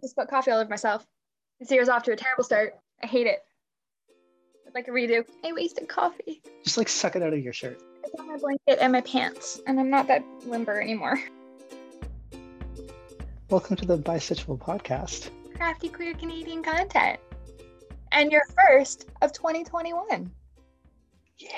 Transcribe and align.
I 0.00 0.06
just 0.06 0.16
put 0.16 0.30
coffee 0.30 0.50
all 0.50 0.60
over 0.60 0.70
myself. 0.70 1.06
This 1.58 1.70
year's 1.70 1.90
off 1.90 2.04
to 2.04 2.12
a 2.12 2.16
terrible 2.16 2.42
start. 2.42 2.72
I 3.02 3.06
hate 3.06 3.26
it. 3.26 3.40
I'd 4.66 4.74
like 4.74 4.88
a 4.88 4.92
redo. 4.92 5.26
I 5.44 5.52
wasted 5.52 5.90
coffee. 5.90 6.40
Just 6.64 6.78
like 6.78 6.88
suck 6.88 7.16
it 7.16 7.22
out 7.22 7.34
of 7.34 7.40
your 7.40 7.52
shirt. 7.52 7.82
It's 8.02 8.18
on 8.18 8.26
my 8.26 8.38
blanket 8.38 8.78
and 8.80 8.92
my 8.92 9.02
pants, 9.02 9.60
and 9.66 9.78
I'm 9.78 9.90
not 9.90 10.06
that 10.06 10.24
limber 10.46 10.80
anymore. 10.80 11.20
Welcome 13.50 13.76
to 13.76 13.84
the 13.84 13.98
Bisexual 13.98 14.58
Podcast. 14.58 15.28
Crafty 15.54 15.90
queer 15.90 16.14
Canadian 16.14 16.62
content. 16.62 17.20
And 18.10 18.32
your 18.32 18.44
first 18.56 19.06
of 19.20 19.34
2021. 19.34 20.30
Yeah. 21.36 21.50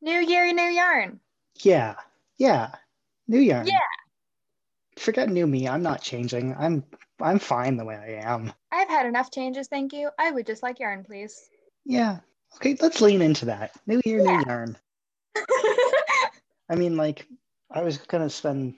New 0.00 0.18
year, 0.18 0.50
new 0.54 0.62
yarn. 0.62 1.20
Yeah. 1.62 1.96
Yeah. 2.38 2.70
New 3.28 3.40
yarn. 3.40 3.66
Yeah. 3.66 3.76
Forget 4.96 5.28
new 5.28 5.46
me. 5.46 5.68
I'm 5.68 5.82
not 5.82 6.00
changing. 6.00 6.54
I'm 6.58 6.84
I'm 7.22 7.38
fine 7.38 7.76
the 7.76 7.84
way 7.84 7.96
I 7.96 8.30
am. 8.32 8.52
I've 8.72 8.88
had 8.88 9.06
enough 9.06 9.30
changes, 9.30 9.68
thank 9.68 9.92
you. 9.92 10.10
I 10.18 10.30
would 10.30 10.46
just 10.46 10.62
like 10.62 10.78
yarn, 10.80 11.04
please. 11.04 11.48
Yeah. 11.84 12.18
Okay, 12.56 12.76
let's 12.80 13.00
lean 13.00 13.22
into 13.22 13.44
that. 13.46 13.72
New 13.86 14.00
year, 14.04 14.18
Yeah. 14.20 14.36
new 14.38 14.44
yarn. 14.46 14.78
I 16.68 16.74
mean, 16.76 16.96
like, 16.96 17.26
I 17.70 17.82
was 17.82 17.98
gonna 17.98 18.30
spend 18.30 18.74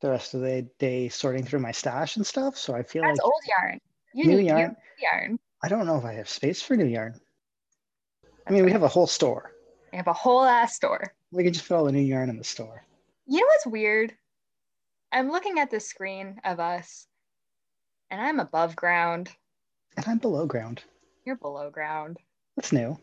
the 0.00 0.10
rest 0.10 0.34
of 0.34 0.40
the 0.40 0.62
day 0.78 1.08
sorting 1.08 1.44
through 1.44 1.60
my 1.60 1.72
stash 1.72 2.16
and 2.16 2.26
stuff, 2.26 2.56
so 2.56 2.74
I 2.74 2.82
feel 2.82 3.02
That's 3.02 3.18
like 3.18 3.24
old 3.24 3.42
yarn. 3.48 3.80
You 4.12 4.26
New 4.26 4.36
need 4.38 4.46
yarn. 4.46 4.60
new 4.70 4.76
yarn. 5.10 5.38
I 5.62 5.68
don't 5.68 5.86
know 5.86 5.96
if 5.98 6.04
I 6.04 6.12
have 6.14 6.28
space 6.28 6.60
for 6.62 6.76
new 6.76 6.84
yarn. 6.86 7.18
I 8.46 8.52
mean, 8.52 8.64
we 8.64 8.72
have 8.72 8.82
a 8.82 8.88
whole 8.88 9.06
store. 9.06 9.52
We 9.92 9.96
have 9.96 10.06
a 10.06 10.12
whole 10.12 10.44
ass 10.44 10.74
store. 10.76 11.14
We 11.32 11.44
can 11.44 11.52
just 11.52 11.66
put 11.66 11.76
all 11.76 11.84
the 11.84 11.92
new 11.92 12.00
yarn 12.00 12.28
in 12.28 12.36
the 12.38 12.44
store. 12.44 12.84
You 13.26 13.40
know 13.40 13.46
what's 13.46 13.66
weird? 13.66 14.14
I'm 15.12 15.30
looking 15.30 15.58
at 15.58 15.70
the 15.70 15.80
screen 15.80 16.40
of 16.44 16.60
us, 16.60 17.06
and 18.10 18.20
I'm 18.20 18.40
above 18.40 18.76
ground. 18.76 19.30
And 19.96 20.06
I'm 20.08 20.18
below 20.18 20.46
ground. 20.46 20.82
You're 21.24 21.36
below 21.36 21.70
ground. 21.70 22.18
That's 22.56 22.72
new. 22.72 22.98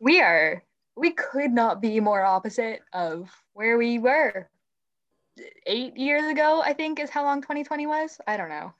We 0.00 0.20
are. 0.20 0.62
We 0.96 1.12
could 1.12 1.52
not 1.52 1.80
be 1.80 2.00
more 2.00 2.22
opposite 2.22 2.80
of 2.92 3.30
where 3.54 3.78
we 3.78 3.98
were. 3.98 4.48
Eight 5.66 5.96
years 5.96 6.24
ago, 6.24 6.60
I 6.62 6.74
think, 6.74 7.00
is 7.00 7.08
how 7.08 7.24
long 7.24 7.40
2020 7.40 7.86
was. 7.86 8.20
I 8.26 8.36
don't 8.36 8.50
know. 8.50 8.72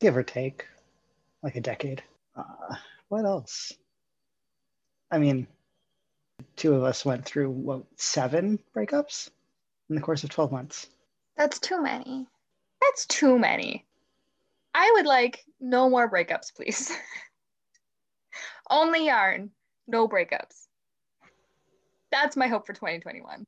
give 0.00 0.16
or 0.16 0.22
take 0.22 0.64
like 1.42 1.56
a 1.56 1.60
decade 1.60 2.02
uh, 2.36 2.74
what 3.08 3.24
else 3.24 3.72
i 5.10 5.18
mean 5.18 5.46
two 6.56 6.74
of 6.74 6.82
us 6.84 7.04
went 7.04 7.24
through 7.24 7.48
what 7.50 7.84
seven 7.96 8.58
breakups 8.74 9.30
in 9.88 9.94
the 9.96 10.00
course 10.00 10.22
of 10.24 10.30
12 10.30 10.50
months 10.52 10.86
That's 11.36 11.58
too 11.60 11.80
many. 11.82 12.26
That's 12.80 13.06
too 13.06 13.38
many. 13.38 13.84
I 14.74 14.90
would 14.96 15.06
like 15.06 15.44
no 15.60 15.88
more 15.90 16.10
breakups, 16.10 16.54
please. 16.54 16.96
Only 18.70 19.06
yarn, 19.06 19.50
no 19.86 20.06
breakups. 20.08 20.66
That's 22.10 22.36
my 22.36 22.46
hope 22.48 22.66
for 22.66 22.72
2021. 22.72 23.46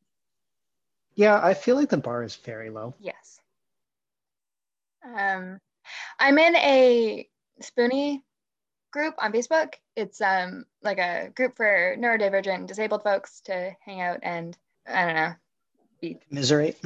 yeah 1.14 1.40
i 1.42 1.54
feel 1.54 1.76
like 1.76 1.88
the 1.88 1.96
bar 1.96 2.22
is 2.22 2.36
very 2.36 2.70
low 2.70 2.94
Yes. 3.00 3.40
Um, 5.02 5.58
I'm 6.18 6.38
in 6.38 6.54
a 6.56 7.26
Spoonie 7.62 8.22
group 8.92 9.14
on 9.18 9.32
Facebook. 9.32 9.74
It's 9.96 10.20
um 10.20 10.66
like 10.82 10.98
a 10.98 11.30
group 11.34 11.56
for 11.56 11.96
neurodivergent 11.98 12.66
disabled 12.66 13.02
folks 13.02 13.40
to 13.46 13.72
hang 13.84 14.00
out 14.02 14.20
and 14.22 14.56
I 14.86 15.06
don't 15.06 15.14
know, 15.16 15.32
be 16.00 16.18
miserate 16.30 16.78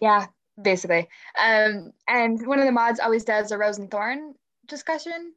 yeah, 0.00 0.26
basically. 0.60 1.08
Um, 1.38 1.92
and 2.08 2.46
one 2.46 2.58
of 2.58 2.66
the 2.66 2.72
mods 2.72 3.00
always 3.00 3.24
does 3.24 3.50
a 3.50 3.58
rose 3.58 3.78
and 3.78 3.90
thorn 3.90 4.34
discussion 4.66 5.32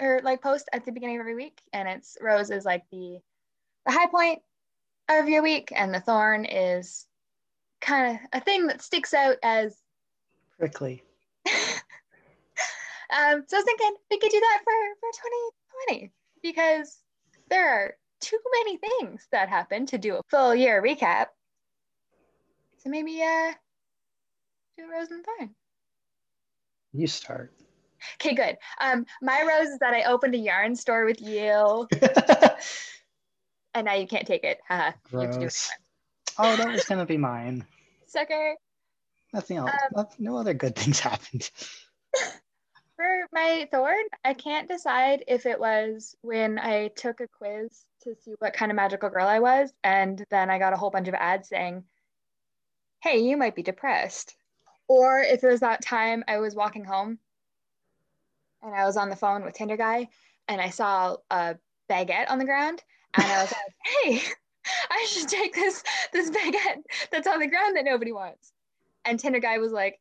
or 0.00 0.20
like 0.22 0.42
post 0.42 0.68
at 0.72 0.84
the 0.84 0.92
beginning 0.92 1.16
of 1.16 1.20
every 1.20 1.34
week, 1.34 1.60
and 1.72 1.88
it's 1.88 2.16
rose 2.20 2.50
is 2.50 2.64
like 2.64 2.84
the 2.90 3.18
the 3.86 3.92
high 3.92 4.06
point 4.06 4.40
of 5.08 5.28
your 5.28 5.42
week, 5.42 5.72
and 5.74 5.92
the 5.94 6.00
thorn 6.00 6.44
is 6.44 7.06
kind 7.80 8.16
of 8.16 8.40
a 8.40 8.44
thing 8.44 8.66
that 8.66 8.82
sticks 8.82 9.14
out 9.14 9.36
as. 9.42 9.76
prickly 10.58 11.02
um, 11.46 13.44
so 13.46 13.56
I 13.56 13.60
was 13.60 13.64
thinking 13.64 13.94
we 14.10 14.18
could 14.18 14.30
do 14.30 14.40
that 14.40 14.60
for 14.64 14.72
for 15.00 15.10
2020 15.88 16.12
because 16.42 16.98
there 17.48 17.68
are 17.68 17.94
too 18.20 18.38
many 18.64 18.78
things 18.78 19.26
that 19.32 19.48
happen 19.48 19.86
to 19.86 19.98
do 19.98 20.16
a 20.16 20.22
full 20.28 20.54
year 20.54 20.82
recap. 20.82 21.26
So 22.78 22.90
maybe 22.90 23.22
uh, 23.22 23.52
do 24.78 24.90
rose 24.90 25.10
and 25.10 25.24
thorn. 25.24 25.54
you 26.92 27.06
start 27.06 27.52
Okay, 28.20 28.32
good. 28.34 28.56
Um, 28.80 29.04
my 29.20 29.42
rose 29.42 29.70
is 29.70 29.78
that 29.80 29.92
I 29.92 30.04
opened 30.04 30.32
a 30.36 30.38
yarn 30.38 30.76
store 30.76 31.04
with 31.04 31.20
you, 31.20 31.88
and 33.74 33.84
now 33.86 33.94
you 33.94 34.06
can't 34.06 34.24
take 34.24 34.44
it. 34.44 34.60
Haha. 34.68 34.92
You 35.12 35.18
have 35.18 35.30
to 35.30 35.38
do 35.38 35.38
it 35.38 35.40
gross 35.40 35.68
oh 36.38 36.56
that 36.56 36.72
was 36.72 36.84
gonna 36.84 37.06
be 37.06 37.16
mine 37.16 37.66
Sucker. 38.06 38.54
nothing 39.32 39.56
else 39.56 39.72
Um, 39.96 40.06
no 40.18 40.36
other 40.36 40.54
good 40.54 40.76
things 40.76 41.00
happened 41.00 41.50
For 42.96 43.26
my 43.32 43.68
thorn, 43.70 44.04
I 44.24 44.34
can't 44.34 44.68
decide 44.68 45.22
if 45.28 45.46
it 45.46 45.60
was 45.60 46.16
when 46.22 46.58
I 46.58 46.88
took 46.96 47.20
a 47.20 47.28
quiz 47.28 47.84
to 48.02 48.14
see 48.24 48.34
what 48.40 48.54
kind 48.54 48.72
of 48.72 48.76
magical 48.76 49.08
girl 49.08 49.28
I 49.28 49.38
was, 49.38 49.72
and 49.84 50.24
then 50.30 50.50
I 50.50 50.58
got 50.58 50.72
a 50.72 50.76
whole 50.76 50.90
bunch 50.90 51.06
of 51.06 51.14
ads 51.14 51.48
saying, 51.48 51.84
"Hey, 53.00 53.18
you 53.18 53.36
might 53.36 53.54
be 53.54 53.62
depressed," 53.62 54.34
or 54.88 55.20
if 55.20 55.44
it 55.44 55.48
was 55.48 55.60
that 55.60 55.82
time 55.82 56.24
I 56.26 56.38
was 56.38 56.54
walking 56.54 56.84
home 56.84 57.18
and 58.62 58.74
I 58.74 58.84
was 58.84 58.96
on 58.96 59.10
the 59.10 59.16
phone 59.16 59.44
with 59.44 59.54
Tinder 59.54 59.76
guy, 59.76 60.08
and 60.48 60.60
I 60.60 60.70
saw 60.70 61.16
a 61.30 61.56
baguette 61.88 62.30
on 62.30 62.38
the 62.38 62.44
ground, 62.44 62.82
and 63.14 63.24
I 63.24 63.42
was 63.42 63.52
like, 63.52 63.74
"Hey, 64.02 64.32
I 64.90 65.06
should 65.08 65.28
take 65.28 65.54
this 65.54 65.82
this 66.12 66.30
baguette 66.30 66.82
that's 67.12 67.28
on 67.28 67.38
the 67.38 67.46
ground 67.46 67.76
that 67.76 67.84
nobody 67.84 68.12
wants," 68.12 68.52
and 69.04 69.20
Tinder 69.20 69.40
guy 69.40 69.58
was 69.58 69.72
like, 69.72 70.00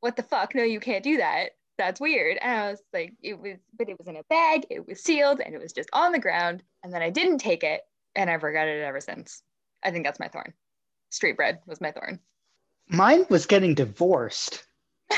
"What 0.00 0.16
the 0.16 0.22
fuck? 0.22 0.54
No, 0.54 0.62
you 0.62 0.80
can't 0.80 1.04
do 1.04 1.16
that." 1.18 1.50
that's 1.76 2.00
weird. 2.00 2.38
And 2.40 2.52
I 2.52 2.70
was 2.70 2.82
like, 2.92 3.12
it 3.22 3.38
was, 3.38 3.56
but 3.76 3.88
it 3.88 3.98
was 3.98 4.08
in 4.08 4.16
a 4.16 4.22
bag, 4.24 4.66
it 4.70 4.86
was 4.86 5.02
sealed, 5.02 5.40
and 5.40 5.54
it 5.54 5.60
was 5.60 5.72
just 5.72 5.88
on 5.92 6.12
the 6.12 6.18
ground. 6.18 6.62
And 6.82 6.92
then 6.92 7.02
I 7.02 7.10
didn't 7.10 7.38
take 7.38 7.64
it, 7.64 7.82
and 8.14 8.30
I've 8.30 8.42
regretted 8.42 8.80
it 8.80 8.84
ever 8.84 9.00
since. 9.00 9.42
I 9.82 9.90
think 9.90 10.04
that's 10.04 10.20
my 10.20 10.28
thorn. 10.28 10.52
Street 11.10 11.36
bread 11.36 11.60
was 11.66 11.80
my 11.80 11.92
thorn. 11.92 12.20
Mine 12.88 13.24
was 13.28 13.46
getting 13.46 13.74
divorced 13.74 14.64
so 15.10 15.16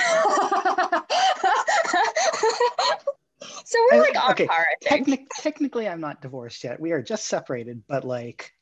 we're 3.92 4.00
like 4.00 4.16
on 4.24 4.30
okay, 4.32 4.46
par, 4.46 4.58
I 4.58 4.74
think. 4.80 5.06
Technic- 5.06 5.28
technically 5.38 5.88
i'm 5.88 6.00
not 6.00 6.20
divorced 6.22 6.62
yet 6.64 6.80
we 6.80 6.92
are 6.92 7.02
just 7.02 7.26
separated 7.26 7.82
but 7.88 8.04
like 8.04 8.52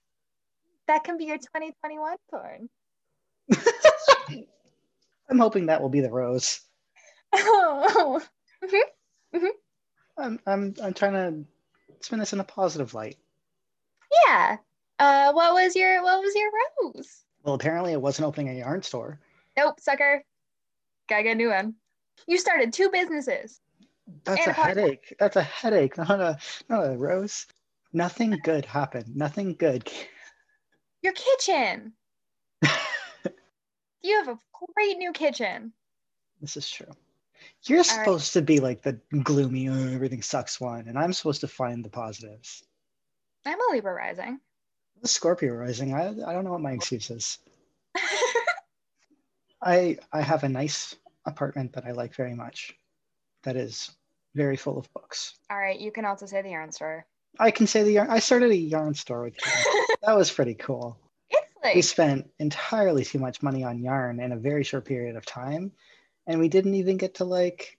that 0.87 1.03
can 1.05 1.17
be 1.17 1.25
your 1.25 1.39
2021 1.39 2.17
thorn. 2.31 2.69
i'm 5.31 5.39
hoping 5.39 5.67
that 5.67 5.81
will 5.83 5.89
be 5.89 6.01
the 6.01 6.11
rose 6.11 6.61
Oh, 7.37 8.21
mm-hmm. 8.65 9.47
I'm 10.17 10.39
I'm 10.47 10.75
I'm 10.83 10.95
trying 10.95 11.13
to 11.15 11.45
spin 12.01 12.21
this 12.21 12.33
in 12.33 12.39
a 12.39 12.45
positive 12.45 12.95
light. 12.95 13.17
yeah. 14.27 14.59
Uh, 15.01 15.33
what 15.33 15.53
was 15.55 15.75
your 15.75 16.01
what 16.05 16.21
was 16.23 16.33
your 16.37 16.51
rose? 16.85 17.25
Well, 17.45 17.55
apparently 17.55 17.93
it 17.93 18.01
wasn't 18.01 18.27
opening 18.27 18.49
a 18.49 18.59
yarn 18.59 18.83
store. 18.83 19.21
Nope, 19.57 19.79
sucker. 19.79 20.25
Gotta 21.09 21.23
get 21.23 21.33
a 21.33 21.35
new 21.35 21.51
one. 21.51 21.75
You 22.27 22.39
started 22.39 22.73
two 22.73 22.91
businesses. 22.91 23.61
That's 24.25 24.47
a 24.47 24.51
a 24.51 24.53
headache. 24.53 25.15
That's 25.19 25.37
a 25.37 25.43
headache, 25.43 25.97
not 25.99 26.21
a 26.21 26.39
not 26.69 26.87
a 26.87 26.97
rose. 26.97 27.47
Nothing 27.93 28.39
good 28.43 28.65
happened. 28.65 29.15
Nothing 29.15 29.55
good. 29.55 29.91
Your 31.03 31.13
kitchen. 31.13 31.93
You 34.05 34.17
have 34.17 34.29
a 34.29 34.39
great 34.75 34.99
new 34.99 35.13
kitchen. 35.13 35.73
This 36.43 36.59
is 36.59 36.69
true. 36.69 36.93
You're 37.63 37.79
right. 37.79 37.87
supposed 37.87 38.35
to 38.35 38.43
be 38.43 38.61
like 38.61 38.83
the 38.83 39.01
gloomy, 39.23 39.71
"Oh, 39.71 39.95
everything 39.95 40.21
sucks 40.21 40.61
one, 40.61 40.89
and 40.89 40.99
I'm 40.99 41.15
supposed 41.15 41.41
to 41.41 41.49
find 41.49 41.83
the 41.83 41.89
positives. 41.89 42.63
I'm 43.47 43.59
a 43.59 43.73
Libra 43.73 43.95
rising. 43.95 44.41
The 45.03 45.09
Scorpio 45.09 45.55
rising. 45.55 45.95
I 45.95 46.09
I 46.09 46.33
don't 46.33 46.45
know 46.45 46.53
what 46.53 46.61
my 46.61 46.73
excuse 46.73 47.11
is. 47.11 47.39
I 49.63 49.99
I 50.13 50.21
have 50.21 50.45
a 50.45 50.49
nice 50.49 50.97
apartment 51.27 51.73
that 51.73 51.85
I 51.85 51.93
like 51.93 52.15
very 52.15 52.35
much. 52.35 52.75
That 53.45 53.57
is 53.57 53.91
very 54.35 54.57
full 54.57 54.79
of 54.79 54.93
books. 54.93 55.35
All 55.51 55.59
right, 55.59 55.79
you 55.79 55.93
can 55.93 56.05
also 56.05 56.27
say 56.27 56.43
the 56.43 56.51
yarn 56.51 56.73
store. 56.73 57.07
I 57.39 57.51
can 57.51 57.67
say 57.67 57.83
the 57.83 57.93
yarn. 57.93 58.11
I 58.11 58.19
started 58.19 58.51
a 58.51 58.57
yarn 58.57 58.95
store 58.95 59.25
with 59.25 59.35
you. 59.35 59.97
that 60.03 60.17
was 60.17 60.31
pretty 60.31 60.55
cool. 60.55 60.99
It's 61.31 61.75
We 61.75 61.83
spent 61.83 62.31
entirely 62.39 63.05
too 63.05 63.19
much 63.19 63.43
money 63.43 63.65
on 63.65 63.83
yarn 63.83 64.21
in 64.21 64.33
a 64.33 64.37
very 64.37 64.65
short 64.65 64.85
period 64.85 65.17
of 65.17 65.25
time, 65.25 65.73
and 66.27 66.39
we 66.39 66.49
didn't 66.49 66.75
even 66.75 66.97
get 66.97 67.15
to 67.17 67.25
like 67.25 67.79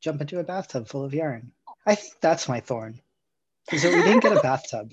jump 0.00 0.20
into 0.20 0.38
a 0.38 0.44
bathtub 0.44 0.88
full 0.88 1.04
of 1.04 1.14
yarn. 1.14 1.52
I 1.86 1.94
think 1.94 2.14
that's 2.20 2.48
my 2.48 2.60
thorn. 2.60 3.00
Is 3.72 3.82
that 3.82 3.94
we 3.94 4.02
didn't 4.02 4.22
get 4.22 4.36
a 4.36 4.40
bathtub. 4.42 4.92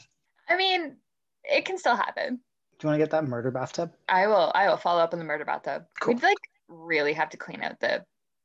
I 0.50 0.58
mean, 0.58 0.98
it 1.44 1.66
can 1.66 1.78
still 1.78 1.96
happen. 1.96 2.40
Do 2.80 2.88
you 2.88 2.90
want 2.90 3.00
to 3.00 3.04
get 3.04 3.12
that 3.12 3.26
murder 3.26 3.52
bathtub? 3.52 3.94
I 4.10 4.28
will 4.28 4.52
I 4.54 4.68
will 4.68 4.78
follow 4.78 5.02
up 5.02 5.14
on 5.14 5.20
the 5.20 5.26
murder 5.26 5.46
bathtub. 5.46 5.86
Cool. 6.00 6.16
We'd 6.16 6.24
like 6.24 6.38
really 6.68 7.14
have 7.14 7.30
to 7.30 7.38
clean 7.38 7.64
out 7.64 7.80
the 7.80 8.04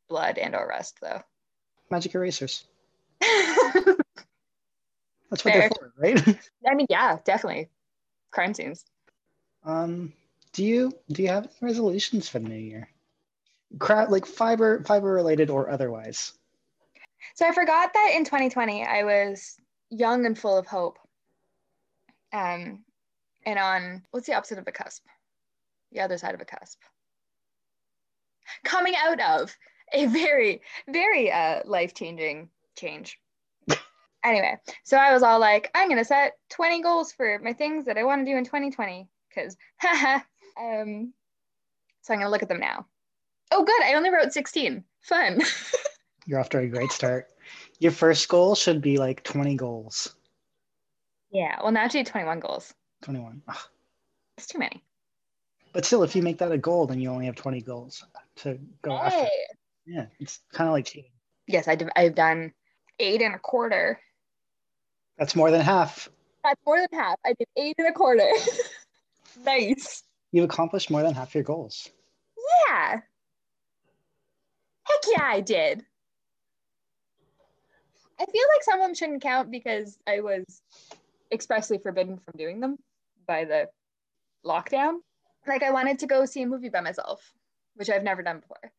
blood 0.09 0.39
and 0.39 0.55
or 0.55 0.67
rust 0.67 0.99
though. 1.01 1.23
Magic 1.91 2.15
erasers. 2.15 2.65
That's 3.21 3.97
what 5.45 5.45
they're 5.45 5.71
for, 5.71 5.93
right? 5.99 6.39
I 6.69 6.75
mean, 6.75 6.87
yeah, 6.89 7.19
definitely. 7.25 7.69
Crime 8.31 8.55
scenes. 8.55 8.85
Um, 9.65 10.13
do 10.53 10.65
you 10.65 10.93
do 11.11 11.23
you 11.23 11.29
have 11.29 11.45
any 11.45 11.55
resolutions 11.61 12.29
for 12.29 12.39
the 12.39 12.49
new 12.49 12.57
year? 12.57 12.89
Crowd 13.79 14.11
like 14.11 14.27
fiber 14.27 14.83
fiber 14.85 15.13
related 15.13 15.51
or 15.51 15.69
otherwise. 15.69 16.33
So 17.35 17.47
I 17.47 17.53
forgot 17.53 17.93
that 17.93 18.13
in 18.15 18.25
2020 18.25 18.85
I 18.85 19.05
was 19.05 19.57
young 19.91 20.27
and 20.27 20.39
full 20.39 20.57
of 20.57 20.67
hope. 20.67 20.99
Um, 22.33 22.85
and 23.49 23.59
on 23.59 24.03
what's 24.11 24.27
the 24.27 24.35
opposite 24.35 24.59
of 24.59 24.69
a 24.69 24.73
cusp? 24.73 25.07
The 25.93 26.01
other 26.01 26.19
side 26.19 26.35
of 26.35 26.41
a 26.41 26.45
cusp. 26.45 26.79
Coming 28.63 28.95
out 29.03 29.21
of 29.21 29.57
a 29.93 30.05
very, 30.07 30.61
very 30.87 31.33
uh, 31.33 31.63
life 31.65 31.95
changing 31.95 32.51
change. 32.77 33.19
anyway, 34.25 34.57
so 34.85 34.99
I 34.99 35.15
was 35.15 35.23
all 35.23 35.39
like, 35.39 35.71
I'm 35.75 35.89
gonna 35.89 36.05
set 36.05 36.35
20 36.51 36.83
goals 36.83 37.13
for 37.13 37.39
my 37.43 37.55
things 37.55 37.87
that 37.87 37.97
I 37.97 38.05
want 38.05 38.27
to 38.27 38.31
do 38.31 38.37
in 38.37 38.45
2020 38.45 39.09
because, 39.31 39.57
um, 40.61 41.15
so 42.03 42.13
I'm 42.13 42.21
gonna 42.21 42.31
look 42.31 42.43
at 42.43 42.49
them 42.49 42.61
now. 42.61 42.87
Oh, 43.51 43.65
good! 43.65 43.83
I 43.83 43.95
only 43.95 44.11
wrote 44.11 44.35
16. 44.35 44.85
Fun. 45.01 45.41
You're 46.27 46.41
off 46.41 46.51
to 46.51 46.59
a 46.59 46.67
great 46.67 46.93
start. 46.93 47.29
Your 47.79 47.93
first 47.93 48.29
goal 48.29 48.55
should 48.55 48.83
be 48.83 48.99
like 48.99 49.25
20 49.25 49.55
goals. 49.55 50.15
yeah. 51.31 51.57
Well, 51.63 51.73
now 51.73 51.85
I 51.85 51.89
do 51.89 52.05
21 52.05 52.41
goals. 52.41 52.75
21. 53.03 53.43
Ah. 53.49 53.53
Ugh. 53.53 53.71
It's 54.37 54.47
too 54.47 54.59
many. 54.59 54.83
But 55.73 55.85
still, 55.85 56.03
if 56.03 56.17
you 56.17 56.23
make 56.23 56.39
that 56.39 56.53
a 56.53 56.59
goal, 56.59 56.87
then 56.87 57.01
you 57.01 57.11
only 57.11 57.27
have 57.27 57.37
20 57.37 57.61
goals 57.61 58.05
to 58.37 58.59
go 58.83 58.93
after. 58.93 59.29
Yeah, 59.87 60.07
it's 60.21 60.41
kind 60.53 60.69
of 60.69 60.73
like 60.73 60.87
cheating. 60.87 61.11
Yes, 61.47 61.69
I 61.69 61.75
did, 61.75 61.89
I've 61.97 62.15
done 62.15 62.53
eight 62.99 63.23
and 63.23 63.35
a 63.35 63.39
quarter. 63.39 63.99
That's 65.19 65.35
more 65.35 65.51
than 65.51 65.61
half. 65.61 66.09
That's 66.45 66.61
more 66.65 66.79
than 66.79 66.99
half. 66.99 67.17
I 67.25 67.35
did 67.39 67.49
eight 67.57 67.75
and 67.79 67.89
a 67.89 67.93
quarter. 67.93 68.29
nice. 69.45 70.05
You've 70.31 70.45
accomplished 70.45 70.91
more 70.91 71.03
than 71.03 71.15
half 71.15 71.35
your 71.35 71.45
goals. 71.45 71.89
Yeah. 72.69 73.01
Heck 74.85 75.01
yeah, 75.11 75.25
I 75.25 75.41
did. 75.41 75.85
I 78.21 78.25
feel 78.25 78.45
like 78.55 78.63
some 78.63 78.81
of 78.81 78.87
them 78.87 78.95
shouldn't 78.95 79.23
count 79.23 79.51
because 79.51 79.99
I 80.07 80.21
was 80.21 80.63
expressly 81.33 81.79
forbidden 81.79 82.19
from 82.19 82.35
doing 82.37 82.61
them 82.61 82.79
by 83.29 83.45
the 83.45 83.69
lockdown. 84.45 84.99
Like 85.47 85.63
I 85.63 85.71
wanted 85.71 86.01
to 86.01 86.09
go 86.09 86.25
see 86.27 86.43
a 86.43 86.47
movie 86.47 86.71
by 86.71 86.81
myself, 86.81 87.33
which 87.77 87.91
I've 87.91 88.03
never 88.03 88.23
done 88.23 88.41
before. 88.41 88.73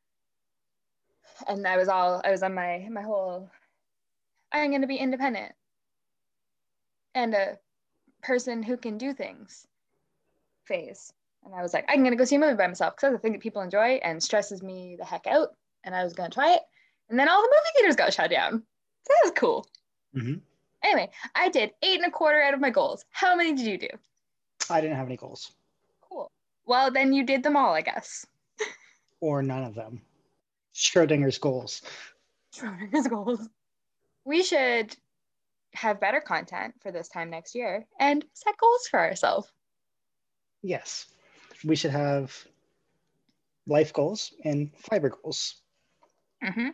And 1.48 1.66
I 1.66 1.78
was 1.78 1.88
all 1.88 2.22
I 2.26 2.32
was 2.32 2.44
on 2.44 2.54
my 2.54 2.88
my 2.92 3.02
whole 3.02 3.50
I'm 4.52 4.72
going 4.72 4.82
to 4.82 4.88
be 4.88 4.98
independent 4.98 5.54
and 7.16 7.34
a 7.34 7.60
person 8.22 8.64
who 8.64 8.78
can 8.78 8.98
do 8.98 9.14
things 9.14 9.68
phase. 10.66 11.14
And 11.46 11.56
I 11.56 11.62
was 11.62 11.74
like, 11.74 11.86
I'm 11.88 12.00
going 12.00 12.12
to 12.12 12.18
go 12.18 12.26
see 12.26 12.36
a 12.36 12.40
movie 12.40 12.56
by 12.56 12.68
myself 12.68 12.96
because 12.96 13.12
that's 13.12 13.20
a 13.20 13.22
thing 13.22 13.32
that 13.34 13.42
people 13.42 13.62
enjoy 13.62 14.00
and 14.04 14.22
stresses 14.22 14.62
me 14.62 14.96
the 14.98 15.06
heck 15.06 15.28
out. 15.28 15.56
And 15.84 15.96
I 15.96 16.04
was 16.04 16.14
going 16.14 16.30
to 16.30 16.34
try 16.34 16.54
it. 16.54 16.62
And 17.10 17.18
then 17.20 17.30
all 17.30 17.42
the 17.42 17.48
movie 17.48 17.72
theaters 17.78 17.96
got 17.96 18.14
shut 18.14 18.30
down. 18.30 18.64
So 19.04 19.14
that 19.14 19.22
was 19.24 19.34
cool. 19.36 19.68
hmm 20.14 20.36
Anyway, 20.84 21.10
I 21.36 21.50
did 21.50 21.72
eight 21.84 21.98
and 21.98 22.06
a 22.08 22.12
quarter 22.12 22.42
out 22.42 22.54
of 22.54 22.62
my 22.62 22.70
goals. 22.70 23.06
How 23.12 23.36
many 23.36 23.54
did 23.54 23.66
you 23.66 23.78
do? 23.78 23.88
I 24.70 24.82
didn't 24.82 24.98
have 24.98 25.08
any 25.08 25.18
goals, 25.18 25.52
Cool. 26.02 26.32
Well, 26.66 26.92
then 26.92 27.14
you 27.14 27.24
did 27.24 27.44
them 27.44 27.56
all, 27.56 27.74
I 27.74 27.82
guess. 27.82 28.26
or 29.20 29.42
none 29.42 29.64
of 29.64 29.76
them. 29.76 30.02
Schrodinger's 30.76 31.38
goals. 31.38 31.82
Schrodinger's 32.56 33.08
goals. 33.08 33.50
We 34.26 34.44
should 34.44 34.96
have 35.74 36.00
better 36.00 36.22
content 36.22 36.76
for 36.82 36.92
this 36.92 37.10
time 37.10 37.30
next 37.30 37.56
year 37.56 37.86
and 38.00 38.26
set 38.34 38.58
goals 38.58 38.88
for 38.88 39.00
ourselves. 39.00 39.52
Yes, 40.62 41.08
we 41.64 41.76
should 41.76 41.92
have 41.92 42.36
life 43.68 43.94
goals 43.94 44.34
and 44.44 44.72
fiber 44.76 45.10
goals. 45.10 45.62
Mm-hmm. 46.44 46.70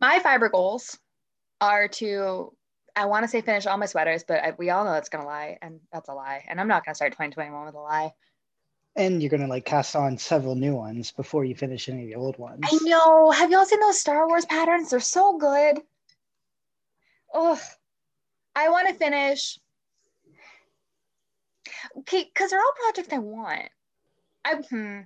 My 0.00 0.18
fiber 0.20 0.48
goals 0.48 0.98
are 1.60 1.88
to, 1.88 2.52
I 2.94 3.06
want 3.06 3.24
to 3.24 3.28
say 3.28 3.40
finish 3.40 3.66
all 3.66 3.78
my 3.78 3.86
sweaters, 3.86 4.24
but 4.26 4.42
I, 4.42 4.52
we 4.58 4.70
all 4.70 4.84
know 4.84 4.92
that's 4.92 5.08
going 5.08 5.22
to 5.22 5.28
lie, 5.28 5.58
and 5.62 5.80
that's 5.92 6.08
a 6.08 6.14
lie. 6.14 6.44
And 6.48 6.60
I'm 6.60 6.68
not 6.68 6.84
going 6.84 6.92
to 6.92 6.96
start 6.96 7.12
2021 7.12 7.64
with 7.64 7.74
a 7.74 7.78
lie. 7.78 8.12
And 8.94 9.22
you're 9.22 9.30
gonna 9.30 9.46
like 9.46 9.64
cast 9.64 9.96
on 9.96 10.18
several 10.18 10.54
new 10.54 10.74
ones 10.74 11.12
before 11.12 11.44
you 11.44 11.54
finish 11.54 11.88
any 11.88 12.02
of 12.02 12.08
the 12.08 12.14
old 12.14 12.36
ones. 12.38 12.60
I 12.62 12.78
know. 12.82 13.30
Have 13.30 13.50
y'all 13.50 13.64
seen 13.64 13.80
those 13.80 13.98
Star 13.98 14.28
Wars 14.28 14.44
patterns? 14.44 14.90
They're 14.90 15.00
so 15.00 15.38
good. 15.38 15.80
Oh, 17.32 17.58
I 18.54 18.68
want 18.68 18.88
to 18.88 18.94
finish. 18.94 19.58
Okay, 22.00 22.24
because 22.24 22.50
they're 22.50 22.60
all 22.60 22.74
projects 22.82 23.14
I 23.14 23.18
want. 23.18 23.68
I 24.44 24.54
hmm, 24.56 25.00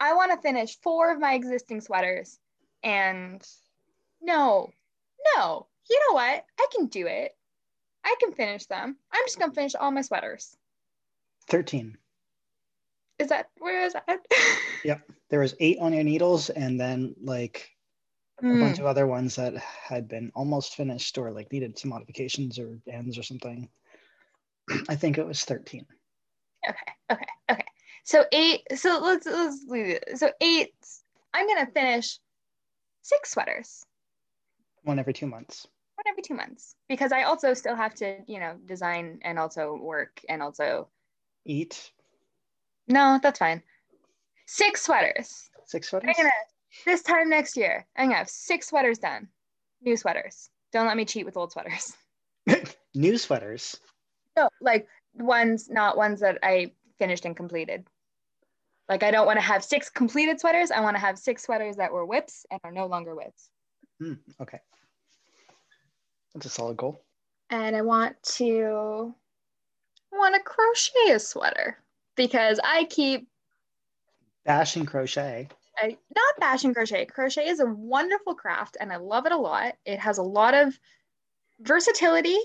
I 0.00 0.14
want 0.14 0.32
to 0.32 0.42
finish 0.42 0.76
four 0.80 1.12
of 1.12 1.20
my 1.20 1.34
existing 1.34 1.80
sweaters, 1.80 2.40
and 2.82 3.40
no, 4.20 4.72
no. 5.36 5.68
You 5.90 6.00
know 6.08 6.14
what? 6.14 6.44
I 6.58 6.66
can 6.74 6.86
do 6.86 7.06
it. 7.06 7.32
I 8.04 8.14
can 8.20 8.32
finish 8.32 8.66
them. 8.66 8.96
I'm 9.12 9.24
just 9.26 9.38
gonna 9.38 9.52
finish 9.52 9.74
all 9.74 9.90
my 9.90 10.02
sweaters. 10.02 10.56
13. 11.48 11.96
Is 13.18 13.28
that 13.28 13.50
where 13.58 13.84
is 13.84 13.94
that? 13.94 14.20
Yep. 14.84 15.10
There 15.30 15.40
was 15.40 15.54
eight 15.60 15.78
on 15.80 15.92
your 15.92 16.04
needles 16.04 16.50
and 16.50 16.80
then 16.80 17.14
like 17.20 17.70
a 18.38 18.42
Hmm. 18.42 18.58
bunch 18.60 18.78
of 18.78 18.86
other 18.86 19.06
ones 19.06 19.36
that 19.36 19.56
had 19.56 20.08
been 20.08 20.30
almost 20.34 20.76
finished 20.76 21.18
or 21.18 21.32
like 21.32 21.50
needed 21.52 21.76
some 21.78 21.90
modifications 21.90 22.58
or 22.58 22.78
ends 22.86 23.18
or 23.18 23.22
something. 23.24 23.68
I 24.88 24.94
think 24.94 25.18
it 25.18 25.26
was 25.26 25.44
13. 25.44 25.84
Okay, 26.68 26.76
okay, 27.10 27.26
okay. 27.50 27.64
So 28.04 28.24
eight. 28.32 28.62
So 28.76 29.00
let's 29.02 29.26
let's 29.26 29.64
leave 29.66 29.86
it. 29.86 30.04
So 30.18 30.30
eight. 30.40 30.74
I'm 31.34 31.46
gonna 31.46 31.66
finish 31.72 32.18
six 33.02 33.32
sweaters, 33.32 33.84
One 34.84 34.98
every 34.98 35.12
two 35.12 35.26
months. 35.26 35.66
Every 36.06 36.22
two 36.22 36.34
months, 36.34 36.74
because 36.88 37.12
I 37.12 37.24
also 37.24 37.54
still 37.54 37.74
have 37.76 37.94
to, 37.96 38.18
you 38.26 38.40
know, 38.40 38.56
design 38.66 39.18
and 39.22 39.38
also 39.38 39.76
work 39.76 40.20
and 40.28 40.42
also. 40.42 40.88
Eat 41.44 41.92
No, 42.86 43.18
that's 43.22 43.38
fine. 43.38 43.62
Six 44.46 44.82
sweaters. 44.82 45.50
six 45.66 45.92
I'm 45.92 46.00
sweaters. 46.00 46.16
gonna 46.16 46.30
this 46.86 47.02
time 47.02 47.28
next 47.28 47.56
year. 47.56 47.86
I'm 47.96 48.06
gonna 48.06 48.18
have 48.18 48.28
six 48.30 48.68
sweaters 48.68 48.98
done. 48.98 49.28
New 49.82 49.96
sweaters. 49.96 50.50
Don't 50.72 50.86
let 50.86 50.96
me 50.96 51.04
cheat 51.04 51.26
with 51.26 51.36
old 51.36 51.52
sweaters. 51.52 51.94
New 52.94 53.18
sweaters. 53.18 53.78
No, 54.36 54.48
like 54.60 54.86
ones, 55.14 55.68
not 55.68 55.96
ones 55.96 56.20
that 56.20 56.38
I 56.42 56.72
finished 56.98 57.24
and 57.24 57.36
completed. 57.36 57.86
Like 58.88 59.02
I 59.02 59.10
don't 59.10 59.26
want 59.26 59.38
to 59.38 59.44
have 59.44 59.62
six 59.64 59.90
completed 59.90 60.40
sweaters. 60.40 60.70
I 60.70 60.80
want 60.80 60.96
to 60.96 61.00
have 61.00 61.18
six 61.18 61.42
sweaters 61.42 61.76
that 61.76 61.92
were 61.92 62.06
WIPs 62.06 62.46
and 62.50 62.60
are 62.64 62.72
no 62.72 62.86
longer 62.86 63.14
WIPs. 63.14 63.50
Hmm, 64.00 64.14
okay. 64.40 64.60
That's 66.34 66.46
a 66.46 66.50
solid 66.50 66.76
goal. 66.76 67.02
And 67.50 67.74
I 67.74 67.82
want 67.82 68.22
to 68.34 69.14
I 70.12 70.16
want 70.16 70.34
to 70.34 70.42
crochet 70.42 71.12
a 71.12 71.18
sweater 71.18 71.78
because 72.16 72.60
I 72.62 72.84
keep 72.84 73.28
Bashing 74.44 74.86
crochet. 74.86 75.48
I 75.76 75.96
not 76.14 76.40
bashing 76.40 76.72
crochet. 76.72 77.06
Crochet 77.06 77.48
is 77.48 77.60
a 77.60 77.66
wonderful 77.66 78.34
craft 78.34 78.76
and 78.80 78.92
I 78.92 78.96
love 78.96 79.26
it 79.26 79.32
a 79.32 79.36
lot. 79.36 79.74
It 79.84 79.98
has 79.98 80.18
a 80.18 80.22
lot 80.22 80.54
of 80.54 80.78
versatility 81.60 82.38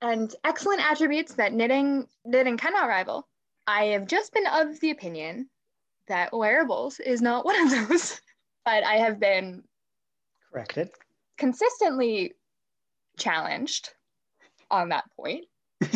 and 0.00 0.34
excellent 0.44 0.80
attributes 0.88 1.34
that 1.34 1.52
knitting 1.52 2.06
knitting 2.24 2.56
cannot 2.56 2.88
rival. 2.88 3.28
I 3.66 3.86
have 3.86 4.06
just 4.06 4.32
been 4.32 4.46
of 4.46 4.78
the 4.80 4.90
opinion 4.90 5.48
that 6.08 6.32
wearables 6.32 7.00
is 7.00 7.22
not 7.22 7.44
one 7.44 7.60
of 7.62 7.88
those, 7.88 8.20
but 8.64 8.84
I 8.84 8.96
have 8.96 9.18
been 9.18 9.64
Corrected. 10.52 10.90
Consistently 11.38 12.34
challenged 13.18 13.90
on 14.70 14.90
that 14.90 15.04
point. 15.16 15.46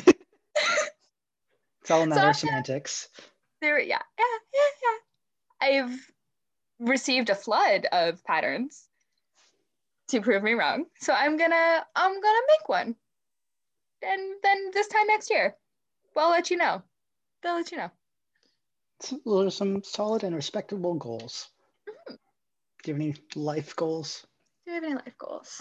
It's 1.81 1.91
all 1.91 2.03
a 2.03 2.07
matter 2.07 2.21
I'm 2.21 2.29
of 2.29 2.37
semantics. 2.37 3.09
There, 3.63 3.81
yeah, 3.81 4.03
yeah, 4.19 4.25
yeah, 4.53 5.71
yeah. 5.73 5.87
I've 5.91 6.11
received 6.81 7.31
a 7.31 7.35
flood 7.35 7.87
of 7.91 8.23
patterns 8.25 8.87
to 10.09 10.21
prove 10.21 10.43
me 10.43 10.53
wrong. 10.53 10.85
So 11.01 11.15
I'm 11.15 11.39
gonna 11.39 11.87
I'm 11.97 12.21
gonna 12.21 12.47
make 12.49 12.69
one. 12.69 12.95
And 14.03 14.35
then 14.43 14.71
this 14.75 14.89
time 14.89 15.07
next 15.07 15.31
year, 15.31 15.57
we'll 16.15 16.29
let 16.29 16.51
you 16.51 16.59
know. 16.59 16.83
They'll 17.43 17.55
let 17.55 17.73
you 17.73 17.79
know. 17.79 17.91
Those 19.25 19.47
are 19.47 19.51
some 19.51 19.83
solid 19.83 20.25
and 20.25 20.37
respectable 20.37 20.95
goals. 20.95 21.49
Mhm. 21.89 22.19
Do 22.83 22.91
you 22.91 22.95
have 22.95 23.01
any 23.01 23.15
life 23.35 23.75
goals? 23.77 24.27
Have 24.79 24.85
any 24.85 24.95
life 24.95 25.19
goals? 25.19 25.61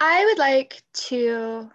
I 0.00 0.22
would 0.26 0.36
like 0.36 0.82
to. 1.08 1.70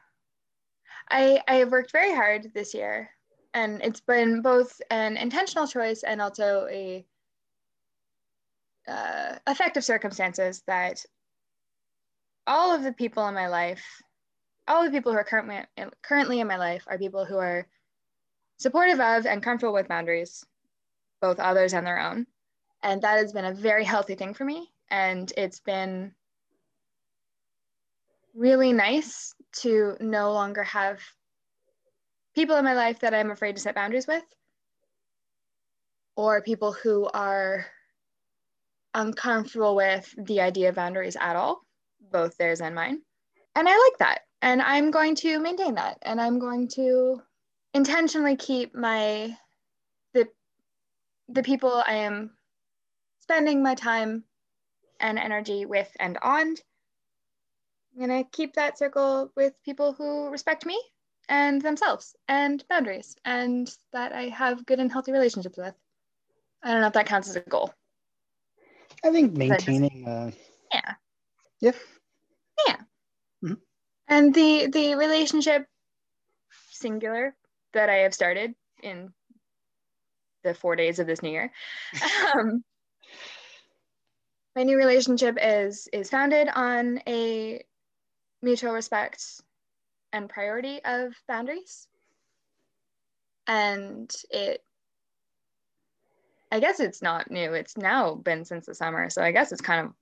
I 1.09 1.41
I 1.47 1.55
have 1.55 1.71
worked 1.71 1.91
very 1.91 2.13
hard 2.13 2.51
this 2.53 2.75
year, 2.75 3.09
and 3.55 3.81
it's 3.81 4.01
been 4.01 4.43
both 4.43 4.79
an 4.91 5.17
intentional 5.17 5.65
choice 5.65 6.03
and 6.03 6.21
also 6.21 6.67
a 6.69 7.03
uh, 8.87 9.39
of 9.47 9.83
circumstances 9.83 10.61
that 10.67 11.03
all 12.45 12.71
of 12.71 12.83
the 12.83 12.93
people 12.93 13.27
in 13.27 13.33
my 13.33 13.47
life, 13.47 13.83
all 14.67 14.83
the 14.83 14.91
people 14.91 15.11
who 15.11 15.17
are 15.17 15.23
currently 15.23 15.65
currently 16.03 16.39
in 16.39 16.45
my 16.45 16.57
life 16.57 16.83
are 16.85 16.99
people 16.99 17.25
who 17.25 17.37
are 17.37 17.67
supportive 18.57 18.99
of 18.99 19.25
and 19.25 19.41
comfortable 19.41 19.73
with 19.73 19.87
boundaries, 19.87 20.45
both 21.19 21.39
others 21.39 21.73
and 21.73 21.87
their 21.87 21.99
own. 21.99 22.27
And 22.83 23.01
that 23.01 23.17
has 23.17 23.33
been 23.33 23.45
a 23.45 23.55
very 23.55 23.85
healthy 23.85 24.13
thing 24.13 24.35
for 24.35 24.45
me. 24.45 24.71
And 24.91 25.33
it's 25.35 25.61
been 25.61 26.13
really 28.39 28.71
nice 28.71 29.35
to 29.51 29.97
no 29.99 30.31
longer 30.31 30.63
have 30.63 30.99
people 32.33 32.55
in 32.55 32.63
my 32.63 32.73
life 32.73 32.99
that 33.01 33.13
I'm 33.13 33.31
afraid 33.31 33.55
to 33.55 33.61
set 33.61 33.75
boundaries 33.75 34.07
with, 34.07 34.23
or 36.15 36.41
people 36.41 36.71
who 36.71 37.09
are 37.13 37.65
uncomfortable 38.93 39.75
with 39.75 40.13
the 40.17 40.39
idea 40.39 40.69
of 40.69 40.75
boundaries 40.75 41.17
at 41.19 41.35
all, 41.35 41.65
both 42.11 42.37
theirs 42.37 42.61
and 42.61 42.73
mine. 42.73 43.01
And 43.55 43.67
I 43.67 43.71
like 43.71 43.97
that. 43.99 44.21
And 44.41 44.61
I'm 44.61 44.89
going 44.89 45.15
to 45.15 45.39
maintain 45.39 45.75
that. 45.75 45.97
And 46.01 46.21
I'm 46.21 46.39
going 46.39 46.69
to 46.75 47.21
intentionally 47.73 48.37
keep 48.37 48.73
my 48.73 49.35
the 50.13 50.27
the 51.27 51.43
people 51.43 51.83
I 51.85 51.95
am 51.95 52.31
spending 53.19 53.61
my 53.61 53.75
time 53.75 54.23
and 55.01 55.19
energy 55.19 55.65
with 55.65 55.91
and 55.99 56.17
on. 56.21 56.55
I'm 57.99 58.07
gonna 58.07 58.23
keep 58.23 58.53
that 58.55 58.77
circle 58.77 59.31
with 59.35 59.61
people 59.63 59.93
who 59.93 60.29
respect 60.29 60.65
me 60.65 60.81
and 61.29 61.61
themselves 61.61 62.15
and 62.29 62.67
boundaries 62.69 63.17
and 63.25 63.69
that 63.93 64.13
I 64.13 64.29
have 64.29 64.65
good 64.65 64.79
and 64.79 64.91
healthy 64.91 65.11
relationships 65.13 65.57
with. 65.57 65.75
I 66.63 66.71
don't 66.71 66.81
know 66.81 66.87
if 66.87 66.93
that 66.93 67.07
counts 67.07 67.29
as 67.29 67.35
a 67.37 67.43
goal. 67.43 67.65
I 69.03 69.11
think 69.11 69.33
maintaining. 69.33 70.07
uh, 70.07 70.31
Yeah. 70.73 70.95
Yeah. 71.61 71.71
Yeah. 72.67 72.77
Mhm. 73.43 73.61
And 74.07 74.33
the 74.33 74.67
the 74.67 74.95
relationship 74.95 75.67
singular 76.69 77.35
that 77.73 77.89
I 77.89 77.97
have 77.97 78.13
started 78.13 78.55
in 78.81 79.13
the 80.43 80.53
four 80.53 80.75
days 80.75 80.99
of 80.99 81.07
this 81.07 81.21
new 81.21 81.31
year. 81.31 81.51
um, 82.35 82.63
my 84.55 84.63
new 84.63 84.77
relationship 84.77 85.37
is 85.41 85.87
is 85.93 86.09
founded 86.09 86.49
on 86.49 87.01
a 87.07 87.63
mutual 88.41 88.73
respect 88.73 89.41
and 90.13 90.29
priority 90.29 90.83
of 90.83 91.13
boundaries. 91.27 91.87
And 93.47 94.11
it 94.29 94.63
I 96.51 96.59
guess 96.59 96.79
it's 96.79 97.01
not 97.01 97.29
new. 97.29 97.53
It's 97.53 97.77
now 97.77 98.15
been 98.15 98.43
since 98.43 98.65
the 98.65 98.73
summer. 98.73 99.09
So 99.09 99.21
I 99.21 99.31
guess 99.31 99.51
it's 99.51 99.61
kind 99.61 99.85
of 99.85 99.93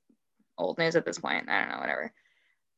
old 0.57 0.77
news 0.77 0.95
at 0.95 1.05
this 1.05 1.19
point. 1.19 1.49
I 1.49 1.59
don't 1.59 1.71
know, 1.71 1.79
whatever. 1.79 2.13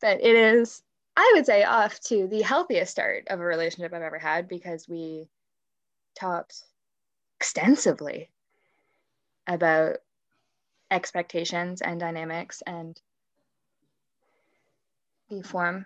But 0.02 0.22
it 0.22 0.36
is, 0.36 0.82
I 1.16 1.34
would 1.36 1.46
say, 1.46 1.64
off 1.64 2.00
to 2.02 2.28
the 2.28 2.42
healthiest 2.42 2.92
start 2.92 3.28
of 3.28 3.40
a 3.40 3.44
relationship 3.44 3.94
I've 3.94 4.02
ever 4.02 4.18
had 4.18 4.48
because 4.48 4.88
we 4.88 5.28
talked 6.20 6.64
extensively 7.40 8.32
about 9.46 9.98
expectations 10.90 11.82
and 11.82 12.00
dynamics 12.00 12.64
and 12.66 13.00
form. 15.44 15.86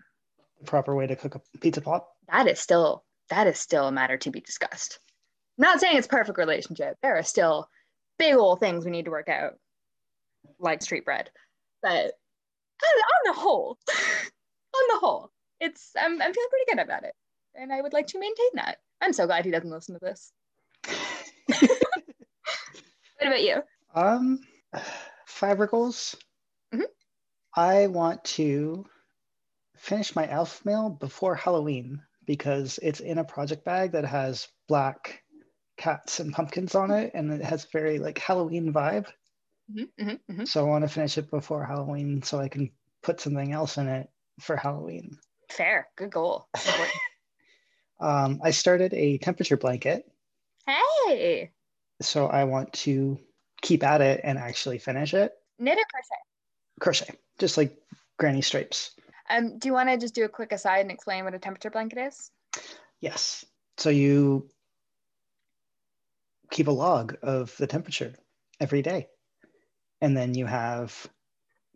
The 0.59 0.65
proper 0.65 0.95
way 0.95 1.07
to 1.07 1.15
cook 1.15 1.35
a 1.35 1.57
pizza 1.59 1.81
pop. 1.81 2.09
That 2.31 2.47
is 2.47 2.59
still 2.59 3.03
that 3.29 3.47
is 3.47 3.59
still 3.59 3.87
a 3.87 3.91
matter 3.91 4.17
to 4.17 4.31
be 4.31 4.41
discussed. 4.41 4.99
I'm 5.57 5.63
not 5.63 5.79
saying 5.79 5.97
it's 5.97 6.07
perfect 6.07 6.37
relationship. 6.37 6.97
There 7.01 7.17
are 7.17 7.23
still 7.23 7.69
big 8.17 8.35
old 8.35 8.59
things 8.59 8.85
we 8.85 8.91
need 8.91 9.05
to 9.05 9.11
work 9.11 9.29
out, 9.29 9.53
like 10.59 10.81
street 10.81 11.05
bread. 11.05 11.29
But 11.81 12.13
on, 12.83 13.25
the 13.25 13.33
whole, 13.33 13.77
on 13.89 14.83
the 14.89 14.99
whole, 14.99 15.31
it's 15.59 15.91
I'm, 15.97 16.13
I'm 16.21 16.33
feeling 16.33 16.49
pretty 16.49 16.71
good 16.75 16.83
about 16.83 17.03
it, 17.03 17.13
and 17.55 17.71
I 17.71 17.81
would 17.81 17.93
like 17.93 18.07
to 18.07 18.19
maintain 18.19 18.49
that. 18.55 18.77
I'm 19.01 19.13
so 19.13 19.25
glad 19.25 19.45
he 19.45 19.51
doesn't 19.51 19.69
listen 19.69 19.95
to 19.95 20.01
this. 20.01 20.31
what 21.59 23.27
about 23.27 23.43
you? 23.43 23.61
Um, 23.93 24.39
fiber 25.25 25.67
goals. 25.67 26.15
Mhm. 26.73 26.85
I 27.55 27.87
want 27.87 28.23
to 28.25 28.85
finish 29.83 30.15
my 30.15 30.29
elf 30.29 30.63
mail 30.63 30.89
before 30.89 31.35
Halloween 31.35 32.01
because 32.25 32.79
it's 32.81 33.01
in 33.01 33.17
a 33.17 33.23
project 33.25 33.65
bag 33.65 33.91
that 33.91 34.05
has 34.05 34.47
black 34.69 35.21
cats 35.75 36.21
and 36.21 36.31
pumpkins 36.31 36.73
on 36.73 36.89
it, 36.89 37.11
and 37.13 37.33
it 37.33 37.43
has 37.43 37.65
very 37.65 37.99
like 37.99 38.17
Halloween 38.17 38.71
vibe. 38.71 39.07
Mm-hmm, 39.69 40.09
mm-hmm, 40.09 40.45
So 40.45 40.65
I 40.65 40.69
want 40.69 40.85
to 40.85 40.87
finish 40.87 41.17
it 41.17 41.29
before 41.29 41.65
Halloween 41.65 42.23
so 42.23 42.39
I 42.39 42.47
can 42.47 42.71
put 43.01 43.19
something 43.19 43.51
else 43.51 43.77
in 43.77 43.89
it 43.89 44.09
for 44.39 44.55
Halloween. 44.55 45.17
Fair, 45.51 45.89
good 45.97 46.11
goal. 46.11 46.47
Um, 47.99 48.41
I 48.43 48.51
started 48.51 48.93
a 48.93 49.17
temperature 49.19 49.55
blanket, 49.55 50.05
hey, 50.65 51.51
so 52.01 52.27
I 52.27 52.43
want 52.43 52.73
to 52.73 53.17
keep 53.61 53.81
at 53.81 54.01
it 54.01 54.19
and 54.25 54.37
actually 54.37 54.79
finish 54.79 55.13
it. 55.13 55.31
knit 55.57 55.77
or 55.77 55.85
crochet? 55.89 56.21
Crochet, 56.81 57.19
just 57.39 57.55
like 57.55 57.77
granny 58.17 58.41
stripes. 58.41 58.91
Um, 59.33 59.57
do 59.57 59.67
you 59.67 59.73
want 59.73 59.89
to 59.89 59.97
just 59.97 60.13
do 60.13 60.25
a 60.25 60.29
quick 60.29 60.51
aside 60.51 60.81
and 60.81 60.91
explain 60.91 61.23
what 61.23 61.33
a 61.33 61.39
temperature 61.39 61.71
blanket 61.71 61.97
is? 61.97 62.29
Yes. 63.01 63.43
So 63.77 63.89
you 63.89 64.47
keep 66.51 66.67
a 66.67 66.71
log 66.71 67.17
of 67.23 67.55
the 67.57 67.65
temperature 67.65 68.13
every 68.59 68.83
day. 68.83 69.07
And 70.01 70.15
then 70.15 70.35
you 70.35 70.45
have 70.45 71.07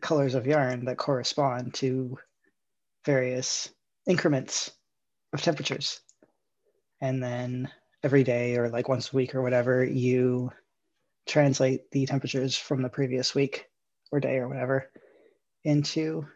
colors 0.01 0.35
of 0.35 0.45
yarn 0.45 0.85
that 0.85 0.97
correspond 0.97 1.73
to 1.75 2.19
various 3.05 3.69
increments 4.05 4.71
of 5.33 5.41
temperatures. 5.41 5.99
And 7.01 7.23
then 7.23 7.71
every 8.03 8.23
day 8.23 8.55
or 8.57 8.69
like 8.69 8.87
once 8.87 9.11
a 9.11 9.15
week 9.15 9.33
or 9.33 9.41
whatever, 9.41 9.83
you 9.83 10.51
translate 11.27 11.89
the 11.91 12.05
temperatures 12.05 12.55
from 12.55 12.83
the 12.83 12.89
previous 12.89 13.33
week 13.33 13.65
or 14.11 14.19
day 14.19 14.37
or 14.37 14.47
whatever 14.47 14.91
into 15.63 16.27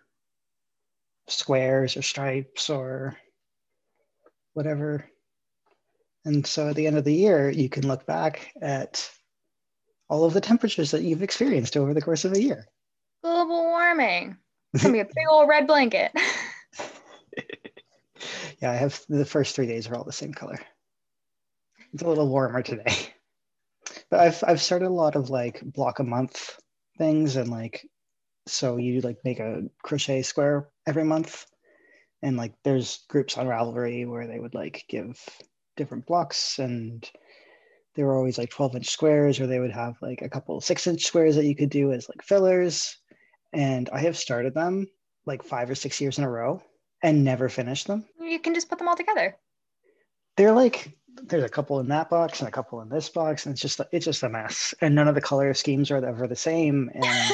squares 1.28 1.98
or 1.98 2.02
stripes 2.02 2.70
or 2.70 3.18
whatever. 4.54 5.06
And 6.26 6.46
so 6.46 6.70
at 6.70 6.76
the 6.76 6.88
end 6.88 6.98
of 6.98 7.04
the 7.04 7.14
year, 7.14 7.50
you 7.50 7.70
can 7.70 7.88
look 7.88 8.06
back 8.06 8.52
at 8.62 9.10
all 10.10 10.26
of 10.26 10.34
the 10.34 10.42
temperatures 10.42 10.92
that 10.92 11.04
you've 11.04 11.24
experienced 11.24 11.78
over 11.78 11.94
the 11.94 12.02
course 12.02 12.26
of 12.26 12.34
a 12.34 12.42
year. 12.42 12.68
Global 13.24 13.64
warming. 13.64 14.38
It's 14.74 14.84
gonna 14.84 14.94
be 14.94 15.00
a 15.00 15.06
big 15.16 15.28
old 15.30 15.48
red 15.48 15.68
blanket. 15.68 16.12
yeah, 18.62 18.72
I 18.72 18.76
have 18.76 19.02
the 19.10 19.26
first 19.26 19.56
three 19.56 19.68
days 19.68 19.88
are 19.88 19.96
all 19.96 20.04
the 20.04 20.12
same 20.12 20.34
color. 20.34 20.60
It's 21.94 22.04
a 22.04 22.08
little 22.08 22.28
warmer 22.28 22.62
today. 22.62 22.96
But 24.10 24.20
I've 24.20 24.44
I've 24.46 24.62
started 24.62 24.88
a 24.88 24.90
lot 24.90 25.16
of 25.16 25.30
like 25.30 25.62
block 25.64 26.00
a 26.00 26.04
month 26.04 26.58
things 26.98 27.38
and 27.38 27.50
like 27.50 27.88
so 28.46 28.78
you 28.78 29.02
like 29.02 29.18
make 29.24 29.40
a 29.40 29.64
crochet 29.84 30.22
square 30.22 30.70
every 30.88 31.04
month 31.04 31.46
and 32.22 32.38
like 32.38 32.54
there's 32.64 33.04
groups 33.10 33.38
on 33.38 33.48
Ravelry 33.48 34.08
where 34.08 34.28
they 34.28 34.40
would 34.40 34.54
like 34.54 34.86
give 34.90 35.20
different 35.78 36.06
blocks 36.06 36.60
and 36.60 37.10
they 37.96 38.04
were 38.04 38.16
always 38.16 38.38
like 38.38 38.50
12 38.50 38.78
inch 38.78 38.90
squares 38.90 39.40
or 39.40 39.48
they 39.48 39.60
would 39.60 39.72
have 39.72 39.96
like 40.02 40.22
a 40.22 40.30
couple 40.30 40.60
six 40.62 40.88
inch 40.88 41.04
squares 41.04 41.36
that 41.36 41.46
you 41.46 41.56
could 41.56 41.70
do 41.70 41.92
as 41.92 42.08
like 42.10 42.24
fillers 42.24 42.98
and 43.54 43.90
I 43.90 44.00
have 44.00 44.18
started 44.18 44.54
them 44.54 44.88
like 45.26 45.44
five 45.44 45.70
or 45.70 45.76
six 45.76 46.00
years 46.00 46.18
in 46.18 46.24
a 46.24 46.30
row 46.30 46.62
and 47.04 47.24
never 47.24 47.50
finished 47.50 47.88
them. 47.88 48.06
you 48.20 48.40
can 48.40 48.54
just 48.54 48.70
put 48.70 48.78
them 48.78 48.88
all 48.88 48.96
together. 48.96 49.36
They're 50.38 50.54
like 50.54 50.92
there's 51.24 51.44
a 51.44 51.50
couple 51.50 51.80
in 51.82 51.90
that 51.90 52.10
box 52.10 52.40
and 52.40 52.48
a 52.48 52.52
couple 52.52 52.82
in 52.82 52.88
this 52.88 53.10
box 53.10 53.46
and 53.46 53.54
it's 53.54 53.62
just 53.62 53.82
it's 53.92 54.06
just 54.06 54.24
a 54.24 54.30
mess 54.30 54.74
and 54.82 54.96
none 54.96 55.08
of 55.08 55.16
the 55.16 55.22
color 55.22 55.54
schemes 55.54 55.92
are 55.92 56.04
ever 56.06 56.28
the 56.28 56.36
same 56.36 56.90
and 56.94 57.32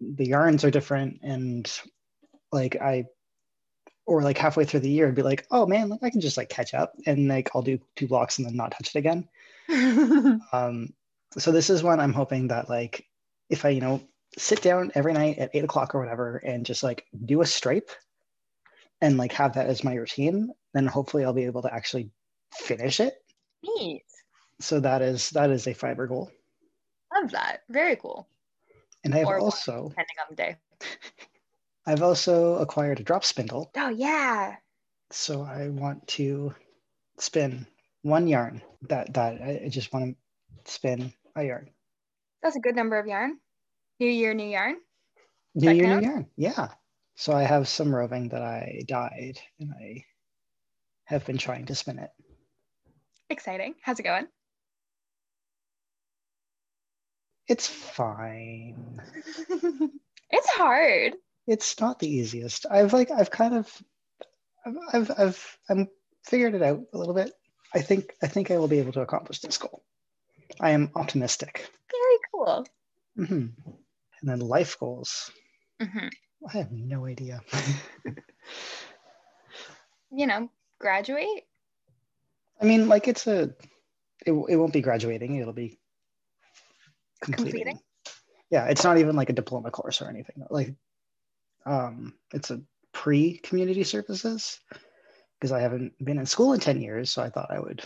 the 0.16 0.26
yarns 0.26 0.64
are 0.64 0.70
different 0.70 1.18
and 1.22 1.80
like 2.52 2.76
I 2.80 3.06
or 4.06 4.22
like 4.22 4.36
halfway 4.38 4.64
through 4.64 4.80
the 4.80 4.90
year 4.90 5.08
I'd 5.08 5.14
be 5.14 5.22
like 5.22 5.46
oh 5.50 5.66
man 5.66 5.88
like 5.88 6.02
I 6.02 6.10
can 6.10 6.20
just 6.20 6.36
like 6.36 6.48
catch 6.48 6.74
up 6.74 6.94
and 7.06 7.28
like 7.28 7.50
I'll 7.54 7.62
do 7.62 7.78
two 7.96 8.06
blocks 8.08 8.38
and 8.38 8.46
then 8.46 8.56
not 8.56 8.72
touch 8.72 8.94
it 8.94 8.98
again 8.98 9.28
um 10.52 10.92
so 11.38 11.50
this 11.52 11.70
is 11.70 11.82
one 11.82 12.00
I'm 12.00 12.12
hoping 12.12 12.48
that 12.48 12.68
like 12.68 13.06
if 13.48 13.64
I 13.64 13.70
you 13.70 13.80
know 13.80 14.02
sit 14.38 14.62
down 14.62 14.90
every 14.94 15.12
night 15.12 15.38
at 15.38 15.50
eight 15.54 15.64
o'clock 15.64 15.94
or 15.94 16.00
whatever 16.00 16.36
and 16.38 16.64
just 16.66 16.82
like 16.82 17.06
do 17.24 17.42
a 17.42 17.46
stripe 17.46 17.90
and 19.00 19.16
like 19.16 19.32
have 19.32 19.54
that 19.54 19.66
as 19.68 19.84
my 19.84 19.94
routine 19.94 20.50
then 20.74 20.86
hopefully 20.86 21.24
I'll 21.24 21.32
be 21.32 21.44
able 21.44 21.62
to 21.62 21.72
actually 21.72 22.10
finish 22.54 23.00
it 23.00 23.14
Neat. 23.62 24.04
so 24.60 24.80
that 24.80 25.00
is 25.02 25.30
that 25.30 25.50
is 25.50 25.66
a 25.66 25.74
fiber 25.74 26.06
goal 26.06 26.30
Love 27.14 27.30
that. 27.32 27.58
Very 27.68 27.96
cool. 27.96 28.26
and 29.04 29.14
I've 29.14 29.26
Or 29.26 29.38
also 29.38 29.88
Depending 29.90 30.16
on 30.20 30.26
the 30.30 30.36
day. 30.36 30.56
I've 31.86 32.02
also 32.02 32.56
acquired 32.58 33.00
a 33.00 33.02
drop 33.02 33.24
spindle 33.24 33.70
Oh 33.76 33.88
yeah. 33.88 34.56
so 35.10 35.42
I 35.42 35.68
want 35.68 36.06
to 36.18 36.54
spin 37.18 37.66
one 38.02 38.26
yarn 38.26 38.62
that 38.88 39.14
that 39.14 39.40
I 39.42 39.68
just 39.68 39.92
want 39.92 40.16
to 40.64 40.70
spin 40.72 41.12
a 41.36 41.44
yarn 41.44 41.70
That's 42.42 42.56
a 42.56 42.60
good 42.60 42.76
number 42.76 42.98
of 42.98 43.06
yarn. 43.06 43.38
New 44.00 44.08
year, 44.08 44.34
new 44.34 44.48
yarn. 44.48 44.76
new 45.54 45.70
year 45.70 45.84
count? 45.84 46.02
new 46.02 46.08
yarn 46.10 46.26
yeah 46.36 46.68
So 47.14 47.32
I 47.32 47.42
have 47.42 47.68
some 47.68 47.94
roving 47.94 48.28
that 48.30 48.42
I 48.42 48.82
dyed 48.88 49.38
and 49.60 49.70
I 49.72 50.04
have 51.04 51.24
been 51.26 51.38
trying 51.38 51.66
to 51.66 51.74
spin 51.74 51.98
it. 51.98 52.10
Exciting. 53.28 53.74
How's 53.82 53.98
it 54.00 54.04
going? 54.04 54.26
It's 57.48 57.66
fine. 57.66 59.00
it's 60.30 60.48
hard. 60.50 61.14
It's 61.46 61.80
not 61.80 61.98
the 61.98 62.08
easiest. 62.08 62.66
I've 62.70 62.92
like 62.92 63.10
I've 63.10 63.30
kind 63.30 63.54
of 63.54 63.82
I've 64.92 65.10
I've, 65.18 65.58
I'm 65.68 65.88
figured 66.24 66.54
it 66.54 66.62
out 66.62 66.80
a 66.92 66.98
little 66.98 67.14
bit. 67.14 67.32
I 67.74 67.80
think 67.80 68.12
I 68.22 68.26
think 68.26 68.50
I 68.50 68.58
will 68.58 68.68
be 68.68 68.78
able 68.78 68.92
to 68.92 69.00
accomplish 69.00 69.40
this 69.40 69.58
goal. 69.58 69.82
I 70.60 70.70
am 70.70 70.90
optimistic. 70.94 71.70
Very 71.90 72.18
cool. 72.32 72.66
Mm-hmm. 73.18 73.46
And 74.20 74.30
then 74.30 74.40
life 74.40 74.78
goals. 74.78 75.30
Mm-hmm. 75.80 76.08
I 76.48 76.58
have 76.58 76.72
no 76.72 77.06
idea. 77.06 77.40
you 80.10 80.26
know, 80.26 80.50
graduate. 80.78 81.46
I 82.60 82.64
mean, 82.64 82.88
like 82.88 83.08
it's 83.08 83.26
a, 83.26 83.54
it, 84.24 84.32
it 84.32 84.56
won't 84.56 84.72
be 84.72 84.80
graduating. 84.80 85.36
It'll 85.36 85.52
be 85.52 85.78
completing. 87.20 87.52
completing. 87.52 87.80
Yeah, 88.50 88.66
it's 88.66 88.84
not 88.84 88.98
even 88.98 89.16
like 89.16 89.30
a 89.30 89.34
diploma 89.34 89.70
course 89.70 90.02
or 90.02 90.08
anything. 90.08 90.44
Like, 90.50 90.74
um, 91.66 92.14
it's 92.32 92.50
a 92.50 92.60
pre-community 92.92 93.84
services 93.84 94.60
because 95.38 95.52
I 95.52 95.60
haven't 95.60 95.92
been 96.04 96.18
in 96.18 96.26
school 96.26 96.52
in 96.52 96.60
ten 96.60 96.80
years. 96.80 97.12
So 97.12 97.22
I 97.22 97.30
thought 97.30 97.50
I 97.50 97.60
would 97.60 97.82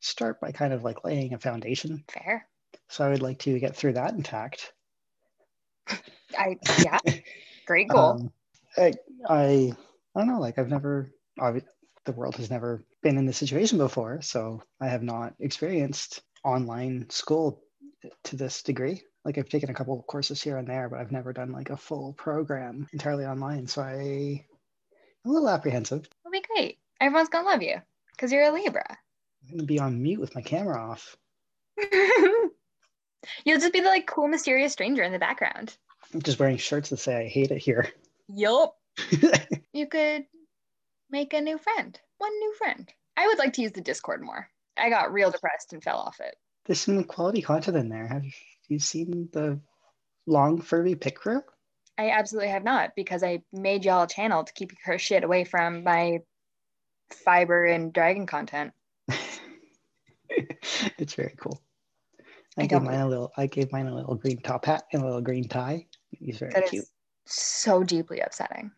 start 0.00 0.40
by 0.40 0.52
kind 0.52 0.72
of 0.72 0.84
like 0.84 1.04
laying 1.04 1.34
a 1.34 1.38
foundation. 1.38 2.04
Fair. 2.08 2.46
So 2.88 3.04
I 3.04 3.10
would 3.10 3.22
like 3.22 3.40
to 3.40 3.58
get 3.58 3.76
through 3.76 3.94
that 3.94 4.14
intact. 4.14 4.72
I 6.38 6.56
yeah, 6.82 6.98
great 7.66 7.88
goal. 7.88 8.12
Um, 8.12 8.32
I, 8.76 8.92
I 9.28 9.72
I 10.14 10.20
don't 10.20 10.28
know. 10.28 10.40
Like 10.40 10.58
I've 10.58 10.68
never, 10.68 11.12
the 11.36 12.12
world 12.12 12.36
has 12.36 12.50
never 12.50 12.84
been 13.02 13.16
in 13.16 13.26
this 13.26 13.38
situation 13.38 13.78
before, 13.78 14.20
so 14.22 14.62
I 14.80 14.88
have 14.88 15.02
not 15.02 15.34
experienced 15.38 16.22
online 16.44 17.08
school 17.10 17.62
to 18.24 18.36
this 18.36 18.62
degree. 18.62 19.02
Like 19.24 19.38
I've 19.38 19.48
taken 19.48 19.70
a 19.70 19.74
couple 19.74 19.98
of 19.98 20.06
courses 20.06 20.42
here 20.42 20.56
and 20.56 20.66
there, 20.66 20.88
but 20.88 20.98
I've 20.98 21.12
never 21.12 21.32
done 21.32 21.52
like 21.52 21.70
a 21.70 21.76
full 21.76 22.14
program 22.14 22.86
entirely 22.92 23.24
online. 23.26 23.66
So 23.66 23.82
I, 23.82 24.44
I'm 25.24 25.30
a 25.30 25.34
little 25.34 25.48
apprehensive. 25.48 26.08
It'll 26.24 26.32
be 26.32 26.42
great. 26.54 26.78
Everyone's 27.00 27.28
gonna 27.28 27.46
love 27.46 27.62
you 27.62 27.76
because 28.12 28.32
you're 28.32 28.44
a 28.44 28.52
Libra. 28.52 28.98
I'm 29.44 29.56
gonna 29.56 29.66
be 29.66 29.78
on 29.78 30.02
mute 30.02 30.20
with 30.20 30.34
my 30.34 30.42
camera 30.42 30.80
off. 30.80 31.16
You'll 33.44 33.60
just 33.60 33.72
be 33.72 33.80
the 33.80 33.88
like 33.88 34.06
cool, 34.06 34.28
mysterious 34.28 34.72
stranger 34.72 35.02
in 35.02 35.12
the 35.12 35.18
background. 35.18 35.76
I'm 36.12 36.22
just 36.22 36.38
wearing 36.38 36.56
shirts 36.56 36.90
that 36.90 36.98
say 36.98 37.16
I 37.16 37.28
hate 37.28 37.50
it 37.50 37.58
here. 37.58 37.88
Yup. 38.28 38.76
you 39.72 39.86
could 39.86 40.24
make 41.10 41.32
a 41.32 41.40
new 41.40 41.58
friend. 41.58 41.98
One 42.18 42.38
new 42.38 42.54
friend. 42.54 42.92
I 43.16 43.26
would 43.26 43.38
like 43.38 43.52
to 43.54 43.62
use 43.62 43.72
the 43.72 43.80
Discord 43.80 44.22
more. 44.22 44.48
I 44.76 44.88
got 44.88 45.12
real 45.12 45.30
depressed 45.30 45.72
and 45.72 45.82
fell 45.82 45.98
off 45.98 46.20
it. 46.20 46.36
There's 46.66 46.80
some 46.80 47.04
quality 47.04 47.42
content 47.42 47.76
in 47.76 47.88
there. 47.88 48.06
Have 48.06 48.24
you 48.70 48.78
seen 48.78 49.28
the 49.32 49.60
long 50.26 50.60
furry 50.60 50.94
pick? 50.94 51.18
I 51.98 52.10
absolutely 52.10 52.48
have 52.50 52.64
not 52.64 52.92
because 52.96 53.22
I 53.22 53.42
made 53.52 53.84
y'all 53.84 54.04
a 54.04 54.08
channel 54.08 54.44
to 54.44 54.52
keep 54.52 54.72
her 54.84 54.98
shit 54.98 55.24
away 55.24 55.44
from 55.44 55.84
my 55.84 56.20
fiber 57.10 57.66
and 57.66 57.92
dragon 57.92 58.26
content. 58.26 58.72
it's 60.28 61.14
very 61.14 61.34
cool. 61.38 61.60
I, 62.56 62.62
I 62.62 62.66
gave 62.66 62.82
mine 62.82 63.00
a 63.00 63.08
little. 63.08 63.32
I 63.36 63.46
gave 63.46 63.70
mine 63.72 63.86
a 63.86 63.94
little 63.94 64.14
green 64.14 64.40
top 64.40 64.64
hat 64.64 64.84
and 64.92 65.02
a 65.02 65.04
little 65.04 65.20
green 65.20 65.48
tie. 65.48 65.86
He's 66.10 66.38
very 66.38 66.52
that 66.52 66.68
cute. 66.68 66.84
so 67.26 67.82
deeply 67.82 68.20
upsetting. 68.20 68.70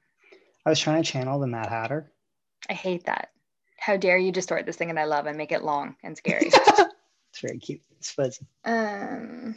I 0.67 0.71
was 0.71 0.81
trying 0.81 1.03
to 1.03 1.11
channel 1.11 1.39
the 1.39 1.47
Mad 1.47 1.69
Hatter. 1.69 2.13
I 2.69 2.75
hate 2.75 3.05
that. 3.05 3.31
How 3.79 3.97
dare 3.97 4.19
you 4.19 4.31
distort 4.31 4.67
this 4.67 4.77
thing 4.77 4.89
that 4.89 4.99
I 4.99 5.05
love 5.05 5.27
and 5.27 5.37
make 5.37 5.53
it 5.53 5.65
long 5.65 5.97
and 6.05 6.17
scary. 6.17 6.47
it's 6.53 7.41
very 7.41 7.59
cute. 7.59 7.81
It's 7.99 8.11
fuzzy. 8.11 8.47
Um, 8.65 9.57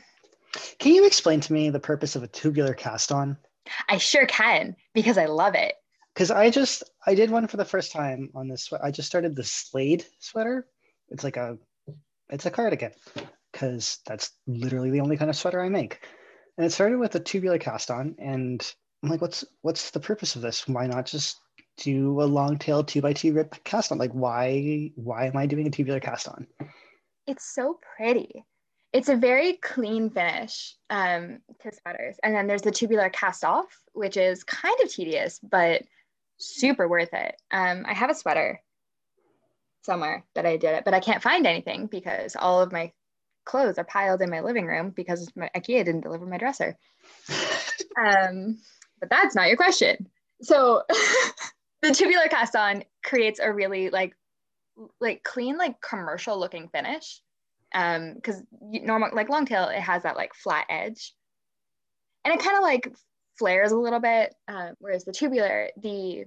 can 0.80 0.94
you 0.94 1.06
explain 1.06 1.40
to 1.42 1.54
me 1.54 1.70
the 1.70 1.80
purpose 1.80 2.16
of 2.16 2.24
a 2.24 2.28
tubular 2.28 2.74
cast 2.74 3.12
on? 3.12 3.38
I 3.90 3.98
sure 3.98 4.26
can 4.26 4.76
because 4.94 5.18
I 5.18 5.26
love 5.26 5.56
it. 5.56 5.74
Because 6.14 6.32
I 6.32 6.50
just 6.50 6.84
I 7.06 7.16
did 7.16 7.30
one 7.30 7.48
for 7.48 7.58
the 7.58 7.66
first 7.66 7.92
time 7.92 8.30
on 8.36 8.48
this. 8.48 8.72
I 8.82 8.92
just 8.92 9.08
started 9.10 9.36
the 9.36 9.44
Slade 9.44 10.06
sweater. 10.20 10.68
It's 11.10 11.24
like 11.24 11.38
a 11.38 11.58
it's 12.30 12.46
a 12.46 12.52
cardigan 12.52 12.92
because 13.52 14.00
that's 14.06 14.32
literally 14.48 14.92
the 14.92 15.02
only 15.02 15.18
kind 15.18 15.30
of 15.30 15.36
sweater 15.36 15.62
I 15.62 15.70
make. 15.70 16.00
And 16.58 16.66
it 16.66 16.72
started 16.72 17.00
with 17.00 17.16
a 17.16 17.20
tubular 17.20 17.58
cast 17.58 17.92
on, 17.92 18.16
and 18.18 18.66
I'm 19.04 19.10
like, 19.10 19.22
what's 19.22 19.44
what's 19.62 19.92
the 19.92 20.00
purpose 20.00 20.36
of 20.36 20.42
this? 20.42 20.68
Why 20.68 20.88
not 20.88 21.06
just 21.06 21.40
do 21.78 22.22
a 22.22 22.24
long 22.24 22.58
tail 22.58 22.84
two 22.84 23.02
by 23.02 23.14
two 23.14 23.34
rib 23.34 23.54
cast 23.66 23.92
on? 23.92 23.98
Like, 23.98 24.14
why 24.14 24.92
why 24.96 25.26
am 25.26 25.36
I 25.36 25.46
doing 25.46 25.68
a 25.68 25.72
tubular 25.72 26.00
cast 26.00 26.28
on? 26.28 26.48
It's 27.28 27.54
so 27.54 27.80
pretty. 27.98 28.46
It's 28.96 29.10
a 29.10 29.18
very 29.18 29.58
clean 29.58 30.10
finish 30.10 30.74
um, 30.90 31.40
to 31.62 31.72
sweaters, 31.74 32.16
and 32.24 32.34
then 32.34 32.48
there's 32.48 32.62
the 32.62 32.72
tubular 32.72 33.10
cast 33.10 33.44
off, 33.44 33.68
which 33.92 34.16
is 34.16 34.46
kind 34.46 34.78
of 34.82 34.90
tedious, 34.90 35.38
but 35.44 35.82
super 36.38 36.88
worth 36.88 37.14
it. 37.14 37.36
Um, 37.52 37.84
I 37.86 37.94
have 37.94 38.10
a 38.10 38.16
sweater 38.16 38.62
somewhere 39.82 40.24
that 40.34 40.46
I 40.46 40.56
did 40.56 40.76
it, 40.76 40.86
but 40.86 40.94
I 40.94 41.02
can't 41.02 41.22
find 41.22 41.46
anything 41.46 41.88
because 41.88 42.38
all 42.40 42.62
of 42.62 42.72
my 42.72 42.94
clothes 43.44 43.78
are 43.78 43.84
piled 43.84 44.22
in 44.22 44.30
my 44.30 44.40
living 44.40 44.66
room 44.66 44.92
because 44.92 45.30
my 45.36 45.50
IKEA 45.54 45.84
didn't 45.84 46.00
deliver 46.00 46.26
my 46.26 46.38
dresser. 46.38 46.78
um, 48.02 48.58
but 49.02 49.10
that's 49.10 49.36
not 49.36 49.50
your 49.50 49.58
question. 49.58 50.08
So 50.42 50.84
the 51.82 51.94
tubular 51.94 52.30
cast 52.30 52.56
on 52.56 52.86
creates 53.04 53.42
a 53.42 53.52
really 53.52 53.90
like 53.90 54.16
like 55.02 55.22
clean 55.24 55.58
like 55.58 55.82
commercial 55.82 56.40
looking 56.40 56.70
finish 56.70 57.20
um 57.74 58.14
because 58.14 58.42
normal 58.62 59.10
like 59.14 59.30
long 59.30 59.46
tail 59.46 59.68
it 59.68 59.80
has 59.80 60.04
that 60.04 60.16
like 60.16 60.34
flat 60.34 60.66
edge 60.70 61.14
and 62.24 62.34
it 62.34 62.44
kind 62.44 62.58
of 62.58 62.64
like 62.64 62.94
flares 63.38 63.72
a 63.72 63.78
little 63.78 64.00
bit 64.00 64.34
uh, 64.48 64.70
whereas 64.80 65.04
the 65.04 65.12
tubular 65.12 65.70
the 65.78 66.26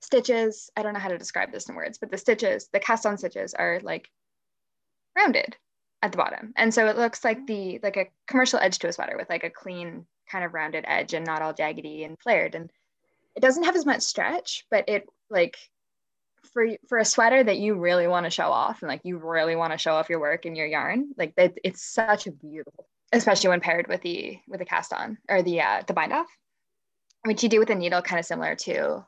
stitches 0.00 0.70
i 0.76 0.82
don't 0.82 0.94
know 0.94 1.00
how 1.00 1.08
to 1.08 1.18
describe 1.18 1.52
this 1.52 1.68
in 1.68 1.74
words 1.74 1.98
but 1.98 2.10
the 2.10 2.18
stitches 2.18 2.68
the 2.72 2.80
cast 2.80 3.04
on 3.04 3.18
stitches 3.18 3.54
are 3.54 3.80
like 3.82 4.08
rounded 5.16 5.56
at 6.02 6.12
the 6.12 6.18
bottom. 6.18 6.52
And 6.56 6.72
so 6.72 6.86
it 6.86 6.96
looks 6.96 7.24
like 7.24 7.46
the 7.46 7.78
like 7.82 7.96
a 7.96 8.08
commercial 8.26 8.58
edge 8.58 8.78
to 8.78 8.88
a 8.88 8.92
sweater 8.92 9.16
with 9.16 9.28
like 9.28 9.44
a 9.44 9.50
clean 9.50 10.06
kind 10.30 10.44
of 10.44 10.54
rounded 10.54 10.84
edge 10.86 11.14
and 11.14 11.26
not 11.26 11.42
all 11.42 11.54
jaggedy 11.54 12.04
and 12.04 12.18
flared. 12.18 12.54
And 12.54 12.70
it 13.36 13.40
doesn't 13.40 13.64
have 13.64 13.76
as 13.76 13.86
much 13.86 14.02
stretch, 14.02 14.66
but 14.70 14.88
it 14.88 15.06
like 15.28 15.56
for 16.52 16.66
for 16.88 16.98
a 16.98 17.04
sweater 17.04 17.42
that 17.42 17.58
you 17.58 17.74
really 17.74 18.06
want 18.06 18.24
to 18.24 18.30
show 18.30 18.50
off 18.50 18.82
and 18.82 18.88
like 18.88 19.02
you 19.04 19.18
really 19.18 19.56
want 19.56 19.72
to 19.72 19.78
show 19.78 19.92
off 19.92 20.10
your 20.10 20.20
work 20.20 20.44
and 20.44 20.56
your 20.56 20.66
yarn, 20.66 21.12
like 21.16 21.34
it's 21.36 21.84
such 21.84 22.26
a 22.26 22.32
beautiful, 22.32 22.86
especially 23.12 23.50
when 23.50 23.60
paired 23.60 23.88
with 23.88 24.02
the 24.02 24.38
with 24.48 24.60
the 24.60 24.66
cast 24.66 24.92
on 24.92 25.18
or 25.28 25.42
the 25.42 25.60
uh 25.60 25.82
the 25.86 25.92
bind 25.92 26.12
off, 26.12 26.28
which 27.24 27.42
you 27.42 27.48
do 27.48 27.58
with 27.58 27.70
a 27.70 27.74
needle 27.74 28.02
kind 28.02 28.18
of 28.18 28.26
similar 28.26 28.54
to 28.56 29.04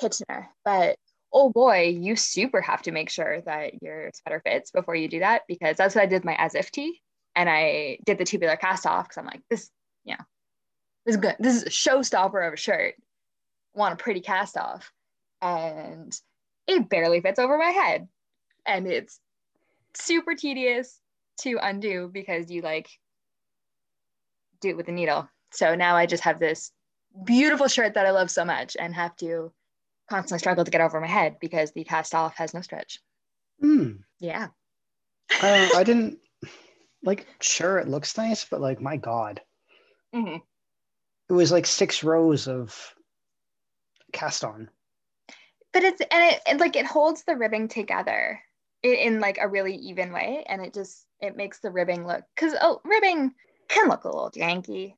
Kitchener. 0.00 0.50
But 0.64 0.96
oh 1.32 1.50
boy, 1.50 1.96
you 1.98 2.16
super 2.16 2.60
have 2.60 2.82
to 2.82 2.92
make 2.92 3.10
sure 3.10 3.40
that 3.42 3.82
your 3.82 4.10
sweater 4.14 4.40
fits 4.44 4.70
before 4.70 4.94
you 4.94 5.08
do 5.08 5.20
that 5.20 5.42
because 5.48 5.76
that's 5.76 5.94
what 5.94 6.02
I 6.02 6.06
did 6.06 6.16
with 6.16 6.24
my 6.24 6.36
as 6.36 6.54
if 6.54 6.70
tee. 6.70 7.00
And 7.36 7.48
I 7.48 7.98
did 8.04 8.18
the 8.18 8.24
tubular 8.24 8.56
cast 8.56 8.86
off 8.86 9.06
because 9.06 9.18
I'm 9.18 9.26
like, 9.26 9.42
this, 9.50 9.68
yeah 10.04 10.18
this 11.04 11.16
is 11.16 11.20
good. 11.20 11.36
This 11.38 11.56
is 11.56 11.62
a 11.64 11.70
showstopper 11.70 12.46
of 12.46 12.54
a 12.54 12.56
shirt. 12.56 12.94
Want 13.74 13.94
a 13.94 14.02
pretty 14.02 14.20
cast 14.20 14.56
off. 14.56 14.92
And 15.44 16.12
it 16.66 16.88
barely 16.88 17.20
fits 17.20 17.38
over 17.38 17.56
my 17.56 17.70
head. 17.70 18.08
And 18.66 18.88
it's 18.88 19.20
super 19.94 20.34
tedious 20.34 20.98
to 21.42 21.58
undo 21.62 22.10
because 22.12 22.50
you 22.50 22.62
like 22.62 22.88
do 24.60 24.70
it 24.70 24.76
with 24.76 24.88
a 24.88 24.92
needle. 24.92 25.28
So 25.52 25.74
now 25.74 25.94
I 25.96 26.06
just 26.06 26.24
have 26.24 26.40
this 26.40 26.72
beautiful 27.24 27.68
shirt 27.68 27.94
that 27.94 28.06
I 28.06 28.10
love 28.10 28.30
so 28.30 28.44
much 28.44 28.76
and 28.78 28.94
have 28.94 29.14
to 29.16 29.52
constantly 30.08 30.38
struggle 30.40 30.64
to 30.64 30.70
get 30.70 30.80
over 30.80 31.00
my 31.00 31.06
head 31.06 31.36
because 31.40 31.72
the 31.72 31.84
cast 31.84 32.14
off 32.14 32.34
has 32.36 32.54
no 32.54 32.60
stretch. 32.60 33.00
Mm. 33.62 34.00
Yeah. 34.18 34.48
uh, 35.42 35.68
I 35.76 35.84
didn't 35.84 36.18
like. 37.02 37.26
Sure, 37.40 37.78
it 37.78 37.88
looks 37.88 38.16
nice, 38.16 38.44
but 38.44 38.60
like, 38.60 38.80
my 38.80 38.96
God, 38.96 39.40
mm-hmm. 40.14 40.36
it 41.28 41.32
was 41.32 41.52
like 41.52 41.66
six 41.66 42.02
rows 42.02 42.48
of 42.48 42.94
cast 44.12 44.44
on. 44.44 44.68
But 45.74 45.84
it's 45.84 46.00
and 46.00 46.32
it, 46.32 46.40
it 46.46 46.60
like 46.60 46.76
it 46.76 46.86
holds 46.86 47.24
the 47.24 47.36
ribbing 47.36 47.68
together 47.68 48.40
in, 48.82 48.94
in, 48.94 49.20
like 49.20 49.38
a 49.40 49.48
really 49.48 49.74
even 49.76 50.12
way, 50.12 50.44
and 50.48 50.62
it 50.62 50.72
just 50.72 51.06
it 51.20 51.36
makes 51.36 51.58
the 51.58 51.70
ribbing 51.70 52.06
look 52.06 52.22
because 52.34 52.54
oh, 52.62 52.80
ribbing 52.84 53.34
can 53.68 53.88
look 53.88 54.04
a 54.04 54.08
little 54.08 54.30
janky. 54.30 54.94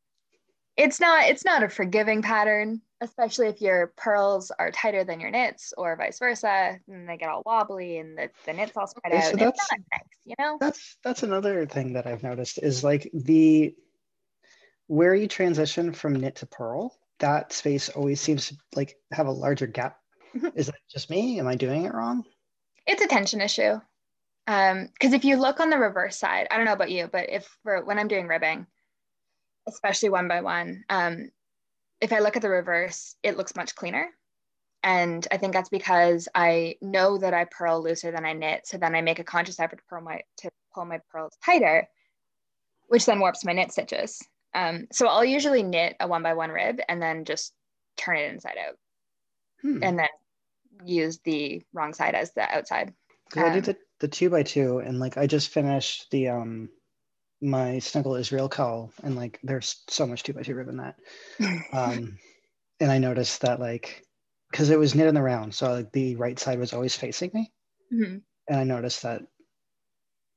It's 0.76 1.00
not 1.00 1.24
it's 1.24 1.44
not 1.44 1.64
a 1.64 1.68
forgiving 1.68 2.22
pattern 2.22 2.82
especially 3.02 3.46
if 3.46 3.60
your 3.60 3.88
purls 3.98 4.50
are 4.58 4.70
tighter 4.70 5.04
than 5.04 5.20
your 5.20 5.30
knits 5.30 5.74
or 5.76 5.96
vice 5.96 6.18
versa 6.18 6.80
and 6.88 7.06
they 7.06 7.18
get 7.18 7.28
all 7.28 7.42
wobbly 7.44 7.98
and 7.98 8.16
the, 8.16 8.30
the 8.46 8.54
knits 8.54 8.74
all 8.74 8.86
spread 8.86 9.12
okay, 9.12 9.22
out 9.22 9.30
so 9.32 9.36
that's, 9.36 9.70
nice, 9.70 10.00
you 10.24 10.34
know 10.38 10.56
that's 10.58 10.96
that's 11.04 11.22
another 11.22 11.66
thing 11.66 11.92
that 11.92 12.06
i've 12.06 12.22
noticed 12.22 12.58
is 12.62 12.82
like 12.82 13.10
the 13.12 13.74
where 14.86 15.14
you 15.14 15.26
transition 15.26 15.92
from 15.92 16.14
knit 16.14 16.36
to 16.36 16.46
purl, 16.46 16.96
that 17.18 17.52
space 17.52 17.88
always 17.88 18.20
seems 18.20 18.48
to 18.48 18.56
like 18.74 18.96
have 19.12 19.26
a 19.26 19.32
larger 19.32 19.66
gap. 19.66 19.98
Is 20.54 20.66
that 20.66 20.76
just 20.90 21.10
me? 21.10 21.38
Am 21.38 21.46
I 21.46 21.54
doing 21.54 21.84
it 21.84 21.94
wrong? 21.94 22.24
It's 22.86 23.02
a 23.02 23.08
tension 23.08 23.40
issue. 23.40 23.80
Um, 24.46 24.88
because 24.92 25.12
if 25.12 25.24
you 25.24 25.36
look 25.36 25.58
on 25.58 25.70
the 25.70 25.78
reverse 25.78 26.16
side, 26.16 26.46
I 26.50 26.56
don't 26.56 26.66
know 26.66 26.72
about 26.72 26.90
you, 26.90 27.08
but 27.10 27.28
if 27.30 27.48
for 27.62 27.84
when 27.84 27.98
I'm 27.98 28.08
doing 28.08 28.28
ribbing, 28.28 28.66
especially 29.66 30.08
one 30.08 30.28
by 30.28 30.40
one, 30.40 30.84
um, 30.88 31.30
if 32.00 32.12
I 32.12 32.20
look 32.20 32.36
at 32.36 32.42
the 32.42 32.50
reverse, 32.50 33.16
it 33.22 33.36
looks 33.36 33.56
much 33.56 33.74
cleaner. 33.74 34.08
And 34.84 35.26
I 35.32 35.36
think 35.38 35.52
that's 35.52 35.68
because 35.68 36.28
I 36.32 36.76
know 36.80 37.18
that 37.18 37.34
I 37.34 37.46
purl 37.46 37.82
looser 37.82 38.12
than 38.12 38.24
I 38.24 38.34
knit. 38.34 38.68
So 38.68 38.78
then 38.78 38.94
I 38.94 39.00
make 39.00 39.18
a 39.18 39.24
conscious 39.24 39.58
effort 39.58 39.78
to 39.78 39.84
purl 39.88 40.02
my 40.02 40.20
to 40.38 40.50
pull 40.72 40.84
my 40.84 41.00
purls 41.10 41.36
tighter, 41.44 41.88
which 42.86 43.04
then 43.04 43.18
warps 43.18 43.44
my 43.44 43.52
knit 43.52 43.72
stitches. 43.72 44.22
Um, 44.54 44.86
so 44.92 45.08
I'll 45.08 45.24
usually 45.24 45.64
knit 45.64 45.96
a 45.98 46.06
one 46.06 46.22
by 46.22 46.34
one 46.34 46.50
rib 46.50 46.80
and 46.88 47.02
then 47.02 47.24
just 47.24 47.52
turn 47.96 48.16
it 48.16 48.32
inside 48.32 48.56
out 48.64 48.76
Hmm. 49.66 49.82
and 49.82 49.98
then 49.98 50.08
use 50.84 51.18
the 51.24 51.60
wrong 51.72 51.92
side 51.92 52.14
as 52.14 52.32
the 52.34 52.42
outside. 52.42 52.94
'Cause 53.30 53.42
I 53.42 53.48
um, 53.48 53.52
did 53.54 53.64
the, 53.64 53.76
the 53.98 54.08
two 54.08 54.30
by 54.30 54.44
two 54.44 54.78
and 54.78 55.00
like 55.00 55.16
I 55.16 55.26
just 55.26 55.48
finished 55.48 56.08
the 56.12 56.28
um 56.28 56.68
my 57.40 57.80
Snuggle 57.80 58.14
Israel 58.14 58.48
call 58.48 58.92
and 59.02 59.16
like 59.16 59.40
there's 59.42 59.82
so 59.88 60.06
much 60.06 60.22
two 60.22 60.34
by 60.34 60.42
two 60.42 60.54
rib 60.54 60.68
in 60.68 60.76
that. 60.76 60.96
Um 61.72 62.18
and 62.78 62.92
I 62.92 62.98
noticed 62.98 63.40
that 63.40 63.58
like 63.58 64.06
because 64.52 64.70
it 64.70 64.78
was 64.78 64.94
knit 64.94 65.08
in 65.08 65.16
the 65.16 65.22
round, 65.22 65.52
so 65.52 65.72
like 65.72 65.90
the 65.90 66.14
right 66.14 66.38
side 66.38 66.60
was 66.60 66.72
always 66.72 66.94
facing 66.94 67.32
me. 67.34 67.52
Mhm. 67.92 68.22
And 68.48 68.60
I 68.60 68.62
noticed 68.62 69.02
that 69.02 69.22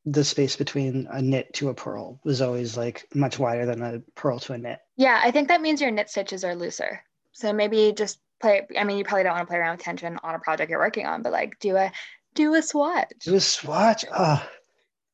the 0.05 0.23
space 0.23 0.55
between 0.55 1.07
a 1.11 1.21
knit 1.21 1.53
to 1.53 1.69
a 1.69 1.75
purl 1.75 2.19
was 2.23 2.41
always 2.41 2.75
like 2.75 3.05
much 3.13 3.37
wider 3.37 3.67
than 3.67 3.83
a 3.83 3.99
purl 4.15 4.39
to 4.39 4.53
a 4.53 4.57
knit. 4.57 4.79
Yeah, 4.97 5.21
I 5.23 5.29
think 5.29 5.49
that 5.49 5.61
means 5.61 5.81
your 5.81 5.91
knit 5.91 6.09
stitches 6.09 6.43
are 6.43 6.55
looser. 6.55 7.03
So 7.33 7.53
maybe 7.53 7.93
just 7.93 8.19
play. 8.39 8.67
I 8.77 8.83
mean, 8.83 8.97
you 8.97 9.03
probably 9.03 9.23
don't 9.23 9.33
want 9.33 9.47
to 9.47 9.51
play 9.51 9.57
around 9.57 9.77
with 9.77 9.83
tension 9.85 10.17
on 10.23 10.35
a 10.35 10.39
project 10.39 10.69
you're 10.69 10.79
working 10.79 11.05
on, 11.05 11.21
but 11.21 11.31
like 11.31 11.59
do 11.59 11.75
a 11.75 11.91
do 12.35 12.53
a 12.55 12.61
swatch. 12.61 13.11
do 13.21 13.35
a 13.35 13.39
swatch. 13.39 14.05
Uh, 14.11 14.41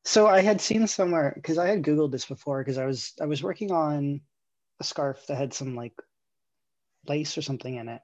so 0.04 0.26
I 0.26 0.40
had 0.40 0.60
seen 0.60 0.86
somewhere 0.86 1.32
because 1.34 1.58
I 1.58 1.66
had 1.66 1.82
Googled 1.82 2.12
this 2.12 2.26
before 2.26 2.62
because 2.62 2.78
I 2.78 2.86
was 2.86 3.12
I 3.20 3.26
was 3.26 3.42
working 3.42 3.72
on 3.72 4.20
a 4.80 4.84
scarf 4.84 5.26
that 5.26 5.36
had 5.36 5.54
some 5.54 5.74
like 5.74 5.94
lace 7.08 7.36
or 7.36 7.42
something 7.42 7.74
in 7.74 7.88
it. 7.88 8.00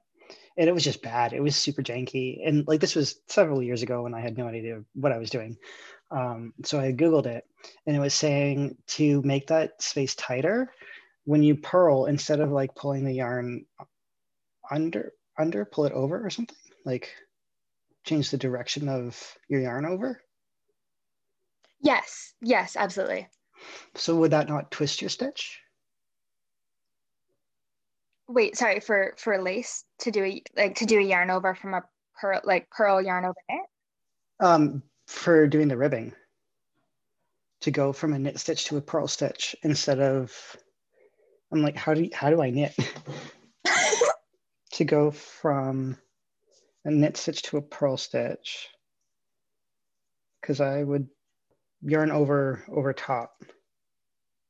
And 0.57 0.69
it 0.69 0.73
was 0.73 0.83
just 0.83 1.01
bad. 1.01 1.33
It 1.33 1.41
was 1.41 1.55
super 1.55 1.81
janky. 1.81 2.39
And 2.45 2.67
like 2.67 2.79
this 2.79 2.95
was 2.95 3.19
several 3.27 3.63
years 3.63 3.81
ago 3.81 4.03
when 4.03 4.13
I 4.13 4.21
had 4.21 4.37
no 4.37 4.47
idea 4.47 4.83
what 4.93 5.11
I 5.11 5.17
was 5.17 5.29
doing. 5.29 5.57
Um, 6.11 6.53
so 6.63 6.79
I 6.79 6.91
Googled 6.91 7.25
it 7.25 7.45
and 7.87 7.95
it 7.95 7.99
was 7.99 8.13
saying 8.13 8.77
to 8.87 9.21
make 9.23 9.47
that 9.47 9.81
space 9.81 10.13
tighter, 10.13 10.71
when 11.25 11.41
you 11.41 11.55
purl, 11.55 12.05
instead 12.05 12.39
of 12.39 12.51
like 12.51 12.75
pulling 12.75 13.05
the 13.05 13.13
yarn 13.13 13.65
under, 14.73 15.13
under, 15.37 15.65
pull 15.65 15.85
it 15.85 15.93
over 15.93 16.25
or 16.25 16.29
something, 16.29 16.57
like 16.85 17.13
change 18.03 18.31
the 18.31 18.37
direction 18.37 18.89
of 18.89 19.37
your 19.47 19.61
yarn 19.61 19.85
over. 19.85 20.21
Yes, 21.81 22.33
yes, 22.41 22.75
absolutely. 22.75 23.27
So 23.95 24.15
would 24.17 24.31
that 24.31 24.49
not 24.49 24.71
twist 24.71 25.01
your 25.01 25.09
stitch? 25.09 25.59
Wait, 28.27 28.57
sorry 28.57 28.79
for 28.79 29.13
for 29.17 29.41
lace 29.41 29.83
to 29.99 30.11
do 30.11 30.23
a 30.23 30.41
like 30.55 30.75
to 30.75 30.85
do 30.85 30.97
a 30.97 31.03
yarn 31.03 31.29
over 31.29 31.53
from 31.53 31.73
a 31.73 31.83
purl 32.19 32.39
like 32.45 32.69
purl 32.69 33.01
yarn 33.01 33.25
over 33.25 33.35
knit. 33.49 33.65
Um, 34.39 34.81
for 35.07 35.45
doing 35.47 35.67
the 35.67 35.77
ribbing, 35.77 36.13
to 37.63 37.71
go 37.71 37.93
from 37.93 38.13
a 38.13 38.19
knit 38.19 38.39
stitch 38.39 38.65
to 38.65 38.77
a 38.77 38.81
purl 38.81 39.07
stitch 39.07 39.55
instead 39.63 39.99
of, 39.99 40.57
I'm 41.51 41.61
like, 41.61 41.77
how 41.77 41.93
do 41.93 42.03
you, 42.03 42.09
how 42.13 42.29
do 42.29 42.41
I 42.41 42.49
knit? 42.49 42.75
to 44.73 44.85
go 44.85 45.11
from 45.11 45.97
a 46.85 46.91
knit 46.91 47.17
stitch 47.17 47.41
to 47.43 47.57
a 47.57 47.61
purl 47.61 47.97
stitch, 47.97 48.69
because 50.41 50.59
I 50.59 50.83
would 50.83 51.07
yarn 51.81 52.11
over 52.11 52.63
over 52.69 52.93
top, 52.93 53.43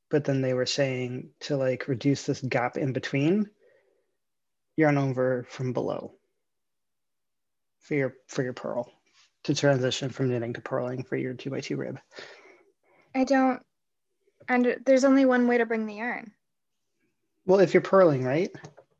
but 0.09 0.25
then 0.25 0.41
they 0.41 0.53
were 0.53 0.65
saying 0.65 1.29
to 1.41 1.57
like 1.57 1.87
reduce 1.87 2.25
this 2.25 2.41
gap 2.41 2.77
in 2.77 2.93
between, 2.93 3.49
yarn 4.77 4.97
over 4.97 5.45
from 5.49 5.73
below 5.73 6.13
for 7.81 7.95
your 7.95 8.15
for 8.27 8.43
your 8.43 8.53
purl 8.53 8.91
to 9.43 9.53
transition 9.53 10.09
from 10.09 10.29
knitting 10.29 10.53
to 10.53 10.61
purling 10.61 11.03
for 11.03 11.17
your 11.17 11.33
two 11.33 11.49
by 11.49 11.59
two 11.59 11.75
rib. 11.75 11.99
I 13.13 13.25
don't. 13.25 13.61
And 14.47 14.77
there's 14.85 15.03
only 15.03 15.25
one 15.25 15.47
way 15.47 15.57
to 15.57 15.65
bring 15.65 15.85
the 15.85 15.95
yarn. 15.95 16.31
Well, 17.45 17.59
if 17.59 17.73
you're 17.73 17.81
purling, 17.81 18.23
right? 18.23 18.51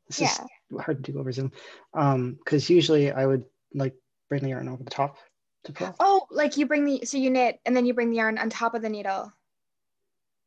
This 0.08 0.20
Yeah. 0.20 0.32
is 0.32 0.40
hard 0.80 1.04
to 1.04 1.12
do 1.12 1.20
over 1.20 1.32
Zoom. 1.32 1.52
Um, 1.94 2.34
because 2.34 2.70
usually 2.70 3.12
I 3.12 3.26
would 3.26 3.46
like 3.74 3.96
bring 4.30 4.44
the 4.44 4.50
yarn 4.50 4.68
over 4.70 4.84
the 4.84 4.90
top 4.90 5.18
to 5.66 5.72
purl. 5.74 5.96
Oh, 6.00 6.28
like 6.30 6.58
you 6.58 6.66
bring 6.66 6.86
the 6.86 7.06
so 7.06 7.18
you 7.18 7.30
knit 7.30 7.60
and 7.66 7.76
then 7.76 7.86
you 7.86 7.94
bring 7.94 8.10
the 8.10 8.18
yarn 8.18 8.38
on 8.38 8.50
top 8.50 8.76
of 8.76 8.82
the 8.82 8.90
needle 8.90 9.32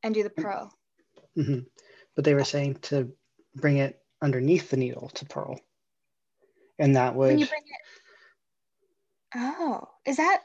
and 0.02 0.14
do 0.14 0.22
the 0.22 0.30
purl. 0.30 0.72
hmm 1.34 1.60
But 2.14 2.24
they 2.24 2.34
were 2.34 2.44
saying 2.44 2.76
to 2.82 3.12
bring 3.54 3.78
it 3.78 4.00
underneath 4.22 4.70
the 4.70 4.76
needle 4.76 5.08
to 5.14 5.24
purl. 5.24 5.58
And 6.78 6.96
that 6.96 7.14
When 7.14 7.32
would 7.32 7.40
you 7.40 7.46
bring 7.46 7.62
it. 7.62 7.80
Oh, 9.34 9.88
is 10.04 10.16
that 10.18 10.42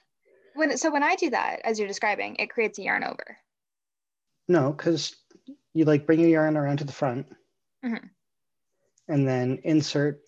when? 0.55 0.77
So 0.77 0.91
when 0.91 1.03
I 1.03 1.15
do 1.15 1.29
that, 1.29 1.61
as 1.63 1.77
you're 1.79 1.87
describing, 1.87 2.35
it 2.37 2.49
creates 2.49 2.79
a 2.79 2.83
yarn 2.83 3.03
over. 3.03 3.37
no, 4.47 4.71
because 4.71 5.15
you 5.73 5.85
like 5.85 6.05
bring 6.05 6.19
your 6.19 6.29
yarn 6.29 6.57
around 6.57 6.77
to 6.77 6.83
the 6.83 6.91
front 6.91 7.27
Mhm. 7.83 8.09
And 9.07 9.27
then 9.27 9.59
insert 9.63 10.21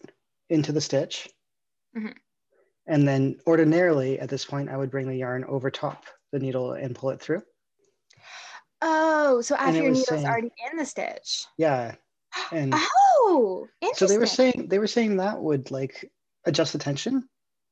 into 0.50 0.72
the 0.72 0.82
stitch. 0.82 1.30
Mhm. 1.96 2.14
And 2.86 3.08
then 3.08 3.40
ordinarily 3.48 4.20
at 4.20 4.30
this 4.30 4.46
point, 4.46 4.70
I 4.70 4.78
would 4.78 4.92
bring 4.92 5.08
the 5.08 5.16
yarn 5.16 5.46
over 5.46 5.72
top 5.72 6.06
the 6.32 6.40
needle 6.40 6.74
and 6.74 6.96
pull 6.96 7.12
it 7.12 7.22
through. 7.22 7.44
Oh, 8.82 9.42
so 9.42 9.56
after 9.56 9.78
your 9.82 9.92
needle's 9.92 10.08
saying- 10.08 10.26
already 10.26 10.52
in 10.72 10.78
the 10.78 10.86
stitch. 10.86 11.46
Yeah. 11.58 11.96
And 12.52 12.74
Oh, 12.76 13.68
so 13.94 14.08
they 14.08 14.18
were 14.18 14.26
saying 14.26 14.68
they 14.68 14.80
were 14.80 14.88
saying 14.88 15.18
that 15.18 15.40
would 15.40 15.70
like 15.72 16.12
adjust 16.46 16.74
the 16.74 16.80
tension 16.80 17.30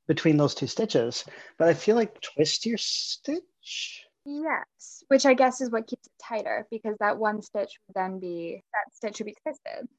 between 0.08 0.38
those 0.38 0.54
two 0.56 0.68
stitches. 0.68 1.26
But 1.58 1.68
I 1.68 1.74
feel 1.74 1.96
like 1.96 2.22
twist 2.22 2.66
your 2.66 2.78
stitch. 2.78 4.06
Yes, 4.24 5.04
which 5.08 5.26
I 5.26 5.34
guess 5.34 5.62
is 5.62 5.72
what 5.72 5.88
keeps 5.88 6.06
it 6.06 6.14
tighter 6.22 6.68
because 6.70 6.96
that 7.00 7.18
one 7.18 7.42
stitch 7.42 7.80
would 7.88 7.96
then 7.96 8.20
be 8.20 8.64
that 8.74 8.94
stitch 8.96 9.18
would 9.20 9.26
be 9.26 9.36
twisted. 9.42 9.90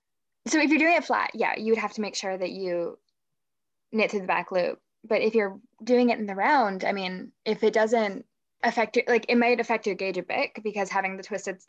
So 0.47 0.61
if 0.61 0.71
you're 0.71 0.79
doing 0.79 0.97
it 0.97 1.05
flat, 1.05 1.31
yeah, 1.35 1.57
you 1.57 1.73
would 1.73 1.79
have 1.79 1.93
to 1.95 2.01
make 2.01 2.17
sure 2.17 2.37
that 2.37 2.51
you 2.51 2.99
knit 3.93 4.11
through 4.11 4.21
the 4.21 4.27
back 4.27 4.51
loop. 4.51 4.81
But 5.05 5.23
if 5.23 5.35
you're 5.35 5.59
doing 5.83 6.11
it 6.11 6.19
in 6.19 6.27
the 6.27 6.35
round, 6.35 6.85
I 6.85 6.93
mean, 6.93 7.33
if 7.45 7.63
it 7.63 7.73
doesn't 7.73 8.25
affect 8.65 8.97
your 8.97 9.05
like 9.09 9.27
it 9.29 9.37
might 9.37 9.59
affect 9.61 9.87
your 9.87 9.97
gauge 9.97 10.19
a 10.19 10.23
bit 10.23 10.51
because 10.63 10.89
having 10.89 11.17
the 11.17 11.23
twisted 11.23 11.61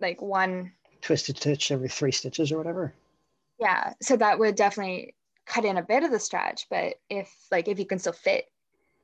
like 0.00 0.20
one 0.20 0.72
Twisted 1.00 1.36
stitch 1.38 1.72
every 1.72 1.88
three 1.88 2.12
stitches 2.12 2.52
or 2.52 2.58
whatever. 2.58 2.94
yeah, 3.58 3.94
so 4.00 4.16
that 4.16 4.38
would 4.38 4.54
definitely 4.54 5.14
cut 5.46 5.64
in 5.64 5.76
a 5.76 5.82
bit 5.82 6.04
of 6.04 6.10
the 6.10 6.20
stretch. 6.20 6.66
But 6.70 6.94
if 7.10 7.34
like 7.50 7.68
if 7.68 7.78
you 7.78 7.86
can 7.86 7.98
still 7.98 8.12
fit 8.12 8.46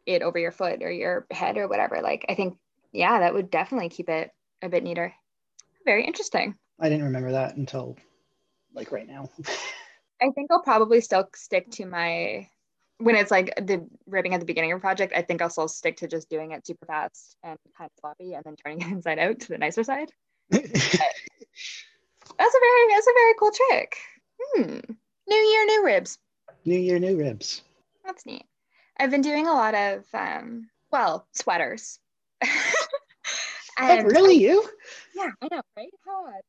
it 0.06 0.22
over 0.22 0.38
your 0.38 0.52
foot 0.52 0.82
or 0.82 0.90
your 0.90 1.26
head 1.30 1.56
or 1.58 1.68
whatever, 1.68 2.00
like 2.02 2.24
I 2.28 2.34
think 2.34 2.56
yeah, 2.92 3.20
that 3.20 3.34
would 3.34 3.50
definitely 3.50 3.88
keep 3.88 4.08
it 4.08 4.30
a 4.62 4.68
bit 4.68 4.84
neater. 4.84 5.12
Very 5.84 6.06
interesting. 6.06 6.54
I 6.80 6.88
didn't 6.88 7.04
remember 7.04 7.32
that 7.32 7.56
until 7.56 7.96
like 8.78 8.92
right 8.92 9.06
now. 9.06 9.28
I 10.22 10.30
think 10.30 10.50
I'll 10.50 10.62
probably 10.62 11.00
still 11.00 11.28
stick 11.34 11.70
to 11.72 11.86
my 11.86 12.48
when 12.98 13.14
it's 13.14 13.30
like 13.30 13.54
the 13.56 13.86
ribbing 14.06 14.34
at 14.34 14.40
the 14.40 14.46
beginning 14.46 14.72
of 14.72 14.78
a 14.78 14.80
project. 14.80 15.12
I 15.14 15.22
think 15.22 15.42
I'll 15.42 15.50
still 15.50 15.68
stick 15.68 15.98
to 15.98 16.08
just 16.08 16.30
doing 16.30 16.52
it 16.52 16.66
super 16.66 16.86
fast 16.86 17.36
and 17.44 17.58
kind 17.76 17.88
of 17.88 17.92
sloppy, 18.00 18.34
and 18.34 18.42
then 18.44 18.56
turning 18.56 18.80
it 18.80 18.88
inside 18.88 19.18
out 19.18 19.40
to 19.40 19.48
the 19.48 19.58
nicer 19.58 19.84
side. 19.84 20.10
That's 20.50 20.64
a 22.54 22.60
very 22.60 22.94
that's 22.94 23.06
a 23.06 23.14
very 23.14 23.34
cool 23.38 23.50
trick. 23.50 23.96
Hmm. 24.40 24.78
New 25.28 25.36
year, 25.36 25.66
new 25.66 25.84
ribs. 25.84 26.18
new 26.64 26.78
year, 26.78 26.98
new 26.98 27.18
ribs. 27.18 27.62
That's 28.04 28.24
neat. 28.26 28.44
I've 28.98 29.10
been 29.10 29.22
doing 29.22 29.46
a 29.46 29.52
lot 29.52 29.74
of 29.74 30.04
um, 30.14 30.68
well 30.92 31.26
sweaters. 31.32 31.98
Oh, 33.80 33.96
and 33.96 34.10
really, 34.10 34.34
you? 34.34 34.68
yeah, 35.14 35.30
I 35.40 35.48
know, 35.52 35.62
right? 35.76 35.88
How 36.04 36.26
odd. 36.26 36.42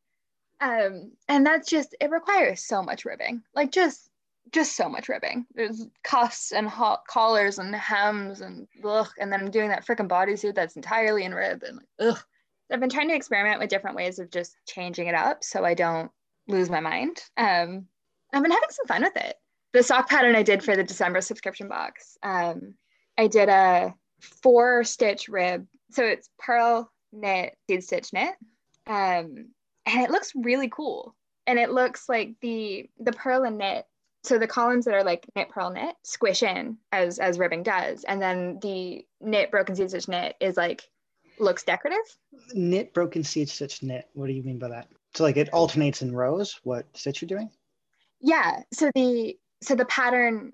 Um, 0.62 1.12
and 1.28 1.46
that's 1.46 1.70
just 1.70 1.96
it 2.02 2.12
requires 2.12 2.64
so 2.64 2.82
much 2.84 3.06
ribbing, 3.06 3.44
like 3.56 3.72
just 3.72 4.10
just 4.52 4.76
so 4.76 4.90
much 4.90 5.10
ribbing. 5.10 5.46
There's 5.54 5.86
cuffs 6.04 6.52
and 6.52 6.68
hot 6.68 7.06
collars 7.08 7.60
and 7.60 7.74
hems 7.76 8.42
and 8.42 8.68
ugh, 8.84 9.10
and 9.20 9.32
then 9.32 9.42
I'm 9.42 9.52
doing 9.52 9.70
that 9.70 9.86
freaking 9.86 10.10
bodysuit 10.10 10.56
that's 10.56 10.76
entirely 10.76 11.24
in 11.24 11.34
rib 11.34 11.64
and 11.64 11.78
like 11.78 11.88
ugh. 12.00 12.20
I've 12.72 12.80
been 12.80 12.90
trying 12.90 13.10
to 13.10 13.16
experiment 13.16 13.60
with 13.60 13.70
different 13.70 13.96
ways 13.96 14.20
of 14.20 14.30
just 14.30 14.56
changing 14.68 15.08
it 15.08 15.16
up 15.16 15.44
so 15.44 15.66
I 15.66 15.74
don't 15.74 16.12
lose 16.48 16.70
my 16.70 16.80
mind. 16.80 17.20
Um, 17.36 17.86
I've 18.32 18.44
been 18.44 18.52
having 18.52 18.70
some 18.70 18.86
fun 18.86 19.02
with 19.02 19.16
it. 19.16 19.36
The 19.74 19.82
sock 19.82 20.08
pattern 20.10 20.36
I 20.36 20.44
did 20.44 20.64
for 20.64 20.76
the 20.76 20.84
December 20.84 21.22
subscription 21.22 21.68
box, 21.68 22.18
um, 22.22 22.76
I 23.18 23.28
did 23.28 23.50
a 23.50 23.94
four 24.20 24.84
stitch 24.84 25.30
rib. 25.30 25.66
So 25.92 26.04
it's 26.04 26.30
purl 26.38 26.92
knit, 27.12 27.56
seed 27.68 27.84
stitch 27.84 28.14
knit. 28.14 28.36
Um, 28.88 29.50
and 29.90 30.04
it 30.04 30.12
looks 30.12 30.32
really 30.36 30.70
cool. 30.70 31.16
and 31.48 31.58
it 31.60 31.72
looks 31.72 32.08
like 32.08 32.36
the 32.42 32.90
the 33.00 33.12
purl 33.14 33.44
and 33.44 33.58
knit 33.58 33.86
so 34.24 34.38
the 34.38 34.48
columns 34.48 34.86
that 34.86 34.94
are 34.94 35.04
like 35.04 35.26
knit 35.36 35.50
purl 35.50 35.70
knit 35.70 35.96
squish 36.04 36.44
in 36.44 36.78
as 36.92 37.20
as 37.20 37.40
ribbing 37.40 37.64
does. 37.64 38.04
And 38.04 38.22
then 38.22 38.60
the 38.62 39.06
knit 39.22 39.50
broken 39.50 39.76
seed 39.76 39.90
stitch 39.90 40.08
knit 40.08 40.36
is 40.40 40.58
like 40.58 40.90
looks 41.40 41.64
decorative. 41.64 42.18
Knit 42.54 42.94
broken 42.94 43.24
seed 43.24 43.50
stitch 43.50 43.82
knit. 43.82 44.10
What 44.14 44.28
do 44.28 44.34
you 44.34 44.44
mean 44.44 44.60
by 44.60 44.68
that? 44.70 44.90
So 45.16 45.24
like 45.24 45.38
it 45.38 45.54
alternates 45.54 46.02
in 46.02 46.14
rows 46.14 46.60
what 46.64 46.86
stitch 46.96 47.22
you're 47.22 47.28
doing? 47.28 47.50
Yeah. 48.20 48.60
So 48.74 48.92
the 48.94 49.38
so 49.64 49.76
the 49.76 49.86
pattern 49.86 50.52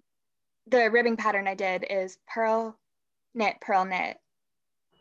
the 0.67 0.89
ribbing 0.89 1.17
pattern 1.17 1.48
i 1.48 1.54
did 1.54 1.86
is 1.89 2.17
purl 2.28 2.78
knit 3.34 3.56
purl 3.62 3.86
knit 3.86 4.17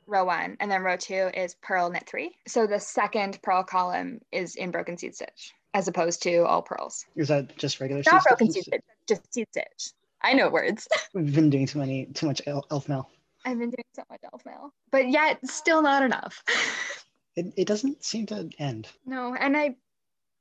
row 0.07 0.25
one 0.25 0.57
and 0.61 0.71
then 0.71 0.83
row 0.83 0.97
two 0.97 1.31
is 1.35 1.55
purl 1.63 1.91
knit 1.91 2.07
three. 2.07 2.37
So 2.47 2.67
the 2.67 2.81
second 2.81 3.41
purl 3.43 3.63
column 3.63 4.21
is 4.33 4.57
in 4.57 4.71
broken 4.71 4.97
seed 4.97 5.15
stitch 5.15 5.53
as 5.75 5.89
opposed 5.89 6.23
to 6.23 6.45
all 6.45 6.63
purls 6.63 7.05
is 7.17 7.29
that 7.29 7.57
just 7.59 7.81
regular 7.81 8.03
not 8.07 8.23
seed 8.23 8.29
broken 8.29 8.51
stitch? 8.51 8.65
seed 8.65 8.75
stitch 8.75 8.83
just 9.09 9.35
seed 9.35 9.49
stitch. 9.51 9.93
I 10.23 10.33
know 10.33 10.49
words. 10.49 10.89
We've 11.15 11.35
been 11.35 11.51
doing 11.51 11.67
too 11.67 11.79
many 11.79 12.07
too 12.07 12.27
much 12.27 12.41
elf, 12.47 12.89
mail. 12.89 13.11
I've 13.45 13.59
been 13.59 13.71
doing 13.71 13.85
so 13.95 14.03
much 14.09 14.21
elf 14.33 14.45
mail 14.47 14.73
but 14.91 15.09
yet 15.11 15.47
still 15.47 15.83
not 15.83 16.03
enough. 16.03 16.43
It, 17.37 17.53
it 17.57 17.67
doesn't 17.67 18.05
seem 18.05 18.27
to 18.27 18.49
end. 18.61 18.87
No 19.05 19.35
and 19.35 19.57
i 19.57 19.75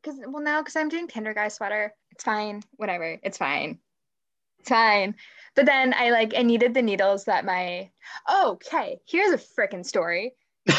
because 0.04 0.20
well 0.28 0.44
now 0.44 0.62
because 0.62 0.76
i'm 0.76 0.90
doing 0.90 1.08
tinder 1.08 1.34
guy 1.34 1.48
sweater. 1.48 1.92
It's 2.12 2.24
fine 2.24 2.62
whatever 2.76 3.18
it's 3.24 3.40
fine. 3.40 3.80
It's 4.60 4.70
fine 4.70 5.16
but 5.56 5.66
then 5.66 5.94
i 5.94 6.10
like 6.10 6.34
i 6.38 6.42
needed 6.42 6.74
the 6.74 6.82
needles 6.82 7.26
that 7.26 7.46
my 7.46 7.90
oh, 8.28 8.52
okay 8.54 9.00
here's 9.06 9.32
a 9.32 9.38
freaking 9.38 9.86
story. 9.86 10.34
And 10.68 10.76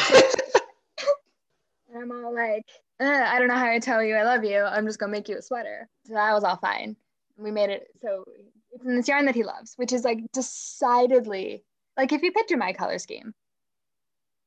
i'm 2.01 2.11
all 2.11 2.33
like 2.33 2.65
uh, 2.99 3.25
i 3.27 3.39
don't 3.39 3.47
know 3.47 3.55
how 3.55 3.71
to 3.71 3.79
tell 3.79 4.03
you 4.03 4.15
i 4.15 4.23
love 4.23 4.43
you. 4.43 4.59
I'm 4.59 4.85
just 4.85 4.99
gonna 4.99 5.11
make 5.11 5.29
you 5.29 5.37
a 5.37 5.41
sweater. 5.41 5.89
So 6.05 6.13
that 6.13 6.33
was 6.33 6.43
all 6.43 6.57
fine. 6.57 6.95
We 7.37 7.51
made 7.51 7.69
it 7.69 7.87
so 8.01 8.25
it's 8.71 8.85
in 8.85 8.95
this 8.95 9.07
yarn 9.07 9.25
that 9.25 9.35
he 9.35 9.43
loves 9.43 9.73
which 9.75 9.93
is 9.93 10.03
like 10.03 10.19
decidedly 10.33 11.63
like 11.97 12.11
if 12.11 12.21
you 12.21 12.31
picture 12.31 12.57
my 12.57 12.73
color 12.73 12.99
scheme 12.99 13.33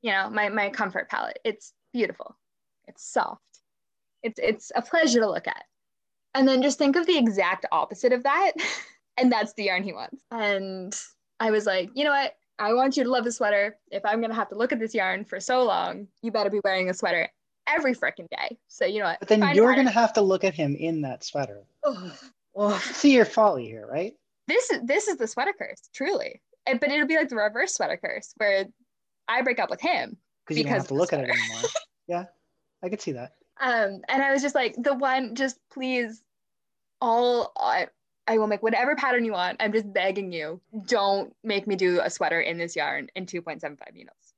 you 0.03 0.13
know 0.13 0.29
my 0.31 0.49
my 0.49 0.69
comfort 0.69 1.09
palette 1.09 1.39
it's 1.45 1.73
beautiful. 1.93 2.37
It's 2.87 3.05
soft. 3.05 3.43
It's 4.23 4.39
it's 4.43 4.73
a 4.75 4.83
pleasure 4.83 5.21
to 5.21 5.31
look 5.31 5.47
at. 5.47 5.65
And 6.35 6.47
then 6.47 6.63
just 6.63 6.79
think 6.79 6.97
of 6.97 7.07
the 7.07 7.19
exact 7.19 7.67
opposite 7.73 8.13
of 8.13 8.23
that 8.25 8.53
and 9.19 9.31
that's 9.33 9.53
the 9.55 9.65
yarn 9.65 9.83
he 9.83 9.93
wants. 9.93 10.23
And 10.31 10.95
i 11.41 11.51
was 11.51 11.67
like 11.67 11.91
you 11.95 12.05
know 12.05 12.11
what? 12.11 12.35
I 12.61 12.73
want 12.73 12.97
you 12.97 13.05
to 13.05 13.11
love 13.11 13.25
the 13.25 13.33
sweater. 13.33 13.77
If 13.91 14.05
i'm 14.05 14.21
going 14.21 14.31
to 14.31 14.37
have 14.37 14.49
to 14.49 14.57
look 14.57 14.73
at 14.73 14.79
this 14.79 14.95
yarn 14.95 15.25
for 15.25 15.41
so 15.41 15.63
long 15.65 16.09
you 16.23 16.31
better 16.31 16.51
be 16.51 16.61
wearing 16.65 16.91
a 16.91 16.95
sweater 16.95 17.29
every 17.67 17.95
freaking 17.95 18.29
day. 18.31 18.59
So 18.69 18.85
you 18.87 19.01
know 19.01 19.07
what? 19.07 19.19
But 19.21 19.29
then 19.29 19.41
find 19.41 19.57
you're 19.57 19.75
going 19.75 19.87
to 19.87 19.93
have 19.93 20.13
to 20.15 20.23
look 20.23 20.43
at 20.45 20.55
him 20.55 20.75
in 20.75 21.03
that 21.03 21.23
sweater. 21.25 21.63
Ugh. 21.85 22.13
Ugh. 22.57 22.81
see 22.81 23.15
your 23.15 23.25
folly 23.25 23.67
here 23.67 23.87
right? 23.91 24.15
This 24.49 24.71
is 24.71 24.81
this 24.85 25.07
is 25.09 25.17
the 25.19 25.27
sweater 25.27 25.53
curse 25.57 25.89
truly. 25.95 26.41
And- 26.67 26.81
but 26.81 26.91
it'll 26.91 27.07
be 27.07 27.17
like 27.17 27.29
the 27.29 27.37
reverse 27.37 27.75
sweater 27.75 27.97
curse 27.97 28.35
where 28.37 28.67
i 29.29 29.41
break 29.43 29.59
up 29.59 29.71
with 29.71 29.81
him 29.81 30.17
because 30.45 30.59
you 30.59 30.65
don't 30.65 30.73
have 30.73 30.83
to 30.83 30.85
of 30.85 30.89
the 30.89 30.95
look 30.95 31.13
at 31.13 31.21
it 31.21 31.31
anymore. 31.31 31.63
Yeah 32.09 32.25
i 32.83 32.89
could 32.89 33.01
see 33.01 33.13
that. 33.13 33.33
Um 33.61 34.01
and 34.09 34.23
i 34.23 34.33
was 34.33 34.43
just 34.43 34.55
like 34.55 34.75
the 34.79 34.95
one 34.95 35.35
just 35.35 35.59
please 35.73 36.23
all 37.01 37.53
I, 37.57 37.87
I 38.29 38.39
will 38.39 38.47
make 38.47 38.63
whatever 38.63 38.95
pattern 38.95 39.25
you 39.25 39.33
want. 39.33 39.57
I'm 39.61 39.73
just 39.73 39.93
begging 39.93 40.33
you 40.33 40.61
don't 40.87 41.35
make 41.43 41.67
me 41.67 41.77
do 41.77 42.01
a 42.03 42.11
sweater 42.11 42.41
in 42.41 42.59
this 42.59 42.77
yarn 42.77 43.09
in 43.17 43.27
2.75 43.27 43.79
needles. 43.95 44.35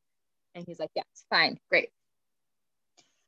And 0.54 0.64
he's 0.66 0.78
like 0.78 0.90
yes 0.94 1.06
fine 1.28 1.58
great. 1.68 1.90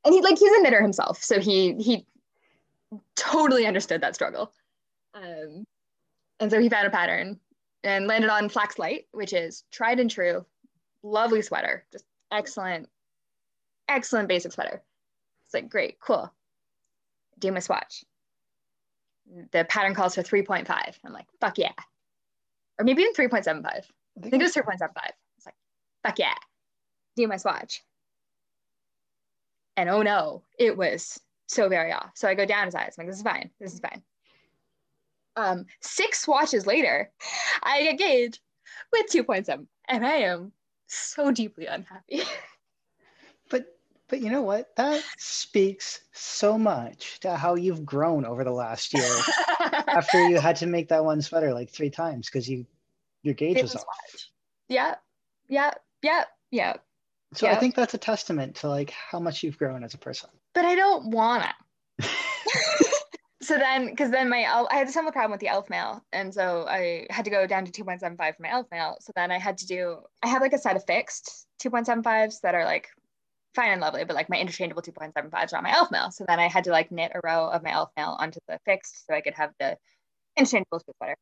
And 0.05 0.13
he 0.13 0.21
like 0.21 0.39
he's 0.39 0.51
a 0.51 0.61
knitter 0.61 0.81
himself 0.81 1.23
so 1.23 1.39
he 1.39 1.73
he 1.73 2.05
totally 3.15 3.67
understood 3.67 4.01
that 4.01 4.15
struggle. 4.15 4.51
Um 5.13 5.65
and 6.39 6.49
so 6.49 6.59
he 6.59 6.69
found 6.69 6.87
a 6.87 6.91
pattern 6.91 7.39
and 7.83 8.07
landed 8.07 8.29
on 8.29 8.49
Flax 8.49 8.79
Light 8.79 9.05
which 9.11 9.33
is 9.33 9.63
tried 9.71 9.99
and 9.99 10.09
true 10.09 10.45
lovely 11.03 11.41
sweater 11.41 11.85
just 11.91 12.05
excellent 12.31 12.87
excellent 13.87 14.27
basic 14.27 14.51
sweater. 14.51 14.81
It's 15.45 15.53
like, 15.53 15.69
great, 15.69 15.99
cool. 15.99 16.31
Do 17.39 17.51
my 17.51 17.59
swatch. 17.59 18.03
The 19.51 19.65
pattern 19.65 19.95
calls 19.95 20.15
for 20.15 20.23
3.5. 20.23 20.69
I'm 21.05 21.13
like, 21.13 21.27
fuck 21.39 21.57
yeah. 21.57 21.71
Or 22.79 22.85
maybe 22.85 23.03
even 23.03 23.13
3.75. 23.13 23.65
I 23.65 23.81
think 24.21 24.33
it 24.33 24.41
was 24.41 24.53
3.75. 24.53 24.89
It's 25.37 25.45
like, 25.45 25.55
fuck 26.03 26.19
yeah. 26.19 26.35
Do 27.15 27.27
my 27.27 27.37
swatch. 27.37 27.81
And 29.75 29.89
oh 29.89 30.01
no, 30.01 30.43
it 30.59 30.77
was 30.77 31.19
so 31.47 31.69
very 31.69 31.91
off. 31.91 32.11
So 32.15 32.27
I 32.27 32.35
go 32.35 32.45
down 32.45 32.67
a 32.67 32.71
size. 32.71 32.95
I'm 32.97 33.05
like, 33.05 33.07
this 33.07 33.17
is 33.17 33.23
fine. 33.23 33.49
This 33.59 33.73
is 33.73 33.79
fine. 33.79 34.03
Um, 35.35 35.65
six 35.81 36.21
swatches 36.21 36.67
later, 36.67 37.11
I 37.63 37.83
get 37.83 37.97
gauge 37.97 38.41
with 38.91 39.07
2.7. 39.11 39.65
And 39.87 40.05
I 40.05 40.15
am 40.17 40.51
so 40.87 41.31
deeply 41.31 41.65
unhappy. 41.65 42.21
But 44.13 44.21
you 44.21 44.29
know 44.29 44.43
what? 44.43 44.75
That 44.75 45.03
speaks 45.17 46.01
so 46.11 46.55
much 46.55 47.19
to 47.21 47.35
how 47.35 47.55
you've 47.55 47.83
grown 47.83 48.25
over 48.25 48.43
the 48.43 48.51
last 48.51 48.93
year 48.93 49.01
after 49.87 50.29
you 50.29 50.39
had 50.39 50.55
to 50.57 50.67
make 50.67 50.89
that 50.89 51.03
one 51.03 51.19
sweater 51.19 51.51
like 51.51 51.71
three 51.71 51.89
times 51.89 52.27
because 52.27 52.47
you 52.47 52.67
your 53.23 53.33
gauge 53.33 53.59
was 53.59 53.73
was 53.73 53.83
off. 53.83 54.27
yeah, 54.69 54.95
yeah, 55.49 55.71
yeah, 56.03 56.25
yeah. 56.51 56.75
So 57.33 57.47
I 57.47 57.55
think 57.55 57.73
that's 57.73 57.95
a 57.95 57.97
testament 57.97 58.57
to 58.57 58.69
like 58.69 58.91
how 58.91 59.19
much 59.19 59.41
you've 59.41 59.57
grown 59.57 59.83
as 59.83 59.95
a 59.95 59.97
person. 59.97 60.29
But 60.53 60.65
I 60.65 60.75
don't 60.75 61.09
wanna. 61.09 61.51
so 63.41 63.57
then, 63.57 63.89
because 63.89 64.11
then 64.11 64.29
my 64.29 64.43
elf, 64.43 64.67
I 64.69 64.75
had 64.75 64.87
a 64.87 64.91
similar 64.91 65.11
problem 65.11 65.31
with 65.31 65.39
the 65.39 65.47
elf 65.47 65.71
mail, 65.71 66.05
and 66.13 66.31
so 66.31 66.67
I 66.67 67.07
had 67.09 67.25
to 67.25 67.31
go 67.31 67.47
down 67.47 67.65
to 67.65 67.83
2.75 67.83 68.17
for 68.35 68.43
my 68.43 68.51
elf 68.51 68.67
mail. 68.71 68.95
So 69.01 69.11
then 69.15 69.31
I 69.31 69.39
had 69.39 69.57
to 69.57 69.65
do, 69.65 70.01
I 70.21 70.27
have 70.27 70.43
like 70.43 70.53
a 70.53 70.59
set 70.59 70.75
of 70.75 70.85
fixed 70.85 71.47
2.75s 71.63 72.41
that 72.41 72.53
are 72.53 72.65
like 72.65 72.89
fine 73.53 73.71
and 73.71 73.81
lovely, 73.81 74.03
but 74.03 74.15
like 74.15 74.29
my 74.29 74.37
interchangeable 74.37 74.81
2.75s 74.81 75.53
are 75.53 75.57
on 75.57 75.63
my 75.63 75.73
elf 75.73 75.91
mail. 75.91 76.11
So 76.11 76.25
then 76.27 76.39
I 76.39 76.47
had 76.47 76.63
to 76.65 76.71
like 76.71 76.91
knit 76.91 77.11
a 77.15 77.21
row 77.23 77.47
of 77.49 77.63
my 77.63 77.71
elf 77.71 77.91
mail 77.95 78.17
onto 78.19 78.39
the 78.47 78.59
fixed 78.65 79.05
so 79.05 79.13
I 79.13 79.21
could 79.21 79.35
have 79.35 79.51
the 79.59 79.77
interchangeable 80.37 80.79
for 80.79 80.93
sweater. 80.97 81.15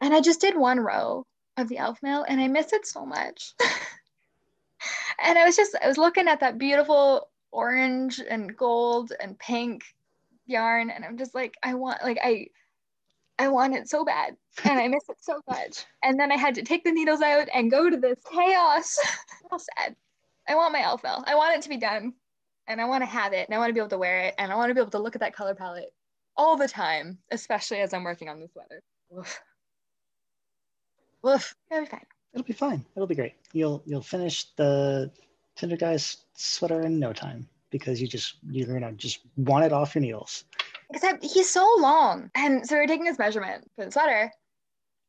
And 0.00 0.14
I 0.14 0.20
just 0.20 0.40
did 0.40 0.56
one 0.56 0.80
row 0.80 1.24
of 1.56 1.68
the 1.68 1.78
elf 1.78 1.98
mail 2.02 2.24
and 2.28 2.40
I 2.40 2.48
miss 2.48 2.72
it 2.72 2.86
so 2.86 3.04
much. 3.04 3.54
and 5.22 5.38
I 5.38 5.44
was 5.44 5.56
just, 5.56 5.76
I 5.82 5.88
was 5.88 5.98
looking 5.98 6.28
at 6.28 6.40
that 6.40 6.58
beautiful 6.58 7.28
orange 7.50 8.20
and 8.20 8.56
gold 8.56 9.12
and 9.20 9.38
pink 9.38 9.82
yarn 10.46 10.90
and 10.90 11.04
I'm 11.04 11.18
just 11.18 11.34
like, 11.34 11.54
I 11.62 11.74
want, 11.74 12.02
like, 12.02 12.18
I, 12.22 12.46
I 13.38 13.48
want 13.48 13.76
it 13.76 13.88
so 13.88 14.04
bad 14.04 14.36
and 14.64 14.78
I 14.78 14.88
miss 14.88 15.08
it 15.08 15.18
so 15.20 15.40
much. 15.48 15.84
And 16.02 16.18
then 16.18 16.30
I 16.30 16.36
had 16.36 16.54
to 16.54 16.62
take 16.62 16.84
the 16.84 16.92
needles 16.92 17.20
out 17.20 17.48
and 17.52 17.70
go 17.70 17.90
to 17.90 17.96
this 17.96 18.18
chaos. 18.32 18.98
so 19.50 19.58
sad. 19.76 19.96
I 20.48 20.54
want 20.54 20.72
my 20.72 20.82
elf 20.82 21.02
mail. 21.02 21.22
I 21.26 21.34
want 21.34 21.56
it 21.56 21.62
to 21.62 21.68
be 21.68 21.76
done 21.76 22.14
and 22.66 22.80
I 22.80 22.86
want 22.86 23.02
to 23.02 23.06
have 23.06 23.32
it 23.32 23.46
and 23.48 23.54
I 23.54 23.58
want 23.58 23.70
to 23.70 23.74
be 23.74 23.80
able 23.80 23.90
to 23.90 23.98
wear 23.98 24.20
it 24.20 24.34
and 24.38 24.50
I 24.50 24.56
want 24.56 24.70
to 24.70 24.74
be 24.74 24.80
able 24.80 24.90
to 24.92 24.98
look 24.98 25.14
at 25.14 25.20
that 25.20 25.34
color 25.34 25.54
palette 25.54 25.92
all 26.36 26.56
the 26.56 26.68
time, 26.68 27.18
especially 27.30 27.80
as 27.80 27.92
I'm 27.92 28.04
working 28.04 28.28
on 28.28 28.40
this 28.40 28.52
sweater. 28.52 28.82
Woof. 29.10 29.40
Woof. 31.22 31.54
It'll 31.70 31.84
be 31.84 31.90
fine. 31.90 32.06
It'll 32.32 32.46
be 32.46 32.52
fine. 32.52 32.84
It'll 32.96 33.06
be 33.06 33.14
great. 33.14 33.34
You'll 33.52 33.82
you'll 33.86 34.02
finish 34.02 34.44
the 34.56 35.10
Tinder 35.56 35.76
guy's 35.76 36.18
sweater 36.34 36.82
in 36.82 36.98
no 36.98 37.12
time 37.12 37.48
because 37.70 38.00
you 38.00 38.06
just 38.06 38.36
you're 38.48 38.66
gonna 38.66 38.92
just 38.92 39.20
want 39.36 39.64
it 39.64 39.72
off 39.72 39.94
your 39.94 40.02
needles. 40.02 40.44
Except 40.90 41.22
he's 41.22 41.50
so 41.50 41.68
long. 41.78 42.30
And 42.34 42.66
so 42.66 42.76
we're 42.76 42.86
taking 42.86 43.06
his 43.06 43.18
measurement 43.18 43.68
for 43.76 43.84
the 43.84 43.90
sweater 43.90 44.30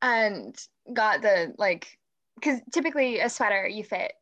and 0.02 0.58
got 0.93 1.21
the 1.21 1.54
like 1.58 1.99
because 2.36 2.60
typically 2.71 3.19
a 3.19 3.30
sweater 3.30 3.67
you 3.67 3.84
fit 3.84 4.13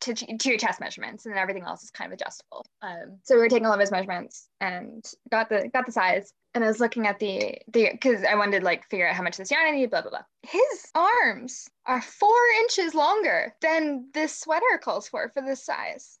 to, 0.00 0.14
to 0.14 0.48
your 0.48 0.58
chest 0.58 0.80
measurements 0.80 1.24
and 1.24 1.34
then 1.34 1.40
everything 1.40 1.64
else 1.64 1.82
is 1.82 1.90
kind 1.90 2.12
of 2.12 2.18
adjustable. 2.18 2.64
Um, 2.82 3.18
so 3.22 3.34
we 3.34 3.40
were 3.40 3.48
taking 3.48 3.66
all 3.66 3.72
of 3.72 3.80
his 3.80 3.90
measurements 3.90 4.48
and 4.60 5.04
got 5.30 5.48
the 5.48 5.68
got 5.72 5.86
the 5.86 5.92
size. 5.92 6.32
And 6.54 6.64
I 6.64 6.68
was 6.68 6.80
looking 6.80 7.06
at 7.06 7.18
the 7.18 7.58
the 7.68 7.90
because 7.92 8.24
I 8.24 8.34
wanted 8.34 8.60
to 8.60 8.64
like 8.64 8.88
figure 8.88 9.08
out 9.08 9.14
how 9.14 9.22
much 9.22 9.36
this 9.36 9.50
yarn 9.50 9.66
I 9.66 9.70
need, 9.70 9.90
blah 9.90 10.02
blah 10.02 10.10
blah. 10.10 10.22
His 10.42 10.90
arms 10.94 11.68
are 11.86 12.00
four 12.00 12.36
inches 12.60 12.94
longer 12.94 13.54
than 13.60 14.08
this 14.14 14.38
sweater 14.38 14.78
calls 14.80 15.08
for 15.08 15.30
for 15.34 15.42
this 15.42 15.64
size. 15.64 16.18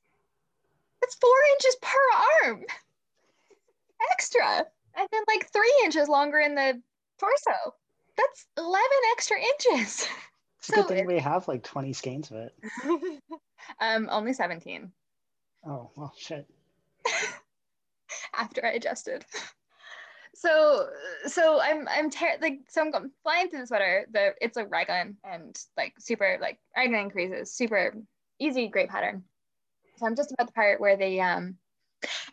It's 1.02 1.14
four 1.16 1.30
inches 1.52 1.76
per 1.82 2.48
arm 2.48 2.64
extra. 4.12 4.64
And 4.98 5.08
then 5.12 5.22
like 5.28 5.50
three 5.52 5.80
inches 5.84 6.08
longer 6.08 6.38
in 6.38 6.54
the 6.54 6.80
torso. 7.18 7.74
That's 8.16 8.46
11 8.56 8.80
extra 9.12 9.36
inches. 9.38 10.08
It's 10.68 10.78
a 10.78 10.82
good 10.82 10.88
thing 10.88 11.06
we 11.06 11.18
have 11.18 11.46
like 11.48 11.62
20 11.62 11.92
skeins 11.92 12.30
of 12.30 12.36
it. 12.38 12.54
um, 13.80 14.08
only 14.10 14.32
17 14.32 14.90
Oh 15.66 15.90
well 15.96 16.12
shit. 16.18 16.46
after 18.34 18.64
I 18.64 18.72
adjusted. 18.72 19.24
So, 20.38 20.86
so 21.28 21.62
I'm, 21.62 21.88
I'm 21.88 22.10
ter- 22.10 22.36
like, 22.42 22.58
so 22.68 22.82
I'm 22.82 22.90
going 22.90 23.10
flying 23.22 23.48
through 23.48 23.60
the 23.60 23.66
sweater. 23.68 24.04
The 24.12 24.34
it's 24.38 24.58
a 24.58 24.66
raglan 24.66 25.16
and 25.24 25.58
like 25.78 25.94
super 25.98 26.36
like 26.42 26.58
raglan 26.76 27.08
creases, 27.08 27.50
super 27.50 27.94
easy, 28.38 28.68
great 28.68 28.90
pattern. 28.90 29.24
So 29.96 30.04
I'm 30.04 30.14
just 30.14 30.32
about 30.32 30.48
the 30.48 30.52
part 30.52 30.78
where 30.78 30.98
the 30.98 31.22
um, 31.22 31.56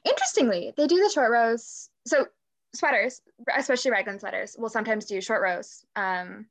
Interestingly, 0.03 0.73
they 0.75 0.87
do 0.87 1.01
the 1.01 1.09
short 1.09 1.31
rows. 1.31 1.89
So 2.05 2.27
sweaters, 2.75 3.21
especially 3.55 3.91
raglan 3.91 4.19
sweaters, 4.19 4.55
will 4.57 4.69
sometimes 4.69 5.05
do 5.05 5.21
short 5.21 5.41
rows 5.41 5.85
um, 5.95 6.47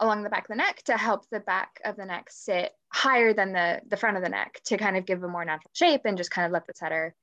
along 0.00 0.22
the 0.22 0.30
back 0.30 0.44
of 0.44 0.48
the 0.48 0.56
neck 0.56 0.82
to 0.84 0.96
help 0.96 1.28
the 1.30 1.40
back 1.40 1.80
of 1.84 1.96
the 1.96 2.04
neck 2.04 2.28
sit 2.30 2.72
higher 2.88 3.32
than 3.32 3.52
the, 3.52 3.80
the 3.88 3.96
front 3.96 4.16
of 4.16 4.22
the 4.22 4.28
neck 4.28 4.60
to 4.64 4.76
kind 4.76 4.96
of 4.96 5.06
give 5.06 5.22
a 5.22 5.28
more 5.28 5.44
natural 5.44 5.70
shape 5.72 6.02
and 6.04 6.16
just 6.16 6.30
kind 6.30 6.46
of 6.46 6.52
let 6.52 6.66
the 6.66 6.72
sweater 6.74 7.14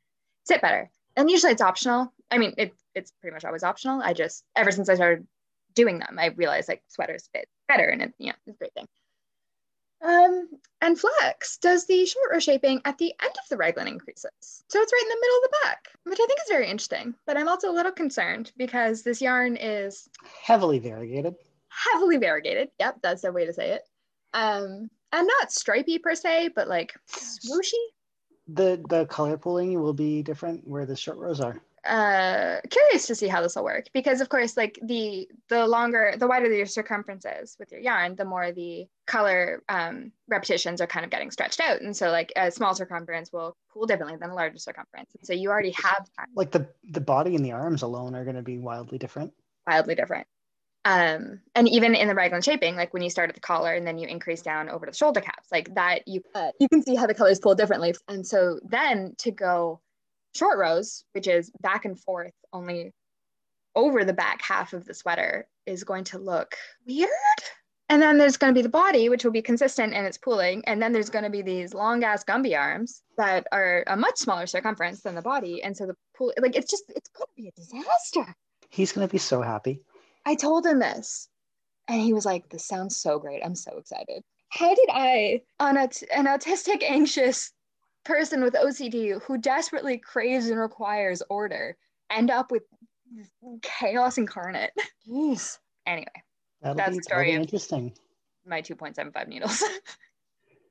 sit 0.43 0.61
better. 0.61 0.89
And 1.15 1.29
usually 1.29 1.53
it's 1.53 1.61
optional. 1.61 2.13
I 2.29 2.37
mean, 2.37 2.53
it, 2.57 2.73
it's 2.93 3.11
pretty 3.21 3.33
much 3.33 3.45
always 3.45 3.63
optional. 3.63 4.01
I 4.01 4.13
just, 4.13 4.43
ever 4.55 4.71
since 4.71 4.89
I 4.89 4.95
started 4.95 5.25
doing 5.73 5.99
them, 5.99 6.17
I 6.19 6.27
realized 6.27 6.67
like 6.67 6.83
sweaters 6.87 7.29
fit 7.33 7.47
better 7.67 7.85
and 7.85 8.01
it, 8.01 8.13
you 8.17 8.27
know, 8.27 8.35
it's 8.45 8.55
a 8.55 8.59
great 8.59 8.73
thing. 8.73 8.87
Um, 10.03 10.49
and 10.81 10.99
Flax 10.99 11.57
does 11.57 11.87
the 11.87 12.05
short 12.05 12.31
row 12.31 12.39
shaping 12.39 12.81
at 12.85 12.97
the 12.97 13.13
end 13.23 13.31
of 13.41 13.49
the 13.49 13.57
raglan 13.57 13.87
increases. 13.87 14.29
So 14.41 14.79
it's 14.79 14.93
right 14.93 15.01
in 15.01 15.09
the 15.09 15.21
middle 15.21 15.37
of 15.37 15.43
the 15.43 15.57
back, 15.63 15.87
which 16.03 16.19
I 16.21 16.27
think 16.27 16.39
is 16.39 16.49
very 16.49 16.67
interesting. 16.67 17.15
But 17.25 17.37
I'm 17.37 17.47
also 17.47 17.71
a 17.71 17.73
little 17.73 17.91
concerned 17.91 18.51
because 18.57 19.01
this 19.01 19.21
yarn 19.21 19.55
is 19.55 20.07
heavily 20.43 20.79
variegated. 20.79 21.35
Heavily 21.91 22.17
variegated. 22.17 22.69
Yep, 22.79 22.97
that's 23.01 23.21
the 23.21 23.31
way 23.31 23.45
to 23.45 23.53
say 23.53 23.71
it. 23.71 23.81
Um, 24.33 24.89
and 25.11 25.27
not 25.39 25.51
stripy 25.51 25.99
per 25.99 26.15
se, 26.15 26.49
but 26.55 26.67
like 26.67 26.93
swooshy. 27.09 27.73
The 28.47 28.83
the 28.89 29.05
color 29.07 29.37
pooling 29.37 29.81
will 29.81 29.93
be 29.93 30.21
different 30.21 30.67
where 30.67 30.85
the 30.85 30.95
short 30.95 31.17
rows 31.17 31.41
are 31.41 31.61
uh 31.85 32.59
curious 32.69 33.05
to 33.05 33.13
see 33.13 33.27
how 33.27 33.41
this 33.41 33.55
will 33.55 33.63
work 33.63 33.85
because 33.93 34.19
of 34.19 34.27
course 34.27 34.57
like 34.57 34.79
the 34.81 35.29
the 35.49 35.67
longer 35.67 36.15
the 36.17 36.25
wider 36.25 36.51
your 36.51 36.65
circumference 36.65 37.25
is 37.25 37.55
with 37.59 37.71
your 37.71 37.79
yarn 37.79 38.15
the 38.15 38.25
more 38.25 38.51
the 38.51 38.87
color 39.05 39.61
um, 39.69 40.11
repetitions 40.27 40.81
are 40.81 40.87
kind 40.87 41.05
of 41.05 41.11
getting 41.11 41.29
stretched 41.29 41.59
out 41.59 41.81
and 41.81 41.95
so 41.95 42.09
like 42.09 42.33
a 42.35 42.49
small 42.49 42.73
circumference 42.73 43.31
will 43.31 43.55
pool 43.71 43.85
differently 43.85 44.17
than 44.17 44.31
a 44.31 44.33
larger 44.33 44.57
circumference 44.57 45.13
and 45.13 45.25
so 45.27 45.33
you 45.33 45.49
already 45.49 45.75
have 45.83 46.07
that. 46.17 46.27
like 46.35 46.49
the 46.49 46.67
the 46.89 47.01
body 47.01 47.35
and 47.35 47.45
the 47.45 47.51
arms 47.51 47.83
alone 47.83 48.15
are 48.15 48.23
going 48.23 48.35
to 48.35 48.41
be 48.41 48.57
wildly 48.57 48.97
different 48.97 49.31
wildly 49.67 49.93
different 49.93 50.25
um 50.85 51.39
and 51.55 51.67
even 51.67 51.95
in 51.95 52.07
the 52.07 52.15
raglan 52.15 52.41
shaping 52.41 52.75
like 52.75 52.93
when 52.93 53.03
you 53.03 53.09
start 53.09 53.29
at 53.29 53.35
the 53.35 53.41
collar 53.41 53.73
and 53.73 53.85
then 53.85 53.97
you 53.97 54.07
increase 54.07 54.41
down 54.41 54.69
over 54.69 54.85
the 54.85 54.93
shoulder 54.93 55.19
caps 55.19 55.47
like 55.51 55.73
that 55.75 56.07
you 56.07 56.21
uh, 56.35 56.51
you 56.59 56.69
can 56.69 56.81
see 56.81 56.95
how 56.95 57.07
the 57.07 57.13
colors 57.13 57.39
pull 57.39 57.55
differently 57.55 57.93
and 58.07 58.25
so 58.25 58.59
then 58.69 59.13
to 59.17 59.31
go 59.31 59.81
short 60.35 60.59
rows, 60.59 61.03
which 61.13 61.27
is 61.27 61.49
back 61.61 61.85
and 61.85 61.99
forth 61.99 62.33
only 62.53 62.93
over 63.75 64.05
the 64.05 64.13
back 64.13 64.41
half 64.41 64.73
of 64.73 64.85
the 64.85 64.93
sweater, 64.93 65.47
is 65.65 65.83
going 65.83 66.03
to 66.05 66.17
look 66.17 66.55
weird. 66.85 67.09
And 67.87 68.01
then 68.01 68.17
there's 68.17 68.37
going 68.37 68.53
to 68.53 68.57
be 68.57 68.63
the 68.63 68.69
body, 68.69 69.09
which 69.09 69.23
will 69.23 69.31
be 69.31 69.41
consistent 69.41 69.93
in 69.93 70.05
its 70.05 70.17
pooling. 70.17 70.63
And 70.65 70.81
then 70.81 70.91
there's 70.91 71.09
going 71.09 71.23
to 71.23 71.29
be 71.29 71.43
these 71.43 71.73
long 71.73 72.03
ass 72.03 72.23
Gumby 72.23 72.57
arms 72.57 73.03
that 73.17 73.45
are 73.51 73.83
a 73.87 73.95
much 73.95 74.17
smaller 74.17 74.47
circumference 74.47 75.01
than 75.01 75.13
the 75.13 75.21
body. 75.21 75.61
And 75.61 75.77
so 75.77 75.85
the 75.85 75.95
pool, 76.17 76.33
like, 76.41 76.55
it's 76.55 76.69
just, 76.69 76.85
it's 76.95 77.09
going 77.09 77.27
to 77.27 77.41
be 77.41 77.47
a 77.47 77.51
disaster. 77.51 78.35
He's 78.71 78.91
going 78.91 79.07
to 79.07 79.11
be 79.11 79.19
so 79.19 79.41
happy. 79.41 79.81
I 80.25 80.35
told 80.35 80.65
him 80.65 80.79
this. 80.79 81.29
And 81.87 82.01
he 82.01 82.13
was 82.13 82.25
like, 82.25 82.49
this 82.49 82.67
sounds 82.67 82.97
so 82.97 83.19
great. 83.19 83.43
I'm 83.45 83.55
so 83.55 83.77
excited. 83.77 84.23
How 84.49 84.73
did 84.73 84.89
I, 84.91 85.41
on 85.59 85.77
a, 85.77 85.89
an 86.15 86.25
autistic, 86.25 86.81
anxious 86.81 87.51
person 88.05 88.43
with 88.43 88.53
OCD 88.53 89.21
who 89.23 89.37
desperately 89.37 89.97
craves 89.97 90.47
and 90.47 90.59
requires 90.59 91.21
order 91.29 91.75
end 92.09 92.31
up 92.31 92.51
with 92.51 92.63
chaos 93.61 94.17
incarnate. 94.17 94.71
Jeez. 95.07 95.57
Anyway, 95.85 96.05
that'll 96.61 96.75
that's 96.75 96.91
be, 96.91 96.97
the 96.97 97.03
story 97.03 97.31
interesting. 97.31 97.93
My 98.45 98.61
2.75 98.61 99.27
needles. 99.27 99.63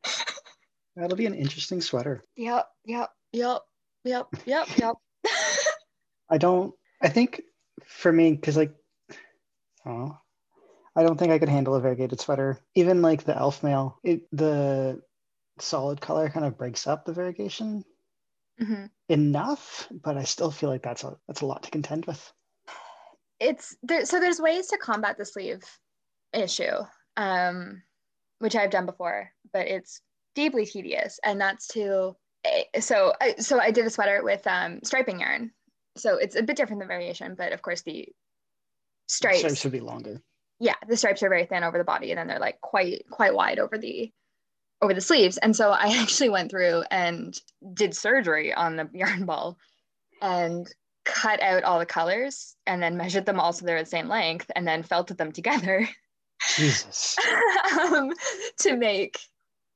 that'll 0.97 1.17
be 1.17 1.27
an 1.27 1.35
interesting 1.35 1.81
sweater. 1.81 2.23
Yep, 2.37 2.67
yep, 2.85 3.11
yep, 3.33 3.63
yep, 4.05 4.27
yep, 4.47 4.67
yep. 4.77 4.95
I 6.31 6.39
don't, 6.39 6.73
I 7.03 7.09
think 7.09 7.43
for 7.85 8.13
me, 8.13 8.33
because 8.33 8.57
like, 8.57 8.75
I 9.85 9.91
don't 9.91 10.15
I 10.97 11.03
don't 11.03 11.19
think 11.19 11.33
I 11.33 11.39
could 11.39 11.49
handle 11.49 11.75
a 11.75 11.81
variegated 11.81 12.21
sweater. 12.21 12.59
Even 12.75 13.03
like 13.03 13.25
the 13.25 13.37
elf 13.37 13.63
mail, 13.63 13.99
it 14.05 14.23
the 14.33 15.03
solid 15.59 16.01
color 16.01 16.29
kind 16.29 16.47
of 16.47 16.59
breaks 16.59 16.87
up 16.87 17.05
the 17.05 17.13
variegation 17.13 17.85
mm-hmm. 18.61 18.87
enough, 19.09 19.89
but 19.91 20.17
I 20.17 20.25
still 20.25 20.51
feel 20.51 20.71
like 20.71 20.83
that's 20.83 21.05
a 21.05 21.17
that's 21.27 21.41
a 21.41 21.47
lot 21.47 21.63
to 21.65 21.71
contend 21.71 22.07
with. 22.07 22.33
It's 23.41 23.77
there. 23.83 24.05
So 24.07 24.21
there's 24.21 24.41
ways 24.41 24.69
to 24.69 24.79
combat 24.79 25.19
the 25.19 25.25
sleeve 25.25 25.63
issue, 26.33 26.77
um, 27.17 27.83
which 28.39 28.57
I've 28.57 28.71
done 28.71 28.87
before, 28.87 29.31
but 29.53 29.67
it's 29.67 30.01
deeply 30.35 30.67
tedious, 30.67 31.19
and 31.25 31.41
that's 31.41 31.67
to 31.69 32.17
eh, 32.45 32.81
so 32.81 33.13
I, 33.21 33.35
so 33.37 33.59
I 33.59 33.71
did 33.73 33.87
a 33.87 33.91
sweater 33.91 34.23
with 34.23 34.47
um, 34.47 34.81
striping 34.85 35.21
yarn. 35.21 35.51
So 35.97 36.17
it's 36.17 36.37
a 36.37 36.43
bit 36.43 36.57
different 36.57 36.81
than 36.81 36.89
variation, 36.89 37.35
but 37.35 37.53
of 37.53 37.63
course 37.63 37.83
the 37.83 38.09
stripes, 39.07 39.39
stripes 39.39 39.65
would 39.65 39.73
be 39.73 39.81
longer. 39.81 40.21
Yeah, 40.61 40.75
the 40.89 40.97
stripes 40.97 41.23
are 41.23 41.29
very 41.29 41.47
thin 41.47 41.65
over 41.65 41.79
the 41.79 41.85
body, 41.85 42.11
and 42.11 42.19
then 42.19 42.27
they're 42.27 42.39
like 42.39 42.61
quite 42.61 43.05
quite 43.11 43.35
wide 43.35 43.59
over 43.59 43.79
the 43.79 44.13
over 44.81 44.95
the 44.95 45.01
sleeves. 45.01 45.39
And 45.39 45.55
so 45.57 45.71
I 45.71 45.99
actually 46.01 46.29
went 46.29 46.51
through 46.51 46.85
and 46.91 47.39
did 47.73 47.97
surgery 47.97 48.53
on 48.53 48.77
the 48.77 48.89
yarn 48.95 49.25
ball 49.25 49.59
and 50.23 50.73
cut 51.05 51.43
out 51.43 51.65
all 51.65 51.79
the 51.79 51.87
colors 51.87 52.57
and 52.67 52.83
then 52.83 52.97
measured 52.97 53.27
them 53.27 53.39
all 53.39 53.53
so 53.53 53.67
they're 53.67 53.83
the 53.83 53.89
same 53.89 54.09
length 54.09 54.51
and 54.57 54.67
then 54.67 54.83
felted 54.83 55.19
them 55.19 55.33
together. 55.33 55.89
Jesus. 56.57 57.17
um, 57.81 58.13
to 58.59 58.77
make 58.77 59.19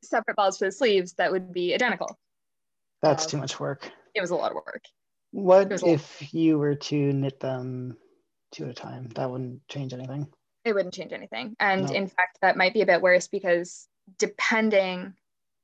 separate 0.03 0.37
balls 0.37 0.59
for 0.59 0.67
the 0.67 0.73
sleeves 0.73 1.15
that 1.15 1.31
would 1.31 1.53
be 1.53 1.75
identical. 1.75 2.19
That's 3.03 3.25
um, 3.25 3.31
too 3.31 3.37
much 3.39 3.61
work. 3.61 3.91
It 4.15 4.21
was 4.21 4.31
a 4.31 4.35
lot 4.35 4.51
of 4.51 4.57
work. 4.57 4.85
What 5.31 5.83
if 5.85 6.33
you 6.33 6.59
were 6.59 6.75
to 6.75 7.13
knit 7.13 7.41
them 7.41 7.97
two 8.51 8.65
at 8.65 8.71
a 8.71 8.75
time? 8.75 9.09
That 9.15 9.31
wouldn't 9.31 9.67
change 9.69 9.93
anything. 9.93 10.27
It 10.65 10.75
wouldn't 10.75 10.95
change 10.95 11.13
anything. 11.13 11.57
And 11.61 11.87
no. 11.89 11.95
in 11.95 12.07
fact, 12.09 12.39
that 12.43 12.57
might 12.57 12.75
be 12.75 12.83
a 12.83 12.87
bit 12.87 13.01
worse 13.01 13.29
because 13.29 13.89
depending, 14.19 15.15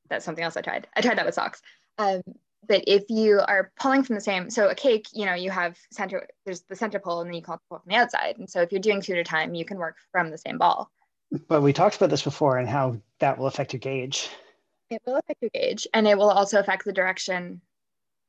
that's 0.08 0.24
something 0.24 0.44
else 0.44 0.56
I 0.56 0.62
tried. 0.62 0.86
I 0.96 1.00
tried 1.00 1.18
that 1.18 1.26
with 1.26 1.34
socks. 1.34 1.60
Um, 1.98 2.22
but 2.66 2.84
if 2.86 3.04
you 3.08 3.40
are 3.46 3.72
pulling 3.78 4.02
from 4.02 4.14
the 4.14 4.20
same, 4.20 4.50
so 4.50 4.68
a 4.68 4.74
cake, 4.74 5.08
you 5.12 5.26
know, 5.26 5.34
you 5.34 5.50
have 5.50 5.78
center, 5.92 6.26
there's 6.44 6.62
the 6.62 6.76
center 6.76 6.98
pole 6.98 7.20
and 7.20 7.28
then 7.28 7.34
you 7.34 7.42
can 7.42 7.58
pull 7.68 7.78
from 7.78 7.90
the 7.90 7.96
outside. 7.96 8.38
And 8.38 8.48
so 8.48 8.62
if 8.62 8.72
you're 8.72 8.80
doing 8.80 9.00
two 9.00 9.12
at 9.12 9.18
a 9.18 9.24
time, 9.24 9.54
you 9.54 9.64
can 9.64 9.78
work 9.78 9.96
from 10.12 10.30
the 10.30 10.38
same 10.38 10.58
ball. 10.58 10.90
But 11.48 11.62
we 11.62 11.72
talked 11.72 11.96
about 11.96 12.10
this 12.10 12.22
before 12.22 12.58
and 12.58 12.68
how 12.68 13.00
that 13.18 13.38
will 13.38 13.46
affect 13.46 13.72
your 13.72 13.80
gauge. 13.80 14.28
It 14.90 15.02
will 15.06 15.16
affect 15.16 15.42
your 15.42 15.50
gauge 15.52 15.86
and 15.92 16.06
it 16.06 16.16
will 16.16 16.30
also 16.30 16.58
affect 16.58 16.84
the 16.84 16.92
direction 16.92 17.60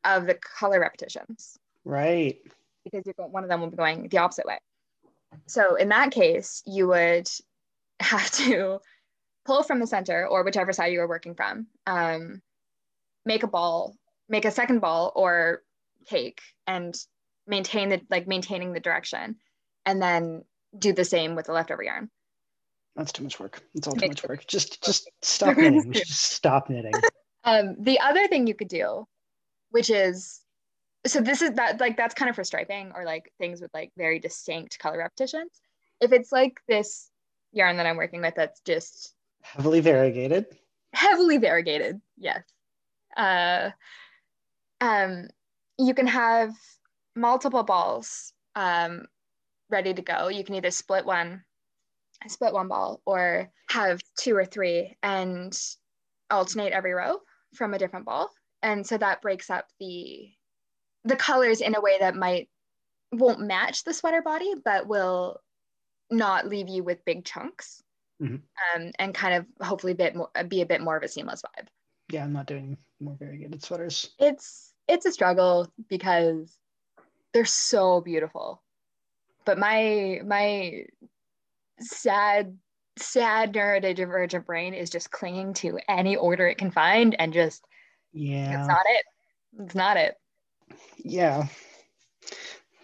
of 0.04 0.26
the 0.26 0.36
color 0.36 0.80
repetitions. 0.80 1.58
Right. 1.84 2.40
Because 2.86 3.04
you're 3.06 3.16
going, 3.18 3.32
one 3.32 3.44
of 3.44 3.50
them 3.50 3.60
will 3.60 3.70
be 3.70 3.78
going 3.78 4.08
the 4.08 4.20
opposite 4.20 4.46
way. 4.46 4.60
So 5.48 5.76
in 5.76 5.90
that 5.90 6.12
case, 6.12 6.64
you 6.66 6.88
would 6.88 7.30
have 8.00 8.32
to 8.32 8.80
pull 9.46 9.64
from 9.64 9.80
the 9.80 9.88
center 9.88 10.28
or 10.28 10.44
whichever 10.44 10.72
side 10.72 10.94
you 10.94 11.00
were 11.00 11.08
working 11.08 11.36
from, 11.36 11.68
um, 11.86 12.42
make 13.26 13.44
a 13.44 13.48
ball, 13.48 13.96
make 14.30 14.46
a 14.46 14.52
second 14.52 14.80
ball 14.80 15.12
or 15.16 15.62
cake 16.08 16.42
and 16.68 16.96
maintain 17.48 17.90
the 17.90 18.02
like 18.10 18.28
maintaining 18.28 18.74
the 18.74 18.80
direction 18.80 19.36
and 19.86 20.02
then 20.02 20.44
do 20.78 20.94
the 20.94 21.06
same 21.06 21.36
with 21.36 21.46
the 21.48 21.54
leftover 21.54 21.84
yarn. 21.84 22.10
That's 22.96 23.12
too 23.12 23.24
much 23.24 23.40
work. 23.40 23.62
It's 23.74 23.88
all 23.88 23.94
too 23.94 24.08
much 24.08 24.24
work. 24.24 24.48
Just 24.48 24.84
just 24.84 25.10
stop 25.22 25.58
knitting. 25.58 25.92
Just 25.92 26.32
stop 26.32 26.70
knitting. 26.70 26.94
Um, 27.44 27.76
the 27.80 28.00
other 28.00 28.28
thing 28.28 28.48
you 28.48 28.56
could 28.56 28.70
do, 28.70 29.06
which 29.72 29.90
is 29.90 30.42
so 31.06 31.22
this 31.22 31.42
is 31.42 31.52
that 31.52 31.80
like 31.80 31.98
that's 31.98 32.16
kind 32.16 32.30
of 32.30 32.36
for 32.36 32.44
striping 32.44 32.92
or 32.96 33.06
like 33.06 33.32
things 33.38 33.62
with 33.62 33.74
like 33.74 33.92
very 33.98 34.20
distinct 34.20 34.80
color 34.80 34.98
repetitions. 34.98 35.62
If 36.02 36.12
it's 36.12 36.32
like 36.32 36.60
this 36.68 37.10
yarn 37.52 37.78
that 37.78 37.86
I'm 37.86 37.98
working 37.98 38.22
with 38.22 38.36
that's 38.36 38.60
just 38.62 39.16
Heavily 39.46 39.80
variegated. 39.80 40.48
Heavily 40.94 41.38
variegated, 41.38 42.02
yes. 42.18 42.44
Uh, 43.16 43.70
um, 44.82 45.28
you 45.78 45.94
can 45.94 46.08
have 46.08 46.52
multiple 47.16 47.62
balls 47.62 48.34
um, 48.56 49.06
ready 49.70 49.94
to 49.94 50.02
go. 50.02 50.30
You 50.30 50.44
can 50.44 50.56
either 50.56 50.72
split 50.72 51.06
one, 51.06 51.44
split 52.28 52.54
one 52.54 52.68
ball, 52.68 53.02
or 53.06 53.52
have 53.70 54.02
two 54.18 54.36
or 54.36 54.46
three 54.46 54.98
and 55.04 55.56
alternate 56.32 56.74
every 56.74 56.94
row 56.94 57.22
from 57.54 57.76
a 57.76 57.80
different 57.80 58.06
ball. 58.06 58.32
And 58.64 58.86
so 58.86 58.98
that 58.98 59.22
breaks 59.22 59.52
up 59.52 59.68
the 59.80 60.32
the 61.06 61.16
colors 61.16 61.62
in 61.62 61.76
a 61.76 61.82
way 61.82 61.98
that 62.00 62.16
might 62.16 62.50
won't 63.12 63.40
match 63.40 63.84
the 63.84 63.94
sweater 63.94 64.22
body, 64.22 64.54
but 64.64 64.88
will 64.88 65.40
not 66.12 66.48
leave 66.48 66.68
you 66.68 66.84
with 66.84 67.06
big 67.06 67.24
chunks 67.24 67.84
mm-hmm. 68.22 68.36
um, 68.36 68.92
and 69.00 69.14
kind 69.14 69.36
of 69.36 69.66
hopefully 69.66 69.94
bit 69.94 70.16
more, 70.16 70.30
be 70.48 70.62
a 70.62 70.66
bit 70.66 70.82
more 70.82 70.98
of 70.98 71.04
a 71.04 71.08
seamless 71.08 71.42
vibe. 71.42 71.68
Yeah, 72.12 72.24
I'm 72.24 72.34
not 72.34 72.48
doing 72.48 72.78
more 73.00 73.16
very 73.18 73.38
variegated 73.38 73.64
sweaters. 73.64 74.12
It's 74.20 74.74
it's 74.88 75.06
a 75.06 75.12
struggle 75.12 75.72
because 75.90 76.58
they're 77.34 77.46
so 77.46 78.02
beautiful, 78.02 78.62
but 79.46 79.58
my 79.58 80.22
my 80.26 80.86
sad 81.80 82.58
sad 82.98 83.54
neurodivergent 83.54 84.46
brain 84.46 84.74
is 84.74 84.90
just 84.90 85.12
clinging 85.12 85.54
to 85.54 85.80
any 85.90 86.16
order 86.16 86.48
it 86.48 86.58
can 86.58 86.72
find 86.72 87.14
and 87.20 87.34
just 87.34 87.66
yeah 88.14 88.60
it's 88.60 88.68
not 88.70 88.84
it 88.86 89.06
it's 89.60 89.76
not 89.76 89.98
it 89.98 90.16
Yeah. 90.98 91.48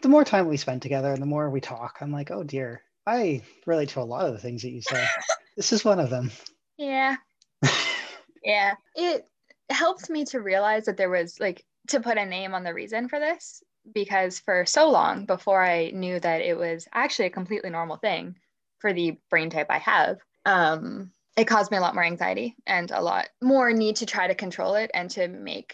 The 0.01 0.09
more 0.09 0.23
time 0.23 0.47
we 0.47 0.57
spend 0.57 0.81
together 0.81 1.11
and 1.11 1.21
the 1.21 1.27
more 1.27 1.49
we 1.49 1.61
talk, 1.61 1.97
I'm 2.01 2.11
like, 2.11 2.31
oh 2.31 2.43
dear, 2.43 2.81
I 3.05 3.41
relate 3.65 3.89
to 3.89 4.01
a 4.01 4.03
lot 4.03 4.25
of 4.25 4.33
the 4.33 4.39
things 4.39 4.61
that 4.63 4.71
you 4.71 4.81
say. 4.81 5.05
this 5.57 5.73
is 5.73 5.85
one 5.85 5.99
of 5.99 6.09
them. 6.09 6.31
Yeah. 6.77 7.17
yeah. 8.43 8.73
It 8.95 9.27
helped 9.69 10.09
me 10.09 10.25
to 10.25 10.39
realize 10.39 10.85
that 10.85 10.97
there 10.97 11.09
was 11.09 11.39
like 11.39 11.63
to 11.87 11.99
put 11.99 12.17
a 12.17 12.25
name 12.25 12.53
on 12.53 12.63
the 12.63 12.73
reason 12.73 13.09
for 13.09 13.19
this 13.19 13.63
because 13.93 14.39
for 14.39 14.65
so 14.65 14.89
long 14.89 15.25
before 15.25 15.63
I 15.63 15.91
knew 15.91 16.19
that 16.19 16.41
it 16.41 16.57
was 16.57 16.87
actually 16.93 17.25
a 17.25 17.31
completely 17.31 17.69
normal 17.69 17.97
thing 17.97 18.35
for 18.79 18.93
the 18.93 19.17
brain 19.29 19.49
type 19.49 19.67
I 19.69 19.79
have, 19.79 20.17
um, 20.45 21.11
it 21.37 21.45
caused 21.45 21.71
me 21.71 21.77
a 21.77 21.81
lot 21.81 21.95
more 21.95 22.03
anxiety 22.03 22.55
and 22.67 22.91
a 22.91 23.01
lot 23.01 23.29
more 23.41 23.71
need 23.71 23.97
to 23.97 24.05
try 24.05 24.27
to 24.27 24.35
control 24.35 24.75
it 24.75 24.91
and 24.93 25.09
to 25.11 25.27
make 25.27 25.73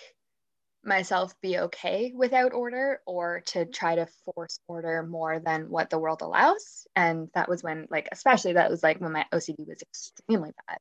myself 0.84 1.34
be 1.42 1.60
okay 1.60 2.14
without 2.16 2.54
order 2.54 3.02
or 3.06 3.42
to 3.48 3.66
try 3.66 3.96
to 3.96 4.08
force 4.26 4.60
order 4.68 5.04
more 5.04 5.40
than 5.40 5.70
what 5.70 5.90
the 5.90 6.00
world 6.00 6.22
allows. 6.22 6.88
And 6.96 7.30
that 7.34 7.50
was 7.50 7.64
when, 7.64 7.88
like, 7.90 8.08
especially 8.12 8.54
that 8.54 8.70
was 8.70 8.84
like 8.84 9.00
when 9.02 9.12
my 9.12 9.26
OCD 9.34 9.68
was 9.68 9.82
extremely 9.82 10.52
bad. 10.68 10.78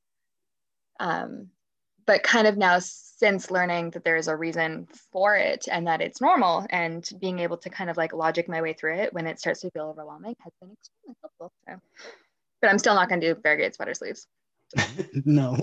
Um, 0.99 1.51
but 2.07 2.23
kind 2.23 2.47
of 2.47 2.57
now 2.57 2.79
since 2.79 3.51
learning 3.51 3.91
that 3.91 4.05
there's 4.05 4.29
a 4.29 4.37
reason 4.37 4.87
for 5.13 5.35
it 5.35 5.67
and 5.71 5.87
that 5.89 6.01
it's 6.01 6.21
normal 6.21 6.65
and 6.71 7.09
being 7.21 7.41
able 7.41 7.57
to 7.59 7.69
kind 7.69 7.91
of 7.91 7.97
like 7.97 8.13
logic 8.13 8.49
my 8.49 8.63
way 8.63 8.73
through 8.73 8.97
it 8.97 9.13
when 9.13 9.27
it 9.27 9.41
starts 9.41 9.61
to 9.63 9.71
feel 9.73 9.87
overwhelming 9.87 10.37
has 10.41 10.53
been 10.61 10.71
extremely 10.73 11.17
helpful. 11.21 11.53
So, 11.69 11.81
but 12.63 12.71
I'm 12.71 12.79
still 12.79 12.95
not 12.95 13.09
going 13.09 13.21
to 13.21 13.35
do 13.35 13.41
variegated 13.41 13.75
sweater 13.75 13.95
sleeves. 13.95 14.27
no. 15.25 15.57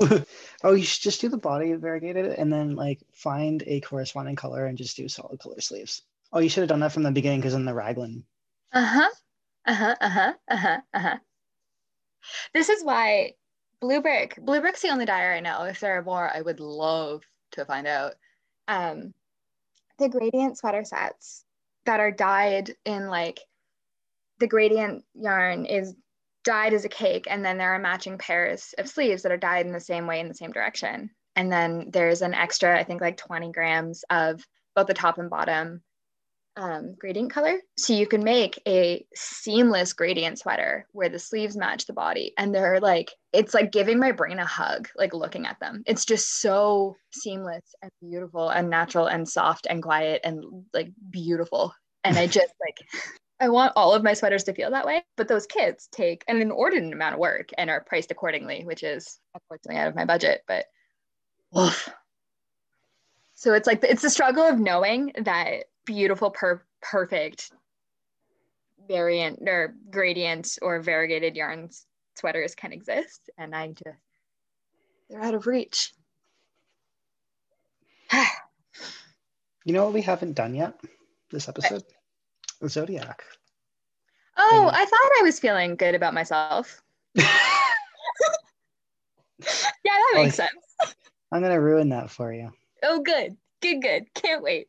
oh, 0.63 0.73
you 0.73 0.83
should 0.83 1.03
just 1.03 1.21
do 1.21 1.29
the 1.29 1.37
body 1.37 1.73
variegated 1.73 2.25
and 2.25 2.51
then 2.51 2.75
like 2.75 2.99
find 3.11 3.63
a 3.67 3.81
corresponding 3.81 4.35
color 4.35 4.65
and 4.65 4.77
just 4.77 4.97
do 4.97 5.07
solid 5.07 5.39
color 5.39 5.61
sleeves. 5.61 6.03
Oh, 6.31 6.39
you 6.39 6.49
should 6.49 6.61
have 6.61 6.69
done 6.69 6.79
that 6.79 6.91
from 6.91 7.03
the 7.03 7.11
beginning 7.11 7.39
because 7.39 7.53
in 7.53 7.65
the 7.65 7.73
raglan. 7.73 8.25
Uh 8.71 8.85
huh. 8.85 9.09
Uh 9.65 9.73
huh. 9.73 9.95
Uh 10.01 10.09
huh. 10.09 10.33
Uh 10.49 10.57
huh. 10.57 10.77
Uh 10.93 10.99
huh. 10.99 11.17
This 12.53 12.69
is 12.69 12.83
why 12.83 13.33
Blue 13.81 14.01
Brick. 14.01 14.37
Blue 14.41 14.61
Brick's 14.61 14.81
the 14.81 14.89
only 14.89 15.05
dyer 15.05 15.33
I 15.33 15.39
know. 15.39 15.63
If 15.63 15.79
there 15.79 15.97
are 15.97 16.03
more, 16.03 16.29
I 16.33 16.41
would 16.41 16.59
love 16.59 17.23
to 17.51 17.65
find 17.65 17.85
out. 17.85 18.13
Um, 18.67 19.13
the 19.99 20.09
gradient 20.09 20.57
sweater 20.57 20.83
sets 20.83 21.43
that 21.85 21.99
are 21.99 22.11
dyed 22.11 22.75
in 22.85 23.07
like 23.07 23.39
the 24.39 24.47
gradient 24.47 25.03
yarn 25.13 25.65
is 25.65 25.93
dyed 26.43 26.73
as 26.73 26.85
a 26.85 26.89
cake, 26.89 27.25
and 27.29 27.43
then 27.43 27.57
there 27.57 27.73
are 27.73 27.79
matching 27.79 28.17
pairs 28.17 28.73
of 28.77 28.89
sleeves 28.89 29.23
that 29.23 29.31
are 29.31 29.37
dyed 29.37 29.65
in 29.65 29.71
the 29.71 29.79
same 29.79 30.07
way 30.07 30.19
in 30.19 30.27
the 30.27 30.33
same 30.33 30.51
direction. 30.51 31.09
And 31.35 31.51
then 31.51 31.89
there's 31.91 32.21
an 32.21 32.33
extra, 32.33 32.77
I 32.77 32.83
think, 32.83 33.01
like 33.01 33.17
20 33.17 33.51
grams 33.51 34.03
of 34.09 34.45
both 34.75 34.87
the 34.87 34.93
top 34.93 35.17
and 35.17 35.29
bottom 35.29 35.81
um, 36.55 36.95
gradient 36.99 37.31
color. 37.31 37.59
So 37.77 37.93
you 37.93 38.07
can 38.07 38.23
make 38.23 38.61
a 38.67 39.05
seamless 39.15 39.93
gradient 39.93 40.39
sweater 40.39 40.87
where 40.91 41.09
the 41.09 41.19
sleeves 41.19 41.57
match 41.57 41.85
the 41.85 41.93
body. 41.93 42.33
And 42.37 42.53
they're 42.53 42.79
like, 42.79 43.11
it's 43.31 43.53
like 43.53 43.71
giving 43.71 43.99
my 43.99 44.11
brain 44.11 44.39
a 44.39 44.45
hug, 44.45 44.87
like 44.95 45.13
looking 45.13 45.45
at 45.45 45.59
them. 45.59 45.83
It's 45.85 46.05
just 46.05 46.41
so 46.41 46.95
seamless 47.11 47.73
and 47.81 47.91
beautiful 48.01 48.49
and 48.49 48.69
natural 48.69 49.07
and 49.07 49.27
soft 49.27 49.67
and 49.69 49.81
quiet 49.81 50.21
and 50.23 50.43
like 50.73 50.91
beautiful. 51.09 51.73
And 52.03 52.17
I 52.17 52.27
just 52.27 52.53
like, 52.61 52.77
I 53.43 53.49
want 53.49 53.73
all 53.75 53.93
of 53.93 54.03
my 54.03 54.13
sweaters 54.13 54.45
to 54.45 54.53
feel 54.53 54.71
that 54.71 54.85
way. 54.85 55.03
But 55.17 55.27
those 55.27 55.45
kits 55.45 55.89
take 55.91 56.23
an 56.29 56.41
inordinate 56.41 56.93
amount 56.93 57.15
of 57.15 57.19
work 57.19 57.49
and 57.57 57.69
are 57.69 57.83
priced 57.83 58.09
accordingly, 58.09 58.63
which 58.63 58.83
is 58.83 59.19
unfortunately 59.33 59.81
out 59.81 59.89
of 59.89 59.95
my 59.95 60.05
budget. 60.05 60.43
But 60.47 60.65
oof. 61.57 61.89
So 63.33 63.53
it's 63.53 63.67
like 63.67 63.83
it's 63.83 64.01
the 64.01 64.09
struggle 64.09 64.43
of 64.43 64.59
knowing 64.59 65.11
that 65.19 65.65
beautiful, 65.83 66.31
per- 66.31 66.63
perfect 66.81 67.51
variant 68.87 69.39
or 69.45 69.75
gradient 69.91 70.57
or 70.61 70.81
variegated 70.81 71.35
yarns 71.35 71.85
sweaters 72.15 72.55
can 72.55 72.71
exist. 72.71 73.29
And 73.37 73.53
I 73.53 73.67
just, 73.67 73.97
they're 75.09 75.21
out 75.21 75.35
of 75.35 75.47
reach. 75.47 75.91
you 78.13 79.73
know 79.73 79.83
what 79.83 79.93
we 79.93 80.01
haven't 80.01 80.33
done 80.33 80.55
yet 80.55 80.79
this 81.29 81.49
episode? 81.49 81.83
Zodiac. 82.69 83.23
Oh, 84.37 84.69
I 84.73 84.85
thought 84.85 85.11
I 85.19 85.23
was 85.23 85.39
feeling 85.39 85.75
good 85.75 85.95
about 85.95 86.13
myself. 86.13 86.81
yeah, 87.15 87.25
that 89.85 90.11
makes 90.15 90.35
sense. 90.35 90.49
I'm 91.31 91.41
going 91.41 91.51
to 91.51 91.61
ruin 91.61 91.89
that 91.89 92.09
for 92.09 92.33
you. 92.33 92.51
Oh, 92.83 92.99
good. 92.99 93.37
Good, 93.61 93.81
good. 93.81 94.13
Can't 94.13 94.43
wait. 94.43 94.67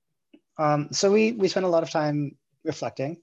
Um, 0.59 0.88
so 0.92 1.11
we 1.11 1.32
we 1.32 1.49
spent 1.49 1.66
a 1.66 1.68
lot 1.68 1.82
of 1.82 1.90
time 1.90 2.36
reflecting 2.64 3.20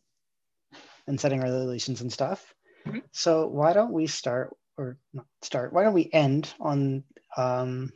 and 1.07 1.19
setting 1.19 1.39
our 1.39 1.45
resolutions 1.45 2.01
and 2.01 2.11
stuff. 2.11 2.53
Mm-hmm. 2.85 2.99
So 3.11 3.47
why 3.47 3.73
don't 3.73 3.93
we 3.93 4.07
start 4.07 4.55
or 4.77 4.97
not 5.13 5.25
start? 5.41 5.71
Why 5.71 5.83
don't 5.83 5.93
we 5.93 6.09
end 6.11 6.53
on 6.59 7.03
um, 7.37 7.93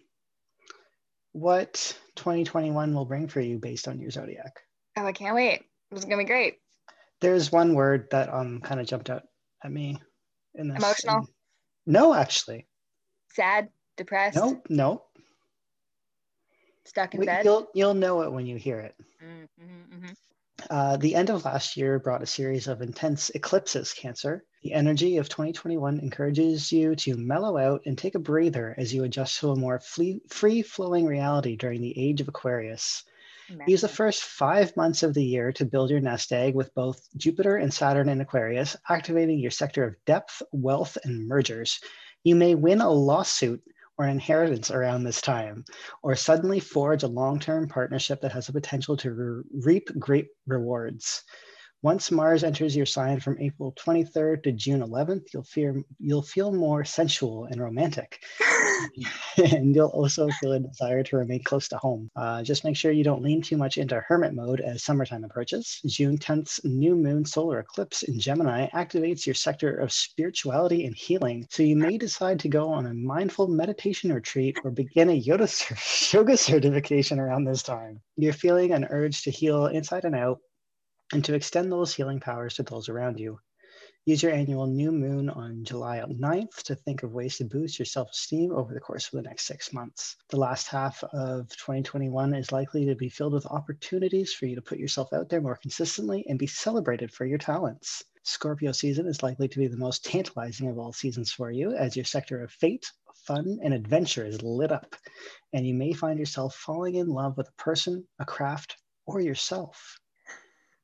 what 1.34 1.97
2021 2.15 2.93
will 2.93 3.05
bring 3.05 3.28
for 3.28 3.41
you 3.41 3.59
based 3.59 3.88
on 3.88 3.99
your 3.99 4.11
zodiac? 4.11 4.61
Oh, 4.97 5.05
I 5.05 5.11
can't 5.11 5.36
wait. 5.36 5.63
It's 5.91 6.05
gonna 6.05 6.17
be 6.17 6.23
great. 6.23 6.59
There's 7.22 7.51
one 7.51 7.74
word 7.74 8.07
that 8.11 8.34
um 8.34 8.61
kind 8.61 8.80
of 8.80 8.88
jumped 8.88 9.09
out 9.09 9.24
at 9.63 9.72
me 9.72 9.97
in 10.53 10.70
this. 10.70 10.78
Emotional. 10.78 11.28
No, 11.86 12.13
actually. 12.13 12.68
Sad, 13.34 13.70
depressed. 13.97 14.36
No, 14.36 14.61
no. 14.70 15.03
Stuck 16.86 17.13
in 17.13 17.20
we, 17.20 17.26
bed. 17.26 17.45
You'll 17.45 17.68
you'll 17.74 17.93
know 17.93 18.22
it 18.22 18.32
when 18.32 18.45
you 18.45 18.57
hear 18.57 18.80
it. 18.80 18.95
Mm-hmm, 19.24 19.95
mm-hmm. 19.95 20.13
Uh, 20.70 20.97
the 20.97 21.16
end 21.16 21.30
of 21.30 21.43
last 21.43 21.76
year 21.76 21.99
brought 21.99 22.22
a 22.22 22.28
series 22.28 22.68
of 22.68 22.82
intense 22.82 23.30
eclipses, 23.32 23.93
Cancer. 23.93 24.45
The 24.63 24.74
energy 24.74 25.18
of 25.18 25.30
2021 25.30 25.99
encourages 25.99 26.72
you 26.72 26.95
to 26.95 27.18
mellow 27.18 27.57
out 27.57 27.82
and 27.86 27.97
take 27.97 28.16
a 28.16 28.20
breather 28.20 28.74
as 28.78 28.93
you 28.93 29.03
adjust 29.03 29.39
to 29.39 29.51
a 29.51 29.55
more 29.55 29.80
free 29.80 30.61
flowing 30.61 31.05
reality 31.05 31.55
during 31.55 31.82
the 31.82 31.93
age 31.99 32.22
of 32.22 32.28
Aquarius. 32.28 33.03
Use 33.68 33.82
the 33.82 33.88
first 33.88 34.24
five 34.24 34.76
months 34.76 35.04
of 35.04 35.14
the 35.14 35.24
year 35.24 35.52
to 35.54 35.66
build 35.66 35.89
your 35.89 36.00
nest 36.00 36.32
egg 36.32 36.56
with 36.56 36.74
both 36.74 37.08
Jupiter 37.16 37.58
and 37.58 37.74
Saturn 37.74 38.10
in 38.10 38.22
Aquarius, 38.22 38.76
activating 38.89 39.39
your 39.39 39.52
sector 39.52 39.84
of 39.84 39.96
depth, 40.06 40.41
wealth, 40.52 40.98
and 41.04 41.28
mergers. 41.28 41.80
You 42.24 42.36
may 42.36 42.56
win 42.56 42.82
a 42.82 42.89
lawsuit 42.89 43.62
or 43.98 44.08
inheritance 44.08 44.72
around 44.72 45.04
this 45.04 45.22
time, 45.22 45.64
or 46.04 46.16
suddenly 46.16 46.60
forge 46.60 47.04
a 47.04 47.08
long 47.08 47.39
term 47.39 47.68
partnership 47.68 48.22
that 48.22 48.32
has 48.32 48.48
the 48.48 48.54
potential 48.54 48.98
to 48.98 49.12
re- 49.12 49.43
reap 49.54 49.89
great 50.00 50.28
rewards. 50.48 51.24
Once 51.86 52.09
Mars 52.09 52.43
enters 52.43 52.75
your 52.75 52.88
sign 52.88 53.19
from 53.19 53.39
April 53.39 53.71
23rd 53.73 54.41
to 54.41 54.51
June 54.51 54.81
11th, 54.81 55.31
you'll 55.31 55.43
feel 55.43 55.83
you'll 55.99 56.23
feel 56.23 56.51
more 56.51 56.83
sensual 56.83 57.45
and 57.45 57.61
romantic, 57.61 58.23
and 59.38 59.75
you'll 59.75 59.89
also 59.89 60.27
feel 60.41 60.53
a 60.53 60.59
desire 60.59 61.03
to 61.03 61.17
remain 61.17 61.43
close 61.43 61.67
to 61.67 61.77
home. 61.77 62.09
Uh, 62.15 62.41
just 62.41 62.63
make 62.63 62.75
sure 62.75 62.91
you 62.91 63.03
don't 63.03 63.21
lean 63.21 63.39
too 63.39 63.55
much 63.55 63.77
into 63.77 64.03
hermit 64.07 64.33
mode 64.33 64.61
as 64.61 64.83
summertime 64.83 65.23
approaches. 65.23 65.79
June 65.86 66.17
10th's 66.17 66.59
new 66.63 66.95
moon 66.95 67.23
solar 67.23 67.59
eclipse 67.59 68.01
in 68.01 68.19
Gemini 68.19 68.67
activates 68.69 69.27
your 69.27 69.36
sector 69.36 69.75
of 69.75 69.91
spirituality 69.91 70.88
and 70.88 70.95
healing, 70.95 71.45
so 71.51 71.61
you 71.61 71.75
may 71.75 71.99
decide 71.99 72.39
to 72.39 72.49
go 72.49 72.67
on 72.67 72.88
a 72.88 72.95
mindful 72.95 73.47
meditation 73.47 74.11
retreat 74.11 74.57
or 74.63 74.71
begin 74.71 75.09
a 75.09 75.13
yoga, 75.13 75.47
yoga 76.11 76.36
certification 76.36 77.19
around 77.19 77.43
this 77.43 77.61
time. 77.61 78.01
You're 78.17 78.33
feeling 78.33 78.71
an 78.71 78.88
urge 78.89 79.21
to 79.21 79.29
heal 79.29 79.67
inside 79.67 80.05
and 80.05 80.15
out 80.15 80.39
and 81.16 81.24
to 81.24 81.34
extend 81.34 81.72
those 81.72 81.95
healing 81.95 82.20
powers 82.20 82.55
to 82.55 82.63
those 82.63 82.89
around 82.89 83.18
you. 83.18 83.39
Use 84.03 84.22
your 84.22 84.34
annual 84.34 84.68
new 84.68 84.91
moon 84.91 85.30
on 85.30 85.63
July 85.63 86.03
9th 86.05 86.61
to 86.63 86.76
think 86.76 87.03
of 87.03 87.13
ways 87.13 87.38
to 87.38 87.45
boost 87.45 87.80
your 87.80 87.86
self 87.86 88.09
esteem 88.11 88.51
over 88.51 88.74
the 88.74 88.82
course 88.82 89.05
of 89.05 89.13
the 89.13 89.22
next 89.22 89.47
six 89.47 89.72
months. 89.72 90.18
The 90.28 90.36
last 90.36 90.68
half 90.68 91.01
of 91.13 91.47
2021 91.55 92.34
is 92.34 92.51
likely 92.51 92.86
to 92.88 92.95
be 92.95 93.07
filled 93.07 93.32
with 93.32 93.45
opportunities 93.45 94.34
for 94.34 94.45
you 94.45 94.55
to 94.55 94.61
put 94.61 94.78
yourself 94.78 95.13
out 95.13 95.30
there 95.30 95.39
more 95.39 95.55
consistently 95.55 96.26
and 96.28 96.38
be 96.38 96.47
celebrated 96.47 97.13
for 97.13 97.26
your 97.26 97.38
talents. 97.38 98.03
Scorpio 98.24 98.74
season 98.74 99.07
is 99.07 99.24
likely 99.24 99.47
to 99.47 99.59
be 99.59 99.68
the 99.68 99.78
most 99.78 100.03
tantalizing 100.03 100.68
of 100.68 100.78
all 100.78 100.91
seasons 100.91 101.32
for 101.32 101.49
you 101.49 101.72
as 101.72 101.95
your 101.95 102.03
sector 102.03 102.43
of 102.43 102.51
fate, 102.51 102.91
fun, 103.26 103.57
and 103.63 103.74
adventure 103.74 104.26
is 104.26 104.41
lit 104.41 104.74
up, 104.74 104.97
and 105.53 105.66
you 105.66 105.76
may 105.76 105.93
find 105.93 106.20
yourself 106.20 106.55
falling 106.55 106.95
in 106.95 107.07
love 107.07 107.38
with 107.38 107.47
a 107.47 107.63
person, 107.63 108.05
a 108.20 108.26
craft, 108.26 108.76
or 109.05 109.22
yourself 109.22 109.97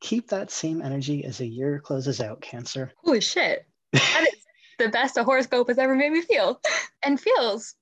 keep 0.01 0.27
that 0.29 0.51
same 0.51 0.81
energy 0.81 1.23
as 1.23 1.37
the 1.37 1.47
year 1.47 1.79
closes 1.79 2.19
out, 2.19 2.41
Cancer. 2.41 2.91
Holy 2.97 3.21
shit. 3.21 3.65
That 3.93 4.27
is 4.33 4.39
the 4.79 4.89
best 4.89 5.15
a 5.15 5.23
horoscope 5.23 5.69
has 5.69 5.77
ever 5.77 5.95
made 5.95 6.11
me 6.11 6.21
feel 6.21 6.59
and 7.05 7.19
feels 7.19 7.75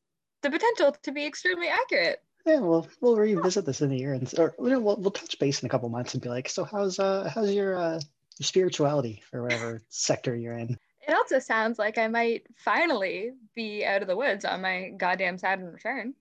the 0.43 0.51
potential 0.51 0.95
to 1.03 1.11
be 1.11 1.26
extremely 1.26 1.67
accurate. 1.67 2.22
Yeah, 2.45 2.59
well, 2.59 2.88
we'll 3.01 3.17
revisit 3.17 3.65
this 3.65 3.82
in 3.82 3.91
a 3.91 3.95
year, 3.95 4.13
and 4.13 4.32
or 4.38 4.55
you 4.59 4.70
know, 4.70 4.80
we'll, 4.80 4.97
we'll 4.97 5.11
touch 5.11 5.39
base 5.39 5.61
in 5.61 5.65
a 5.65 5.70
couple 5.70 5.89
months 5.89 6.13
and 6.13 6.24
be 6.24 6.30
like, 6.30 6.49
so 6.49 6.63
how's 6.63 6.99
uh 6.99 7.30
how's 7.34 7.51
your 7.51 7.78
uh 7.78 7.99
your 8.38 8.45
spirituality 8.45 9.24
or 9.34 9.43
whatever 9.43 9.82
sector 9.89 10.36
you're 10.36 10.57
in? 10.57 10.78
It 11.07 11.13
also 11.13 11.39
sounds 11.39 11.80
like 11.80 11.97
I 11.97 12.07
might 12.07 12.43
finally 12.57 13.32
be 13.55 13.84
out 13.84 14.01
of 14.01 14.07
the 14.07 14.15
woods 14.15 14.45
on 14.45 14.61
my 14.61 14.91
goddamn 14.95 15.38
Saturn 15.38 15.72
return. 15.72 16.13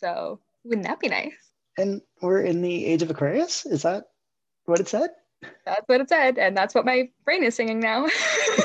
So 0.00 0.40
wouldn't 0.64 0.86
that 0.86 1.00
be 1.00 1.08
nice? 1.08 1.34
And 1.76 2.02
we're 2.22 2.42
in 2.42 2.62
the 2.62 2.86
age 2.86 3.02
of 3.02 3.10
Aquarius. 3.10 3.66
Is 3.66 3.82
that 3.82 4.04
what 4.64 4.80
it 4.80 4.88
said? 4.88 5.10
That's 5.64 5.86
what 5.86 6.00
it 6.00 6.08
said, 6.08 6.38
and 6.38 6.56
that's 6.56 6.74
what 6.74 6.84
my 6.84 7.10
brain 7.24 7.44
is 7.44 7.54
singing 7.54 7.80
now. 7.80 8.06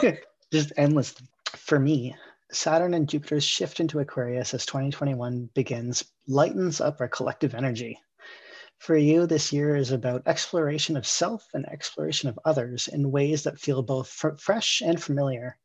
Just 0.51 0.73
endless. 0.77 1.15
For 1.55 1.79
me, 1.79 2.15
Saturn 2.51 2.93
and 2.93 3.07
Jupiter's 3.07 3.43
shift 3.43 3.79
into 3.79 3.99
Aquarius 3.99 4.53
as 4.53 4.65
2021 4.65 5.49
begins 5.53 6.05
lightens 6.27 6.81
up 6.81 7.01
our 7.01 7.07
collective 7.07 7.55
energy. 7.55 7.99
For 8.79 8.97
you, 8.97 9.25
this 9.25 9.53
year 9.53 9.75
is 9.75 9.91
about 9.91 10.27
exploration 10.27 10.97
of 10.97 11.07
self 11.07 11.47
and 11.53 11.65
exploration 11.67 12.29
of 12.29 12.39
others 12.43 12.87
in 12.87 13.11
ways 13.11 13.43
that 13.43 13.59
feel 13.59 13.81
both 13.81 14.07
f- 14.23 14.39
fresh 14.39 14.81
and 14.81 15.01
familiar. 15.01 15.57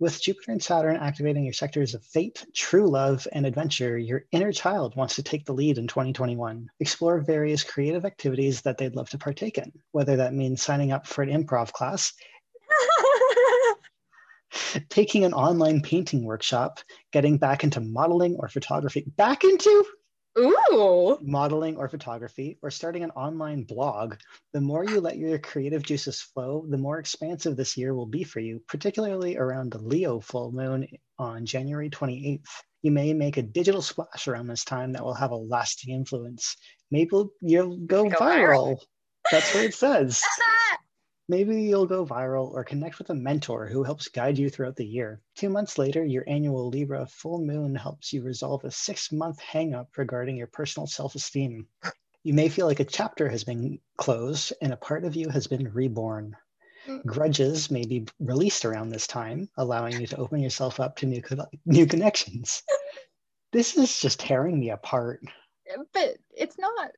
With 0.00 0.20
Jupiter 0.20 0.50
and 0.50 0.62
Saturn 0.62 0.96
activating 0.96 1.44
your 1.44 1.52
sectors 1.52 1.94
of 1.94 2.04
fate, 2.04 2.44
true 2.52 2.88
love, 2.88 3.28
and 3.32 3.46
adventure, 3.46 3.96
your 3.96 4.24
inner 4.32 4.50
child 4.50 4.96
wants 4.96 5.14
to 5.16 5.22
take 5.22 5.44
the 5.44 5.54
lead 5.54 5.78
in 5.78 5.86
2021. 5.86 6.68
Explore 6.80 7.20
various 7.20 7.62
creative 7.62 8.04
activities 8.04 8.60
that 8.62 8.76
they'd 8.76 8.96
love 8.96 9.08
to 9.10 9.18
partake 9.18 9.56
in, 9.56 9.72
whether 9.92 10.16
that 10.16 10.34
means 10.34 10.62
signing 10.62 10.90
up 10.90 11.06
for 11.06 11.22
an 11.22 11.30
improv 11.30 11.70
class, 11.70 12.12
taking 14.88 15.24
an 15.24 15.32
online 15.32 15.80
painting 15.80 16.24
workshop, 16.24 16.80
getting 17.12 17.38
back 17.38 17.62
into 17.62 17.80
modeling 17.80 18.36
or 18.40 18.48
photography. 18.48 19.04
Back 19.16 19.44
into? 19.44 19.84
Ooh. 20.36 21.18
modeling 21.22 21.76
or 21.76 21.88
photography, 21.88 22.58
or 22.62 22.70
starting 22.70 23.04
an 23.04 23.10
online 23.12 23.62
blog, 23.62 24.16
the 24.52 24.60
more 24.60 24.84
you 24.84 25.00
let 25.00 25.16
your 25.16 25.38
creative 25.38 25.82
juices 25.82 26.20
flow, 26.20 26.66
the 26.68 26.78
more 26.78 26.98
expansive 26.98 27.56
this 27.56 27.76
year 27.76 27.94
will 27.94 28.06
be 28.06 28.24
for 28.24 28.40
you, 28.40 28.60
particularly 28.68 29.36
around 29.36 29.70
the 29.70 29.78
Leo 29.78 30.20
full 30.20 30.50
moon 30.50 30.88
on 31.18 31.46
January 31.46 31.90
28th. 31.90 32.48
You 32.82 32.90
may 32.90 33.12
make 33.12 33.36
a 33.36 33.42
digital 33.42 33.80
splash 33.80 34.28
around 34.28 34.48
this 34.48 34.64
time 34.64 34.92
that 34.92 35.04
will 35.04 35.14
have 35.14 35.30
a 35.30 35.36
lasting 35.36 35.94
influence. 35.94 36.56
Maybe 36.90 37.10
you'll 37.40 37.76
go, 37.78 38.08
Go 38.08 38.16
viral. 38.16 38.78
That's 39.30 39.54
what 39.54 39.64
it 39.64 39.74
says. 39.74 40.22
Maybe 41.28 41.62
you'll 41.62 41.86
go 41.86 42.04
viral 42.04 42.50
or 42.52 42.64
connect 42.64 42.98
with 42.98 43.08
a 43.08 43.14
mentor 43.14 43.66
who 43.66 43.82
helps 43.82 44.08
guide 44.08 44.36
you 44.36 44.50
throughout 44.50 44.76
the 44.76 44.84
year. 44.86 45.22
Two 45.34 45.48
months 45.48 45.78
later, 45.78 46.04
your 46.04 46.24
annual 46.28 46.68
Libra 46.68 47.06
full 47.06 47.40
moon 47.40 47.74
helps 47.74 48.12
you 48.12 48.22
resolve 48.22 48.62
a 48.64 48.70
six 48.70 49.10
month 49.10 49.40
hangup 49.40 49.86
regarding 49.96 50.36
your 50.36 50.48
personal 50.48 50.86
self 50.86 51.14
esteem. 51.14 51.66
You 52.24 52.34
may 52.34 52.48
feel 52.50 52.66
like 52.66 52.80
a 52.80 52.84
chapter 52.84 53.28
has 53.28 53.42
been 53.44 53.78
closed 53.96 54.52
and 54.60 54.72
a 54.72 54.76
part 54.76 55.04
of 55.04 55.16
you 55.16 55.28
has 55.30 55.46
been 55.46 55.72
reborn. 55.72 56.36
Mm. 56.86 57.04
Grudges 57.06 57.70
may 57.70 57.86
be 57.86 58.06
released 58.20 58.66
around 58.66 58.90
this 58.90 59.06
time, 59.06 59.48
allowing 59.56 59.98
you 59.98 60.06
to 60.08 60.16
open 60.16 60.40
yourself 60.40 60.78
up 60.80 60.96
to 60.96 61.06
new, 61.06 61.22
co- 61.22 61.46
new 61.64 61.86
connections. 61.86 62.62
This 63.52 63.76
is 63.76 64.00
just 64.00 64.20
tearing 64.20 64.58
me 64.60 64.70
apart. 64.70 65.22
but 65.94 66.16
it's 66.36 66.58
not 66.58 66.90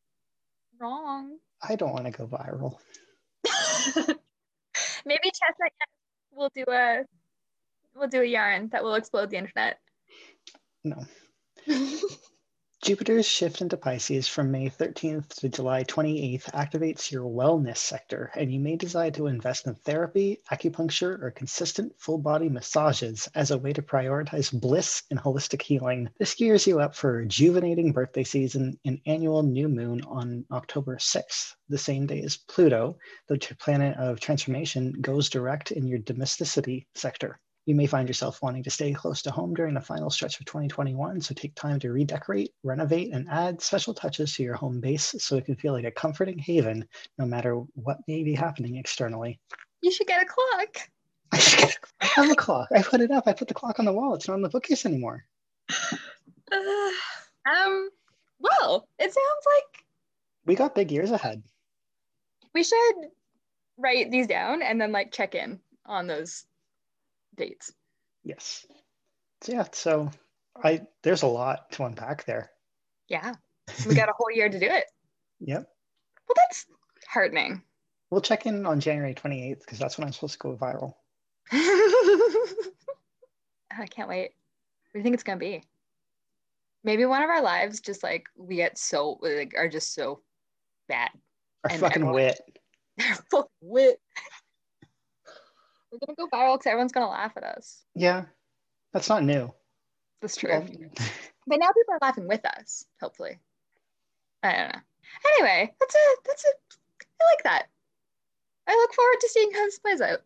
wrong. 0.80 1.38
I 1.62 1.76
don't 1.76 1.92
want 1.92 2.06
to 2.06 2.10
go 2.10 2.26
viral. 2.26 2.78
Maybe 5.06 5.30
Chestnut 5.30 5.72
will 6.32 6.50
do 6.54 6.64
a 6.68 7.04
we'll 7.94 8.08
do 8.08 8.20
a 8.20 8.24
yarn 8.24 8.68
that 8.72 8.82
will 8.82 8.94
explode 8.94 9.30
the 9.30 9.36
internet. 9.36 9.78
No. 10.84 11.04
Jupiter's 12.86 13.26
shift 13.26 13.62
into 13.62 13.76
Pisces 13.76 14.28
from 14.28 14.52
May 14.52 14.70
13th 14.70 15.40
to 15.40 15.48
July 15.48 15.82
28th 15.82 16.52
activates 16.52 17.10
your 17.10 17.24
wellness 17.24 17.78
sector, 17.78 18.30
and 18.36 18.52
you 18.52 18.60
may 18.60 18.76
decide 18.76 19.14
to 19.14 19.26
invest 19.26 19.66
in 19.66 19.74
therapy, 19.74 20.38
acupuncture, 20.52 21.20
or 21.20 21.32
consistent 21.32 21.92
full 21.98 22.18
body 22.18 22.48
massages 22.48 23.28
as 23.34 23.50
a 23.50 23.58
way 23.58 23.72
to 23.72 23.82
prioritize 23.82 24.52
bliss 24.52 25.02
and 25.10 25.18
holistic 25.18 25.62
healing. 25.62 26.08
This 26.20 26.36
gears 26.36 26.64
you 26.68 26.78
up 26.78 26.94
for 26.94 27.14
rejuvenating 27.14 27.90
birthday 27.90 28.22
season 28.22 28.78
and 28.84 29.00
annual 29.04 29.42
new 29.42 29.68
moon 29.68 30.02
on 30.02 30.44
October 30.52 30.94
6th, 30.94 31.54
the 31.68 31.78
same 31.78 32.06
day 32.06 32.20
as 32.22 32.36
Pluto, 32.36 32.98
the 33.26 33.36
planet 33.58 33.96
of 33.96 34.20
transformation, 34.20 34.92
goes 35.00 35.28
direct 35.28 35.72
in 35.72 35.88
your 35.88 35.98
domesticity 35.98 36.86
sector. 36.94 37.40
You 37.66 37.74
may 37.74 37.86
find 37.86 38.06
yourself 38.08 38.40
wanting 38.42 38.62
to 38.62 38.70
stay 38.70 38.92
close 38.92 39.22
to 39.22 39.32
home 39.32 39.52
during 39.52 39.74
the 39.74 39.80
final 39.80 40.08
stretch 40.08 40.38
of 40.38 40.46
2021, 40.46 41.20
so 41.20 41.34
take 41.34 41.52
time 41.56 41.80
to 41.80 41.90
redecorate, 41.90 42.52
renovate, 42.62 43.12
and 43.12 43.28
add 43.28 43.60
special 43.60 43.92
touches 43.92 44.34
to 44.36 44.44
your 44.44 44.54
home 44.54 44.80
base 44.80 45.16
so 45.18 45.36
it 45.36 45.46
can 45.46 45.56
feel 45.56 45.72
like 45.72 45.84
a 45.84 45.90
comforting 45.90 46.38
haven 46.38 46.86
no 47.18 47.26
matter 47.26 47.56
what 47.74 47.98
may 48.06 48.22
be 48.22 48.34
happening 48.34 48.76
externally. 48.76 49.40
You 49.82 49.90
should 49.90 50.06
get 50.06 50.22
a 50.22 50.26
clock. 50.26 50.76
I 51.32 51.38
should 51.38 51.58
get 51.58 51.74
a, 51.74 52.04
I 52.04 52.06
have 52.06 52.30
a 52.30 52.36
clock. 52.36 52.68
I 52.74 52.82
put 52.82 53.00
it 53.00 53.10
up. 53.10 53.24
I 53.26 53.32
put 53.32 53.48
the 53.48 53.54
clock 53.54 53.80
on 53.80 53.84
the 53.84 53.92
wall. 53.92 54.14
It's 54.14 54.28
not 54.28 54.34
on 54.34 54.42
the 54.42 54.48
bookcase 54.48 54.86
anymore. 54.86 55.24
Uh, 56.52 56.56
um 57.50 57.88
well, 58.38 58.86
it 59.00 59.12
sounds 59.12 59.16
like 59.46 59.84
We 60.44 60.54
got 60.54 60.74
big 60.76 60.92
years 60.92 61.10
ahead. 61.10 61.42
we 62.54 62.62
should 62.62 62.94
write 63.76 64.12
these 64.12 64.28
down 64.28 64.62
and 64.62 64.80
then 64.80 64.92
like 64.92 65.10
check 65.10 65.34
in 65.34 65.58
on 65.84 66.06
those 66.06 66.44
dates. 67.36 67.72
Yes. 68.24 68.66
So 69.42 69.52
yeah, 69.52 69.64
so 69.72 70.10
I 70.62 70.82
there's 71.02 71.22
a 71.22 71.26
lot 71.26 71.70
to 71.72 71.84
unpack 71.84 72.24
there. 72.24 72.50
Yeah. 73.08 73.34
We 73.86 73.94
got 73.94 74.08
a 74.08 74.14
whole 74.16 74.30
year 74.30 74.48
to 74.48 74.58
do 74.58 74.66
it. 74.66 74.84
Yep. 75.40 75.68
Well, 76.28 76.34
that's 76.34 76.64
heartening. 77.10 77.60
We'll 78.08 78.22
check 78.22 78.46
in 78.46 78.64
on 78.64 78.80
January 78.80 79.12
28th 79.14 79.60
because 79.60 79.78
that's 79.78 79.98
when 79.98 80.06
I'm 80.06 80.12
supposed 80.14 80.32
to 80.32 80.38
go 80.38 80.56
viral. 80.56 80.94
I 81.52 82.24
can't 83.90 84.08
wait. 84.08 84.30
What 84.30 84.92
do 84.94 84.98
you 84.98 85.02
think 85.02 85.12
it's 85.12 85.22
gonna 85.22 85.38
be? 85.38 85.62
Maybe 86.84 87.04
one 87.04 87.22
of 87.22 87.28
our 87.28 87.42
lives 87.42 87.80
just 87.80 88.02
like 88.02 88.24
we 88.34 88.56
get 88.56 88.78
so 88.78 89.18
like 89.20 89.52
are 89.58 89.68
just 89.68 89.92
so 89.94 90.22
bad. 90.88 91.10
Our 91.64 91.70
fucking 91.70 91.96
everyone- 92.02 92.14
wit. 92.14 92.40
They're 92.96 93.14
full 93.30 93.50
wit. 93.60 94.00
We're 95.92 95.98
gonna 96.06 96.16
go 96.16 96.26
viral 96.36 96.54
because 96.54 96.66
everyone's 96.66 96.92
gonna 96.92 97.08
laugh 97.08 97.32
at 97.36 97.44
us. 97.44 97.84
Yeah. 97.94 98.24
That's 98.92 99.08
not 99.08 99.22
new. 99.24 99.52
That's 100.22 100.36
true. 100.36 100.50
Well, 100.50 100.62
But 101.48 101.58
now 101.60 101.68
people 101.68 101.94
are 101.94 101.98
laughing 102.02 102.26
with 102.26 102.44
us, 102.44 102.84
hopefully. 103.00 103.38
I 104.42 104.52
don't 104.52 104.68
know. 104.74 104.80
Anyway, 105.38 105.74
that's 105.78 105.94
a 105.94 105.98
that's 106.24 106.44
a 106.44 106.48
I 107.20 107.24
like 107.34 107.42
that. 107.44 107.66
I 108.66 108.74
look 108.74 108.94
forward 108.94 109.16
to 109.20 109.28
seeing 109.28 109.52
how 109.52 109.64
this 109.64 109.78
plays 109.78 110.00
out. 110.00 110.22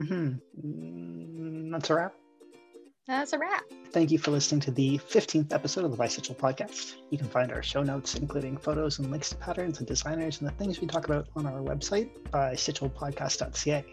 mhm. 0.00 0.40
Mm, 0.64 1.70
That's 1.72 1.90
a 1.90 1.94
wrap. 1.94 2.14
That's 3.10 3.32
a 3.32 3.38
wrap. 3.38 3.64
Thank 3.90 4.12
you 4.12 4.18
for 4.18 4.30
listening 4.30 4.60
to 4.60 4.70
the 4.70 4.98
15th 4.98 5.52
episode 5.52 5.84
of 5.84 5.90
the 5.90 5.96
Bisexual 5.96 6.36
Podcast. 6.36 6.94
You 7.10 7.18
can 7.18 7.26
find 7.26 7.50
our 7.50 7.60
show 7.60 7.82
notes, 7.82 8.14
including 8.14 8.56
photos 8.56 9.00
and 9.00 9.10
links 9.10 9.30
to 9.30 9.36
patterns 9.36 9.78
and 9.80 9.88
designers 9.88 10.40
and 10.40 10.48
the 10.48 10.52
things 10.52 10.80
we 10.80 10.86
talk 10.86 11.06
about 11.06 11.26
on 11.34 11.44
our 11.44 11.58
website, 11.58 12.08
bisexualpodcast.ca. 12.30 13.84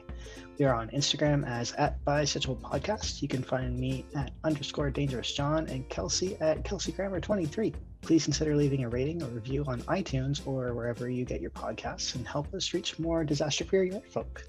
We 0.60 0.66
are 0.66 0.76
on 0.76 0.90
Instagram 0.90 1.48
as 1.48 1.72
at 1.74 2.00
bisexual 2.06 2.62
podcast. 2.62 3.24
You 3.24 3.28
can 3.28 3.42
find 3.42 3.80
me 3.80 4.06
at 4.16 4.34
underscore 4.44 4.92
dangerous 4.92 5.34
John 5.34 5.66
and 5.66 5.90
Kelsey 5.90 6.38
at 6.40 6.64
Kelsey 6.64 6.92
Grammar 6.92 7.20
23. 7.20 7.74
Please 8.02 8.24
consider 8.24 8.56
leaving 8.56 8.84
a 8.84 8.90
rating 8.90 9.24
or 9.24 9.30
review 9.30 9.66
on 9.66 9.82
iTunes 9.84 10.46
or 10.46 10.76
wherever 10.76 11.10
you 11.10 11.26
get 11.26 11.42
your 11.42 11.50
podcasts 11.50 12.14
and 12.14 12.28
help 12.28 12.54
us 12.54 12.72
reach 12.72 13.00
more 13.00 13.24
disaster 13.24 13.66
free 13.66 13.92
folk. 14.12 14.46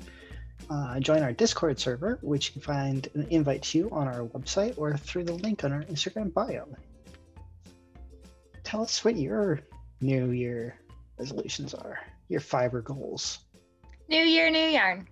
Uh, 0.70 1.00
join 1.00 1.22
our 1.22 1.32
Discord 1.32 1.78
server, 1.78 2.18
which 2.22 2.48
you 2.48 2.52
can 2.52 2.62
find 2.62 3.08
an 3.14 3.26
invite 3.30 3.62
to 3.62 3.90
on 3.90 4.06
our 4.06 4.26
website 4.26 4.76
or 4.76 4.96
through 4.96 5.24
the 5.24 5.32
link 5.32 5.64
on 5.64 5.72
our 5.72 5.82
Instagram 5.84 6.32
bio. 6.32 6.66
Tell 8.64 8.82
us 8.82 9.04
what 9.04 9.16
your 9.16 9.60
New 10.00 10.30
Year 10.30 10.78
resolutions 11.18 11.74
are, 11.74 12.00
your 12.28 12.40
fiber 12.40 12.82
goals. 12.82 13.38
New 14.08 14.22
year, 14.22 14.50
new 14.50 14.58
yarn. 14.58 15.08